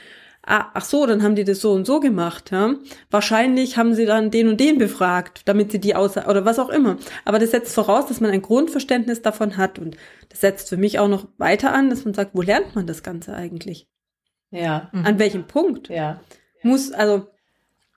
ah, 0.46 0.72
ach 0.74 0.86
so, 0.86 1.06
dann 1.06 1.24
haben 1.24 1.36
die 1.36 1.44
das 1.44 1.62
so 1.62 1.72
und 1.72 1.86
so 1.86 2.00
gemacht. 2.00 2.52
Ja? 2.52 2.76
Wahrscheinlich 3.10 3.78
haben 3.78 3.94
sie 3.94 4.06
dann 4.06 4.32
den 4.32 4.48
und 4.48 4.60
den 4.60 4.78
befragt, 4.78 5.42
damit 5.46 5.72
sie 5.72 5.80
die 5.80 5.96
Aussage 5.96 6.30
oder 6.30 6.46
was 6.46 6.60
auch 6.60 6.70
immer. 6.70 6.98
Aber 7.26 7.40
das 7.40 7.52
setzt 7.52 7.74
voraus, 7.74 8.08
dass 8.08 8.22
man 8.22 8.32
ein 8.32 8.42
Grundverständnis 8.42 9.22
davon 9.22 9.58
hat. 9.58 9.80
Und 9.80 9.98
das 10.30 10.42
setzt 10.42 10.70
für 10.70 10.78
mich 10.78 11.00
auch 11.00 11.08
noch 11.08 11.28
weiter 11.38 11.74
an, 11.74 11.90
dass 11.90 12.06
man 12.06 12.14
sagt, 12.14 12.32
wo 12.34 12.42
lernt 12.42 12.76
man 12.76 12.88
das 12.88 13.04
Ganze 13.04 13.34
eigentlich? 13.34 13.88
Ja. 14.52 14.92
An 14.92 15.18
welchem 15.18 15.48
Punkt? 15.48 15.90
Ja. 15.90 16.22
Muss, 16.62 16.92
also 16.92 17.28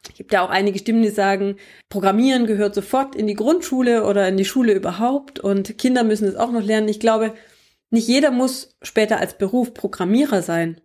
es 0.08 0.14
gibt 0.14 0.32
ja 0.32 0.42
auch 0.42 0.50
einige 0.50 0.78
Stimmen, 0.78 1.02
die 1.02 1.10
sagen, 1.10 1.56
Programmieren 1.90 2.46
gehört 2.46 2.74
sofort 2.74 3.14
in 3.14 3.26
die 3.26 3.34
Grundschule 3.34 4.04
oder 4.04 4.26
in 4.28 4.36
die 4.36 4.44
Schule 4.44 4.72
überhaupt 4.72 5.38
und 5.38 5.76
Kinder 5.78 6.04
müssen 6.04 6.26
es 6.26 6.36
auch 6.36 6.50
noch 6.50 6.62
lernen. 6.62 6.88
Ich 6.88 7.00
glaube, 7.00 7.34
nicht 7.90 8.08
jeder 8.08 8.30
muss 8.30 8.76
später 8.82 9.18
als 9.18 9.36
Beruf 9.36 9.74
Programmierer 9.74 10.42
sein 10.42 10.80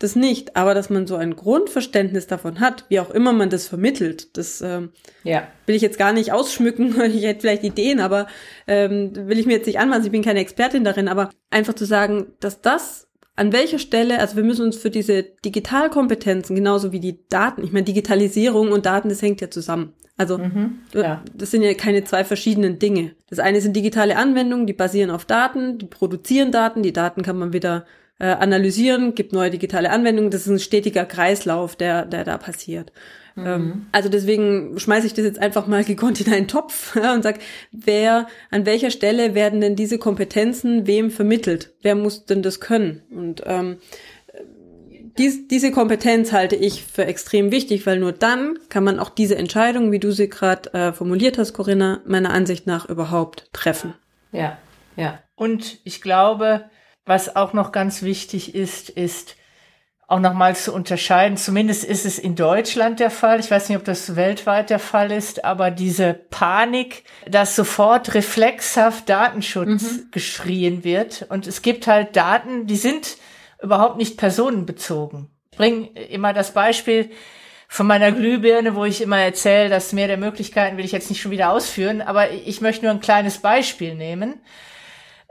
das 0.00 0.16
nicht, 0.16 0.56
aber 0.56 0.74
dass 0.74 0.88
man 0.88 1.06
so 1.06 1.16
ein 1.16 1.36
Grundverständnis 1.36 2.26
davon 2.26 2.58
hat, 2.58 2.86
wie 2.88 3.00
auch 3.00 3.10
immer 3.10 3.34
man 3.34 3.50
das 3.50 3.68
vermittelt, 3.68 4.36
das 4.36 4.62
ähm, 4.62 4.92
ja. 5.24 5.46
will 5.66 5.76
ich 5.76 5.82
jetzt 5.82 5.98
gar 5.98 6.14
nicht 6.14 6.32
ausschmücken, 6.32 6.98
ich 7.14 7.22
hätte 7.22 7.42
vielleicht 7.42 7.64
Ideen, 7.64 8.00
aber 8.00 8.26
ähm, 8.66 9.12
will 9.14 9.38
ich 9.38 9.46
mir 9.46 9.58
jetzt 9.58 9.66
nicht 9.66 9.78
anmaßen, 9.78 10.06
ich 10.06 10.10
bin 10.10 10.24
keine 10.24 10.40
Expertin 10.40 10.84
darin, 10.84 11.06
aber 11.06 11.30
einfach 11.50 11.74
zu 11.74 11.84
sagen, 11.84 12.28
dass 12.40 12.62
das 12.62 13.08
an 13.36 13.52
welcher 13.52 13.78
Stelle, 13.78 14.18
also 14.20 14.36
wir 14.36 14.42
müssen 14.42 14.64
uns 14.64 14.76
für 14.76 14.90
diese 14.90 15.22
Digitalkompetenzen, 15.22 16.56
genauso 16.56 16.92
wie 16.92 17.00
die 17.00 17.26
Daten, 17.28 17.62
ich 17.62 17.72
meine, 17.72 17.84
Digitalisierung 17.84 18.72
und 18.72 18.86
Daten, 18.86 19.10
das 19.10 19.20
hängt 19.20 19.42
ja 19.42 19.50
zusammen. 19.50 19.92
Also 20.16 20.38
mhm, 20.38 20.80
ja. 20.94 21.22
das 21.34 21.50
sind 21.50 21.62
ja 21.62 21.72
keine 21.74 22.04
zwei 22.04 22.24
verschiedenen 22.24 22.78
Dinge. 22.78 23.12
Das 23.28 23.38
eine 23.38 23.60
sind 23.60 23.76
digitale 23.76 24.16
Anwendungen, 24.16 24.66
die 24.66 24.74
basieren 24.74 25.10
auf 25.10 25.24
Daten, 25.24 25.78
die 25.78 25.86
produzieren 25.86 26.52
Daten, 26.52 26.82
die 26.82 26.92
Daten 26.92 27.22
kann 27.22 27.38
man 27.38 27.52
wieder 27.52 27.86
äh, 28.20 28.26
analysieren, 28.26 29.14
gibt 29.14 29.32
neue 29.32 29.50
digitale 29.50 29.90
Anwendungen. 29.90 30.30
Das 30.30 30.42
ist 30.42 30.48
ein 30.48 30.60
stetiger 30.60 31.04
Kreislauf, 31.04 31.74
der, 31.74 32.04
der 32.04 32.24
da 32.24 32.38
passiert. 32.38 32.92
Mhm. 33.34 33.46
Ähm, 33.46 33.86
also 33.92 34.08
deswegen 34.08 34.78
schmeiße 34.78 35.06
ich 35.06 35.14
das 35.14 35.24
jetzt 35.24 35.38
einfach 35.38 35.66
mal 35.66 35.84
gekonnt 35.92 36.20
in 36.20 36.32
einen 36.32 36.46
Topf 36.46 36.94
ja, 36.96 37.14
und 37.14 37.22
sag, 37.22 37.38
wer, 37.72 38.28
an 38.50 38.66
welcher 38.66 38.90
Stelle 38.90 39.34
werden 39.34 39.60
denn 39.60 39.74
diese 39.74 39.98
Kompetenzen 39.98 40.86
wem 40.86 41.10
vermittelt? 41.10 41.72
Wer 41.82 41.94
muss 41.94 42.26
denn 42.26 42.42
das 42.42 42.60
können? 42.60 43.02
Und 43.10 43.42
ähm, 43.46 43.78
dies, 45.18 45.48
diese 45.48 45.72
Kompetenz 45.72 46.32
halte 46.32 46.56
ich 46.56 46.84
für 46.84 47.04
extrem 47.06 47.50
wichtig, 47.50 47.86
weil 47.86 47.98
nur 47.98 48.12
dann 48.12 48.58
kann 48.68 48.84
man 48.84 48.98
auch 48.98 49.10
diese 49.10 49.36
Entscheidung, 49.36 49.92
wie 49.92 49.98
du 49.98 50.12
sie 50.12 50.28
gerade 50.28 50.72
äh, 50.72 50.92
formuliert 50.92 51.38
hast, 51.38 51.52
Corinna, 51.52 52.00
meiner 52.06 52.30
Ansicht 52.30 52.66
nach 52.66 52.88
überhaupt 52.88 53.48
treffen. 53.52 53.94
Ja, 54.32 54.58
ja. 54.96 55.18
Und 55.34 55.78
ich 55.84 56.00
glaube, 56.00 56.64
was 57.06 57.36
auch 57.36 57.52
noch 57.52 57.72
ganz 57.72 58.02
wichtig 58.02 58.54
ist, 58.54 58.90
ist 58.90 59.36
auch 60.10 60.18
nochmal 60.18 60.56
zu 60.56 60.74
unterscheiden. 60.74 61.36
Zumindest 61.36 61.84
ist 61.84 62.04
es 62.04 62.18
in 62.18 62.34
Deutschland 62.34 62.98
der 62.98 63.10
Fall. 63.10 63.38
Ich 63.38 63.48
weiß 63.48 63.68
nicht, 63.68 63.78
ob 63.78 63.84
das 63.84 64.16
weltweit 64.16 64.68
der 64.68 64.80
Fall 64.80 65.12
ist, 65.12 65.44
aber 65.44 65.70
diese 65.70 66.14
Panik, 66.14 67.04
dass 67.28 67.54
sofort 67.54 68.14
reflexhaft 68.14 69.08
Datenschutz 69.08 69.82
mhm. 69.82 70.08
geschrien 70.10 70.82
wird. 70.82 71.26
Und 71.28 71.46
es 71.46 71.62
gibt 71.62 71.86
halt 71.86 72.16
Daten, 72.16 72.66
die 72.66 72.76
sind 72.76 73.18
überhaupt 73.62 73.98
nicht 73.98 74.16
personenbezogen. 74.16 75.30
Ich 75.52 75.58
bringe 75.58 75.86
immer 75.86 76.32
das 76.32 76.54
Beispiel 76.54 77.10
von 77.68 77.86
meiner 77.86 78.10
Glühbirne, 78.10 78.74
wo 78.74 78.84
ich 78.84 79.00
immer 79.00 79.20
erzähle, 79.20 79.68
dass 79.68 79.92
mehr 79.92 80.08
der 80.08 80.16
Möglichkeiten 80.16 80.76
will 80.76 80.84
ich 80.84 80.90
jetzt 80.90 81.08
nicht 81.08 81.20
schon 81.20 81.30
wieder 81.30 81.52
ausführen, 81.52 82.02
aber 82.02 82.32
ich 82.32 82.60
möchte 82.60 82.84
nur 82.84 82.92
ein 82.92 83.00
kleines 83.00 83.38
Beispiel 83.38 83.94
nehmen. 83.94 84.40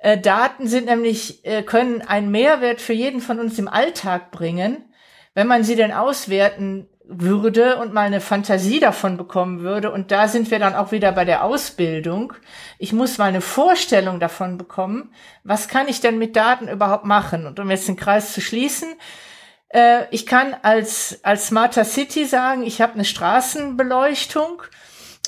Äh, 0.01 0.17
Daten 0.17 0.67
sind 0.67 0.85
nämlich, 0.85 1.45
äh, 1.45 1.63
können 1.63 2.01
einen 2.01 2.31
Mehrwert 2.31 2.81
für 2.81 2.93
jeden 2.93 3.21
von 3.21 3.39
uns 3.39 3.59
im 3.59 3.67
Alltag 3.67 4.31
bringen, 4.31 4.85
wenn 5.33 5.47
man 5.47 5.63
sie 5.63 5.75
denn 5.75 5.91
auswerten 5.91 6.87
würde 7.11 7.77
und 7.77 7.91
mal 7.91 8.05
eine 8.05 8.21
Fantasie 8.21 8.79
davon 8.79 9.17
bekommen 9.17 9.61
würde. 9.61 9.91
Und 9.91 10.11
da 10.11 10.27
sind 10.27 10.51
wir 10.51 10.59
dann 10.59 10.75
auch 10.75 10.91
wieder 10.91 11.11
bei 11.11 11.25
der 11.25 11.43
Ausbildung. 11.43 12.33
Ich 12.77 12.93
muss 12.93 13.17
mal 13.17 13.25
eine 13.25 13.41
Vorstellung 13.41 14.19
davon 14.19 14.57
bekommen, 14.57 15.11
was 15.43 15.67
kann 15.67 15.87
ich 15.87 16.01
denn 16.01 16.19
mit 16.19 16.35
Daten 16.35 16.67
überhaupt 16.67 17.05
machen? 17.05 17.47
Und 17.47 17.59
um 17.59 17.71
jetzt 17.71 17.87
den 17.87 17.95
Kreis 17.95 18.33
zu 18.33 18.41
schließen, 18.41 18.89
äh, 19.69 20.03
ich 20.11 20.27
kann 20.27 20.55
als, 20.61 21.19
als 21.23 21.47
Smarter 21.47 21.83
City 21.83 22.25
sagen, 22.25 22.63
ich 22.63 22.79
habe 22.79 22.93
eine 22.93 23.05
Straßenbeleuchtung 23.05 24.61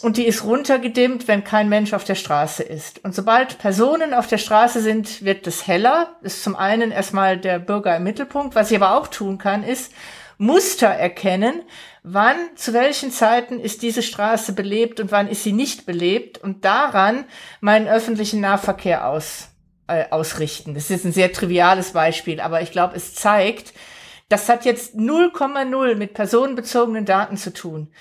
und 0.01 0.17
die 0.17 0.25
ist 0.25 0.43
runtergedimmt, 0.43 1.27
wenn 1.27 1.43
kein 1.43 1.69
Mensch 1.69 1.93
auf 1.93 2.03
der 2.03 2.15
Straße 2.15 2.63
ist. 2.63 3.03
Und 3.03 3.13
sobald 3.13 3.59
Personen 3.59 4.13
auf 4.13 4.27
der 4.27 4.37
Straße 4.37 4.81
sind, 4.81 5.23
wird 5.23 5.45
es 5.47 5.67
heller. 5.67 6.15
Ist 6.21 6.43
zum 6.43 6.55
einen 6.55 6.91
erstmal 6.91 7.37
der 7.37 7.59
Bürger 7.59 7.95
im 7.95 8.03
Mittelpunkt. 8.03 8.55
Was 8.55 8.71
ich 8.71 8.77
aber 8.77 8.97
auch 8.97 9.07
tun 9.07 9.37
kann, 9.37 9.63
ist 9.63 9.91
Muster 10.37 10.87
erkennen. 10.87 11.61
Wann, 12.03 12.35
zu 12.55 12.73
welchen 12.73 13.11
Zeiten 13.11 13.59
ist 13.59 13.83
diese 13.83 14.01
Straße 14.01 14.53
belebt 14.53 14.99
und 14.99 15.11
wann 15.11 15.27
ist 15.27 15.43
sie 15.43 15.53
nicht 15.53 15.85
belebt 15.85 16.39
und 16.39 16.65
daran 16.65 17.25
meinen 17.59 17.87
öffentlichen 17.87 18.41
Nahverkehr 18.41 19.07
aus, 19.07 19.49
äh, 19.87 20.05
ausrichten. 20.09 20.73
Das 20.73 20.89
ist 20.89 21.05
ein 21.05 21.13
sehr 21.13 21.31
triviales 21.31 21.91
Beispiel, 21.91 22.39
aber 22.39 22.61
ich 22.63 22.71
glaube, 22.71 22.95
es 22.95 23.13
zeigt, 23.13 23.73
das 24.29 24.49
hat 24.49 24.65
jetzt 24.65 24.95
0,0 24.95 25.95
mit 25.95 26.15
personenbezogenen 26.15 27.05
Daten 27.05 27.37
zu 27.37 27.53
tun. 27.53 27.91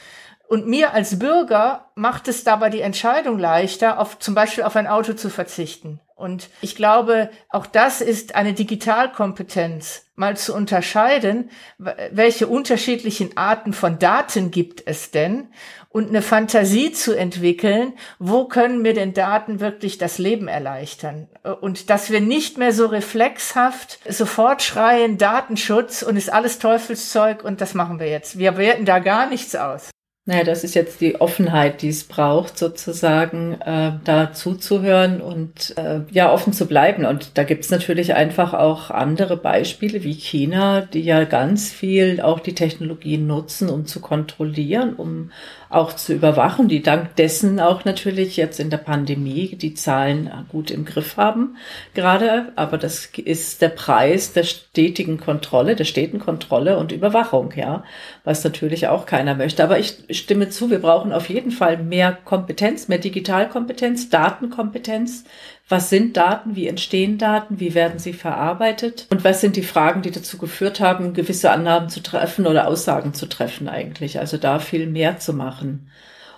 Und 0.50 0.66
mir 0.66 0.94
als 0.94 1.16
Bürger 1.20 1.92
macht 1.94 2.26
es 2.26 2.42
dabei 2.42 2.70
die 2.70 2.80
Entscheidung 2.80 3.38
leichter, 3.38 4.00
auf, 4.00 4.18
zum 4.18 4.34
Beispiel 4.34 4.64
auf 4.64 4.74
ein 4.74 4.88
Auto 4.88 5.12
zu 5.12 5.30
verzichten 5.30 6.00
Und 6.16 6.50
ich 6.60 6.74
glaube, 6.74 7.30
auch 7.50 7.66
das 7.66 8.00
ist 8.00 8.34
eine 8.34 8.52
Digitalkompetenz, 8.52 10.06
mal 10.16 10.36
zu 10.36 10.52
unterscheiden, 10.52 11.50
welche 11.78 12.48
unterschiedlichen 12.48 13.36
Arten 13.36 13.72
von 13.72 14.00
Daten 14.00 14.50
gibt 14.50 14.82
es 14.88 15.12
denn 15.12 15.46
und 15.88 16.08
eine 16.08 16.20
Fantasie 16.20 16.90
zu 16.90 17.16
entwickeln, 17.16 17.92
wo 18.18 18.48
können 18.48 18.82
mir 18.82 18.92
denn 18.92 19.14
Daten 19.14 19.60
wirklich 19.60 19.98
das 19.98 20.18
Leben 20.18 20.48
erleichtern? 20.48 21.28
Und 21.60 21.90
dass 21.90 22.10
wir 22.10 22.20
nicht 22.20 22.58
mehr 22.58 22.72
so 22.72 22.86
reflexhaft 22.86 24.00
sofort 24.08 24.62
schreien, 24.62 25.16
Datenschutz 25.16 26.02
und 26.02 26.16
ist 26.16 26.32
alles 26.32 26.58
Teufelszeug 26.58 27.44
und 27.44 27.60
das 27.60 27.74
machen 27.74 28.00
wir 28.00 28.08
jetzt. 28.08 28.36
Wir 28.36 28.56
werten 28.56 28.84
da 28.84 28.98
gar 28.98 29.28
nichts 29.28 29.54
aus. 29.54 29.90
Naja, 30.30 30.44
das 30.44 30.62
ist 30.62 30.76
jetzt 30.76 31.00
die 31.00 31.20
Offenheit, 31.20 31.82
die 31.82 31.88
es 31.88 32.04
braucht, 32.04 32.56
sozusagen 32.56 33.60
äh, 33.62 33.94
da 34.04 34.32
zuzuhören 34.32 35.20
und 35.20 35.76
äh, 35.76 36.02
ja 36.12 36.32
offen 36.32 36.52
zu 36.52 36.68
bleiben. 36.68 37.04
Und 37.04 37.36
da 37.36 37.42
gibt's 37.42 37.68
natürlich 37.68 38.14
einfach 38.14 38.54
auch 38.54 38.92
andere 38.92 39.36
Beispiele 39.36 40.04
wie 40.04 40.12
China, 40.12 40.82
die 40.82 41.00
ja 41.00 41.24
ganz 41.24 41.72
viel 41.72 42.20
auch 42.20 42.38
die 42.38 42.54
Technologien 42.54 43.26
nutzen, 43.26 43.68
um 43.68 43.86
zu 43.86 43.98
kontrollieren, 43.98 44.94
um 44.94 45.32
auch 45.70 45.92
zu 45.92 46.12
überwachen, 46.12 46.66
die 46.68 46.82
dank 46.82 47.14
dessen 47.14 47.60
auch 47.60 47.84
natürlich 47.84 48.36
jetzt 48.36 48.58
in 48.58 48.70
der 48.70 48.78
Pandemie 48.78 49.54
die 49.54 49.74
Zahlen 49.74 50.28
gut 50.48 50.72
im 50.72 50.84
Griff 50.84 51.16
haben 51.16 51.56
gerade. 51.94 52.52
Aber 52.56 52.76
das 52.76 53.06
ist 53.06 53.62
der 53.62 53.68
Preis 53.68 54.32
der 54.32 54.42
stetigen 54.42 55.18
Kontrolle, 55.18 55.76
der 55.76 55.84
steten 55.84 56.18
Kontrolle 56.18 56.76
und 56.76 56.90
Überwachung, 56.90 57.52
ja, 57.54 57.84
was 58.24 58.42
natürlich 58.42 58.88
auch 58.88 59.06
keiner 59.06 59.36
möchte. 59.36 59.62
Aber 59.62 59.78
ich 59.78 59.94
stimme 60.10 60.48
zu, 60.48 60.70
wir 60.70 60.80
brauchen 60.80 61.12
auf 61.12 61.28
jeden 61.28 61.52
Fall 61.52 61.78
mehr 61.78 62.18
Kompetenz, 62.24 62.88
mehr 62.88 62.98
Digitalkompetenz, 62.98 64.10
Datenkompetenz, 64.10 65.24
was 65.70 65.88
sind 65.88 66.16
Daten? 66.16 66.56
Wie 66.56 66.66
entstehen 66.66 67.16
Daten? 67.16 67.60
Wie 67.60 67.74
werden 67.74 68.00
sie 68.00 68.12
verarbeitet? 68.12 69.06
Und 69.10 69.22
was 69.22 69.40
sind 69.40 69.54
die 69.54 69.62
Fragen, 69.62 70.02
die 70.02 70.10
dazu 70.10 70.36
geführt 70.36 70.80
haben, 70.80 71.14
gewisse 71.14 71.52
Annahmen 71.52 71.88
zu 71.88 72.02
treffen 72.02 72.48
oder 72.48 72.66
Aussagen 72.66 73.14
zu 73.14 73.26
treffen 73.26 73.68
eigentlich? 73.68 74.18
Also 74.18 74.36
da 74.36 74.58
viel 74.58 74.86
mehr 74.88 75.18
zu 75.18 75.32
machen. 75.32 75.88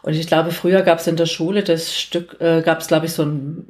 Und 0.02 0.14
ich 0.14 0.26
glaube, 0.26 0.50
früher 0.50 0.82
gab 0.82 0.98
es 0.98 1.06
in 1.06 1.16
der 1.16 1.26
Schule 1.26 1.62
das 1.62 1.96
Stück, 1.98 2.40
äh, 2.40 2.60
gab 2.60 2.80
es, 2.80 2.88
glaube 2.88 3.06
ich, 3.06 3.12
so 3.12 3.22
ein 3.22 3.66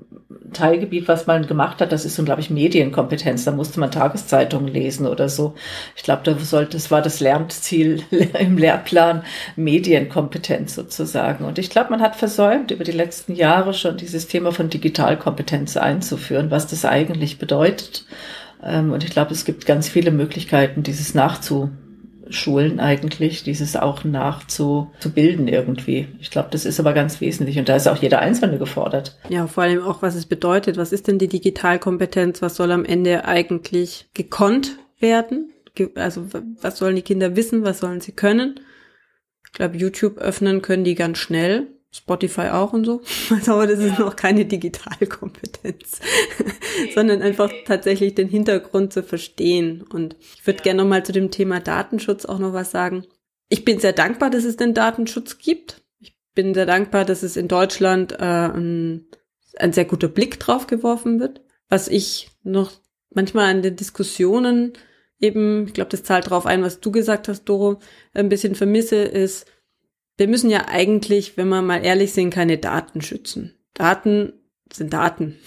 Teilgebiet, 0.52 1.08
was 1.08 1.26
man 1.26 1.46
gemacht 1.46 1.80
hat, 1.80 1.92
das 1.92 2.04
ist 2.04 2.16
so, 2.16 2.24
glaube 2.24 2.40
ich, 2.40 2.50
Medienkompetenz. 2.50 3.44
Da 3.44 3.52
musste 3.52 3.80
man 3.80 3.90
Tageszeitungen 3.90 4.72
lesen 4.72 5.06
oder 5.06 5.28
so. 5.28 5.54
Ich 5.96 6.02
glaube, 6.02 6.22
da 6.24 6.38
sollte, 6.38 6.72
das 6.72 6.90
war 6.90 7.02
das 7.02 7.20
Lernziel 7.20 8.02
im 8.38 8.58
Lehrplan 8.58 9.22
Medienkompetenz 9.56 10.74
sozusagen. 10.74 11.44
Und 11.44 11.58
ich 11.58 11.70
glaube, 11.70 11.90
man 11.90 12.00
hat 12.00 12.16
versäumt, 12.16 12.70
über 12.70 12.84
die 12.84 12.92
letzten 12.92 13.34
Jahre 13.34 13.74
schon 13.74 13.96
dieses 13.96 14.28
Thema 14.28 14.52
von 14.52 14.70
Digitalkompetenz 14.70 15.76
einzuführen, 15.76 16.50
was 16.50 16.66
das 16.66 16.84
eigentlich 16.84 17.38
bedeutet. 17.38 18.06
Ähm, 18.62 18.92
und 18.92 19.04
ich 19.04 19.10
glaube, 19.10 19.32
es 19.32 19.44
gibt 19.44 19.66
ganz 19.66 19.88
viele 19.88 20.10
Möglichkeiten, 20.10 20.82
dieses 20.82 21.14
nachzu 21.14 21.70
Schulen 22.32 22.80
eigentlich, 22.80 23.42
dieses 23.42 23.76
auch 23.76 24.04
nachzubilden 24.04 25.48
irgendwie. 25.48 26.08
Ich 26.20 26.30
glaube, 26.30 26.48
das 26.50 26.64
ist 26.64 26.80
aber 26.80 26.92
ganz 26.92 27.20
wesentlich 27.20 27.58
und 27.58 27.68
da 27.68 27.76
ist 27.76 27.88
auch 27.88 27.96
jeder 27.96 28.20
Einzelne 28.20 28.58
gefordert. 28.58 29.18
Ja, 29.28 29.46
vor 29.46 29.64
allem 29.64 29.82
auch, 29.82 30.02
was 30.02 30.14
es 30.14 30.26
bedeutet. 30.26 30.76
Was 30.76 30.92
ist 30.92 31.08
denn 31.08 31.18
die 31.18 31.28
Digitalkompetenz? 31.28 32.42
Was 32.42 32.56
soll 32.56 32.72
am 32.72 32.84
Ende 32.84 33.24
eigentlich 33.24 34.08
gekonnt 34.14 34.78
werden? 34.98 35.52
Also 35.94 36.26
was 36.60 36.78
sollen 36.78 36.96
die 36.96 37.02
Kinder 37.02 37.36
wissen? 37.36 37.64
Was 37.64 37.78
sollen 37.80 38.00
sie 38.00 38.12
können? 38.12 38.60
Ich 39.46 39.52
glaube, 39.52 39.76
YouTube 39.76 40.18
öffnen 40.18 40.62
können 40.62 40.84
die 40.84 40.94
ganz 40.94 41.18
schnell. 41.18 41.68
Spotify 41.92 42.48
auch 42.48 42.72
und 42.72 42.84
so. 42.84 43.02
Aber 43.46 43.66
das 43.66 43.78
ist 43.78 43.98
noch 43.98 44.16
keine 44.16 44.46
Digitalkompetenz, 44.46 46.00
sondern 46.94 47.20
einfach 47.20 47.52
tatsächlich 47.66 48.14
den 48.14 48.28
Hintergrund 48.28 48.92
zu 48.92 49.02
verstehen. 49.02 49.82
Und 49.82 50.16
ich 50.34 50.46
würde 50.46 50.58
ja. 50.58 50.62
gerne 50.64 50.82
noch 50.82 50.88
mal 50.88 51.04
zu 51.04 51.12
dem 51.12 51.30
Thema 51.30 51.60
Datenschutz 51.60 52.24
auch 52.24 52.38
noch 52.38 52.54
was 52.54 52.70
sagen. 52.70 53.04
Ich 53.48 53.64
bin 53.66 53.78
sehr 53.78 53.92
dankbar, 53.92 54.30
dass 54.30 54.44
es 54.44 54.56
den 54.56 54.72
Datenschutz 54.72 55.36
gibt. 55.36 55.82
Ich 56.00 56.16
bin 56.34 56.54
sehr 56.54 56.66
dankbar, 56.66 57.04
dass 57.04 57.22
es 57.22 57.36
in 57.36 57.48
Deutschland 57.48 58.12
äh, 58.12 58.24
ein, 58.24 59.06
ein 59.58 59.74
sehr 59.74 59.84
guter 59.84 60.08
Blick 60.08 60.40
drauf 60.40 60.66
geworfen 60.66 61.20
wird. 61.20 61.42
Was 61.68 61.88
ich 61.88 62.30
noch 62.42 62.72
manchmal 63.10 63.50
an 63.50 63.60
den 63.60 63.76
Diskussionen 63.76 64.72
eben, 65.20 65.66
ich 65.66 65.74
glaube, 65.74 65.90
das 65.90 66.02
zahlt 66.02 66.26
darauf 66.26 66.46
ein, 66.46 66.62
was 66.62 66.80
du 66.80 66.90
gesagt 66.90 67.28
hast, 67.28 67.44
Doro, 67.44 67.80
ein 68.14 68.30
bisschen 68.30 68.54
vermisse, 68.54 68.96
ist, 68.96 69.46
wir 70.22 70.28
müssen 70.28 70.50
ja 70.50 70.68
eigentlich, 70.68 71.36
wenn 71.36 71.48
wir 71.48 71.62
mal 71.62 71.84
ehrlich 71.84 72.12
sind, 72.12 72.30
keine 72.30 72.56
Daten 72.56 73.02
schützen. 73.02 73.54
Daten 73.74 74.32
sind 74.72 74.92
Daten. 74.92 75.36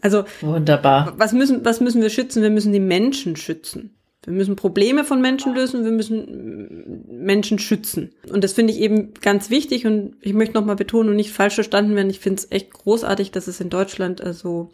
Also 0.00 0.24
wunderbar. 0.42 1.14
Was 1.16 1.32
müssen 1.32 1.64
was 1.64 1.80
müssen 1.80 2.02
wir 2.02 2.10
schützen? 2.10 2.42
Wir 2.42 2.50
müssen 2.50 2.74
die 2.74 2.78
Menschen 2.78 3.36
schützen. 3.36 3.96
Wir 4.22 4.34
müssen 4.34 4.54
Probleme 4.54 5.02
von 5.02 5.22
Menschen 5.22 5.54
lösen, 5.54 5.82
wir 5.82 5.92
müssen 5.92 7.06
Menschen 7.08 7.58
schützen. 7.58 8.12
Und 8.30 8.44
das 8.44 8.52
finde 8.52 8.74
ich 8.74 8.80
eben 8.80 9.14
ganz 9.22 9.48
wichtig 9.48 9.86
und 9.86 10.16
ich 10.20 10.34
möchte 10.34 10.56
nochmal 10.56 10.76
betonen 10.76 11.08
und 11.08 11.16
nicht 11.16 11.32
falsch 11.32 11.54
verstanden 11.54 11.96
werden. 11.96 12.10
Ich 12.10 12.20
finde 12.20 12.42
es 12.42 12.52
echt 12.52 12.70
großartig, 12.70 13.30
dass 13.30 13.46
es 13.46 13.62
in 13.62 13.70
Deutschland 13.70 14.22
so 14.34 14.68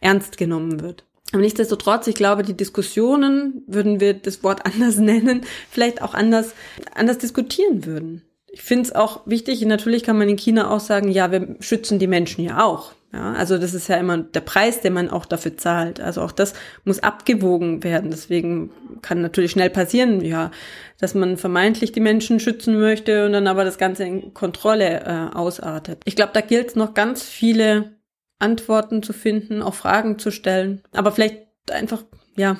ernst 0.00 0.36
genommen 0.36 0.82
wird. 0.82 1.06
Aber 1.32 1.40
nichtsdestotrotz, 1.40 2.06
ich 2.06 2.14
glaube, 2.14 2.42
die 2.42 2.54
Diskussionen, 2.54 3.62
würden 3.66 4.00
wir 4.00 4.12
das 4.12 4.44
Wort 4.44 4.66
anders 4.66 4.98
nennen, 4.98 5.46
vielleicht 5.70 6.02
auch 6.02 6.12
anders, 6.12 6.52
anders 6.94 7.16
diskutieren 7.16 7.86
würden 7.86 8.20
ich 8.54 8.62
finde 8.62 8.84
es 8.84 8.94
auch 8.94 9.22
wichtig, 9.26 9.60
natürlich 9.62 10.04
kann 10.04 10.16
man 10.16 10.28
in 10.28 10.36
China 10.36 10.70
auch 10.70 10.78
sagen, 10.78 11.10
ja, 11.10 11.32
wir 11.32 11.56
schützen 11.58 11.98
die 11.98 12.06
Menschen 12.06 12.44
ja 12.44 12.64
auch. 12.64 12.92
Ja, 13.12 13.32
also 13.32 13.58
das 13.58 13.74
ist 13.74 13.88
ja 13.88 13.96
immer 13.96 14.18
der 14.18 14.40
Preis, 14.40 14.80
den 14.80 14.92
man 14.92 15.10
auch 15.10 15.26
dafür 15.26 15.56
zahlt. 15.56 16.00
Also 16.00 16.22
auch 16.22 16.30
das 16.30 16.54
muss 16.84 17.00
abgewogen 17.00 17.82
werden. 17.82 18.10
Deswegen 18.10 18.70
kann 19.02 19.22
natürlich 19.22 19.50
schnell 19.50 19.70
passieren, 19.70 20.20
ja, 20.20 20.52
dass 21.00 21.14
man 21.14 21.36
vermeintlich 21.36 21.90
die 21.90 22.00
Menschen 22.00 22.38
schützen 22.38 22.78
möchte 22.78 23.26
und 23.26 23.32
dann 23.32 23.48
aber 23.48 23.64
das 23.64 23.78
Ganze 23.78 24.04
in 24.04 24.34
Kontrolle 24.34 25.00
äh, 25.04 25.36
ausartet. 25.36 26.00
Ich 26.04 26.14
glaube, 26.14 26.32
da 26.32 26.40
gilt 26.40 26.68
es 26.68 26.76
noch 26.76 26.94
ganz 26.94 27.24
viele 27.24 27.96
Antworten 28.38 29.02
zu 29.02 29.12
finden, 29.12 29.62
auch 29.62 29.74
Fragen 29.74 30.18
zu 30.20 30.30
stellen. 30.30 30.82
Aber 30.92 31.10
vielleicht 31.10 31.42
einfach, 31.72 32.04
ja, 32.36 32.56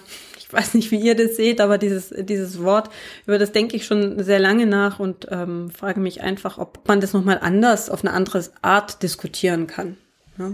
weiß 0.55 0.75
nicht, 0.75 0.91
wie 0.91 1.01
ihr 1.01 1.15
das 1.15 1.37
seht, 1.37 1.61
aber 1.61 1.79
dieses, 1.79 2.15
dieses 2.17 2.63
Wort, 2.63 2.91
über 3.27 3.39
das 3.39 3.53
denke 3.53 3.77
ich 3.77 3.87
schon 3.87 4.23
sehr 4.23 4.39
lange 4.39 4.67
nach 4.67 4.99
und 5.01 5.27
ähm, 5.31 5.71
frage 5.71 6.01
mich 6.01 6.23
einfach, 6.23 6.59
ob 6.59 6.87
man 6.89 7.01
das 7.01 7.13
nochmal 7.13 7.39
anders, 7.41 7.91
auf 7.91 8.05
eine 8.05 8.13
andere 8.13 8.45
Art 8.63 9.03
diskutieren 9.03 9.67
kann. 9.67 9.97
Ja. 10.39 10.53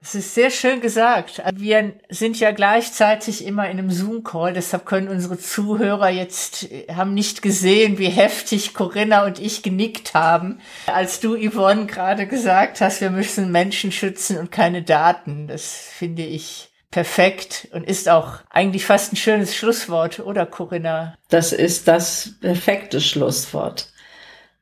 Das 0.00 0.14
ist 0.14 0.32
sehr 0.32 0.50
schön 0.50 0.80
gesagt. 0.80 1.42
Wir 1.54 1.92
sind 2.08 2.38
ja 2.38 2.52
gleichzeitig 2.52 3.44
immer 3.44 3.64
in 3.68 3.80
einem 3.80 3.90
Zoom-Call, 3.90 4.52
deshalb 4.52 4.86
können 4.86 5.08
unsere 5.08 5.38
Zuhörer 5.38 6.08
jetzt, 6.08 6.68
haben 6.88 7.14
nicht 7.14 7.42
gesehen, 7.42 7.98
wie 7.98 8.08
heftig 8.08 8.74
Corinna 8.74 9.26
und 9.26 9.40
ich 9.40 9.64
genickt 9.64 10.14
haben, 10.14 10.60
als 10.86 11.18
du, 11.18 11.36
Yvonne, 11.36 11.86
gerade 11.86 12.28
gesagt 12.28 12.80
hast, 12.80 13.00
wir 13.00 13.10
müssen 13.10 13.50
Menschen 13.50 13.90
schützen 13.90 14.38
und 14.38 14.52
keine 14.52 14.82
Daten. 14.82 15.48
Das 15.48 15.66
finde 15.66 16.22
ich 16.22 16.67
perfekt 16.90 17.68
und 17.72 17.86
ist 17.86 18.08
auch 18.08 18.38
eigentlich 18.50 18.84
fast 18.84 19.12
ein 19.12 19.16
schönes 19.16 19.54
Schlusswort, 19.54 20.20
oder 20.20 20.46
Corinna? 20.46 21.14
Das 21.28 21.52
ist 21.52 21.88
das 21.88 22.34
perfekte 22.40 23.00
Schlusswort, 23.00 23.88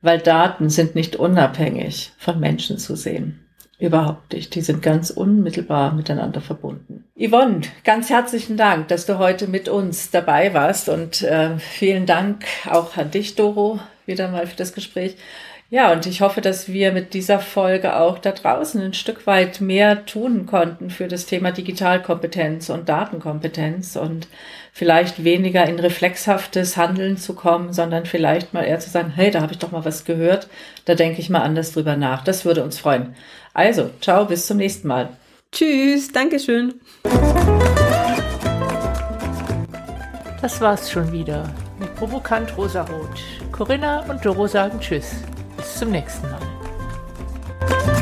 weil 0.01 0.19
Daten 0.19 0.69
sind 0.69 0.95
nicht 0.95 1.15
unabhängig 1.15 2.11
von 2.17 2.39
Menschen 2.39 2.77
zu 2.77 2.95
sehen. 2.95 3.43
Überhaupt 3.79 4.33
nicht. 4.33 4.55
Die 4.55 4.61
sind 4.61 4.81
ganz 4.81 5.11
unmittelbar 5.11 5.93
miteinander 5.93 6.41
verbunden. 6.41 7.03
Yvonne, 7.15 7.61
ganz 7.83 8.09
herzlichen 8.09 8.57
Dank, 8.57 8.87
dass 8.87 9.05
du 9.05 9.19
heute 9.19 9.47
mit 9.47 9.69
uns 9.69 10.09
dabei 10.09 10.55
warst 10.55 10.89
und 10.89 11.21
äh, 11.21 11.59
vielen 11.59 12.07
Dank 12.07 12.45
auch 12.67 12.97
an 12.97 13.11
dich, 13.11 13.35
Doro, 13.35 13.79
wieder 14.07 14.29
mal 14.29 14.47
für 14.47 14.55
das 14.55 14.73
Gespräch. 14.73 15.15
Ja, 15.69 15.91
und 15.91 16.05
ich 16.05 16.21
hoffe, 16.21 16.39
dass 16.39 16.69
wir 16.69 16.93
mit 16.93 17.13
dieser 17.13 17.39
Folge 17.39 17.97
auch 17.97 18.19
da 18.19 18.31
draußen 18.31 18.81
ein 18.81 18.93
Stück 18.93 19.27
weit 19.27 19.59
mehr 19.59 20.05
tun 20.05 20.45
konnten 20.45 20.89
für 20.89 21.09
das 21.09 21.25
Thema 21.25 21.51
Digitalkompetenz 21.51 22.69
und 22.69 22.87
Datenkompetenz 22.87 23.97
und 23.97 24.29
vielleicht 24.71 25.25
weniger 25.25 25.65
in 25.65 25.77
reflexhaftes 25.77 26.77
Handeln 26.77 27.17
zu 27.17 27.33
kommen, 27.33 27.73
sondern 27.73 28.05
vielleicht 28.05 28.53
mal 28.53 28.63
eher 28.63 28.79
zu 28.79 28.89
sagen, 28.89 29.11
hey, 29.13 29.29
da 29.29 29.41
habe 29.41 29.51
ich 29.51 29.59
doch 29.59 29.71
mal 29.71 29.83
was 29.83 30.05
gehört, 30.05 30.47
da 30.85 30.95
denke 30.95 31.19
ich 31.19 31.29
mal 31.29 31.41
anders 31.41 31.73
drüber 31.73 31.97
nach. 31.97 32.23
Das 32.23 32.45
würde 32.45 32.63
uns 32.63 32.79
freuen. 32.79 33.13
Also, 33.53 33.89
ciao, 33.99 34.23
bis 34.23 34.47
zum 34.47 34.57
nächsten 34.57 34.87
Mal. 34.87 35.09
Tschüss, 35.51 36.13
Dankeschön. 36.13 36.75
Das 40.41 40.61
war's 40.61 40.89
schon 40.89 41.11
wieder 41.11 41.43
mit 41.77 41.93
Provokant 41.95 42.55
Rosarot. 42.57 43.19
Corinna 43.51 44.09
und 44.09 44.23
Doro 44.25 44.47
sagen 44.47 44.79
Tschüss. 44.79 45.15
See 45.67 45.85
you 45.85 45.91
next 45.91 46.21
time. 46.21 47.96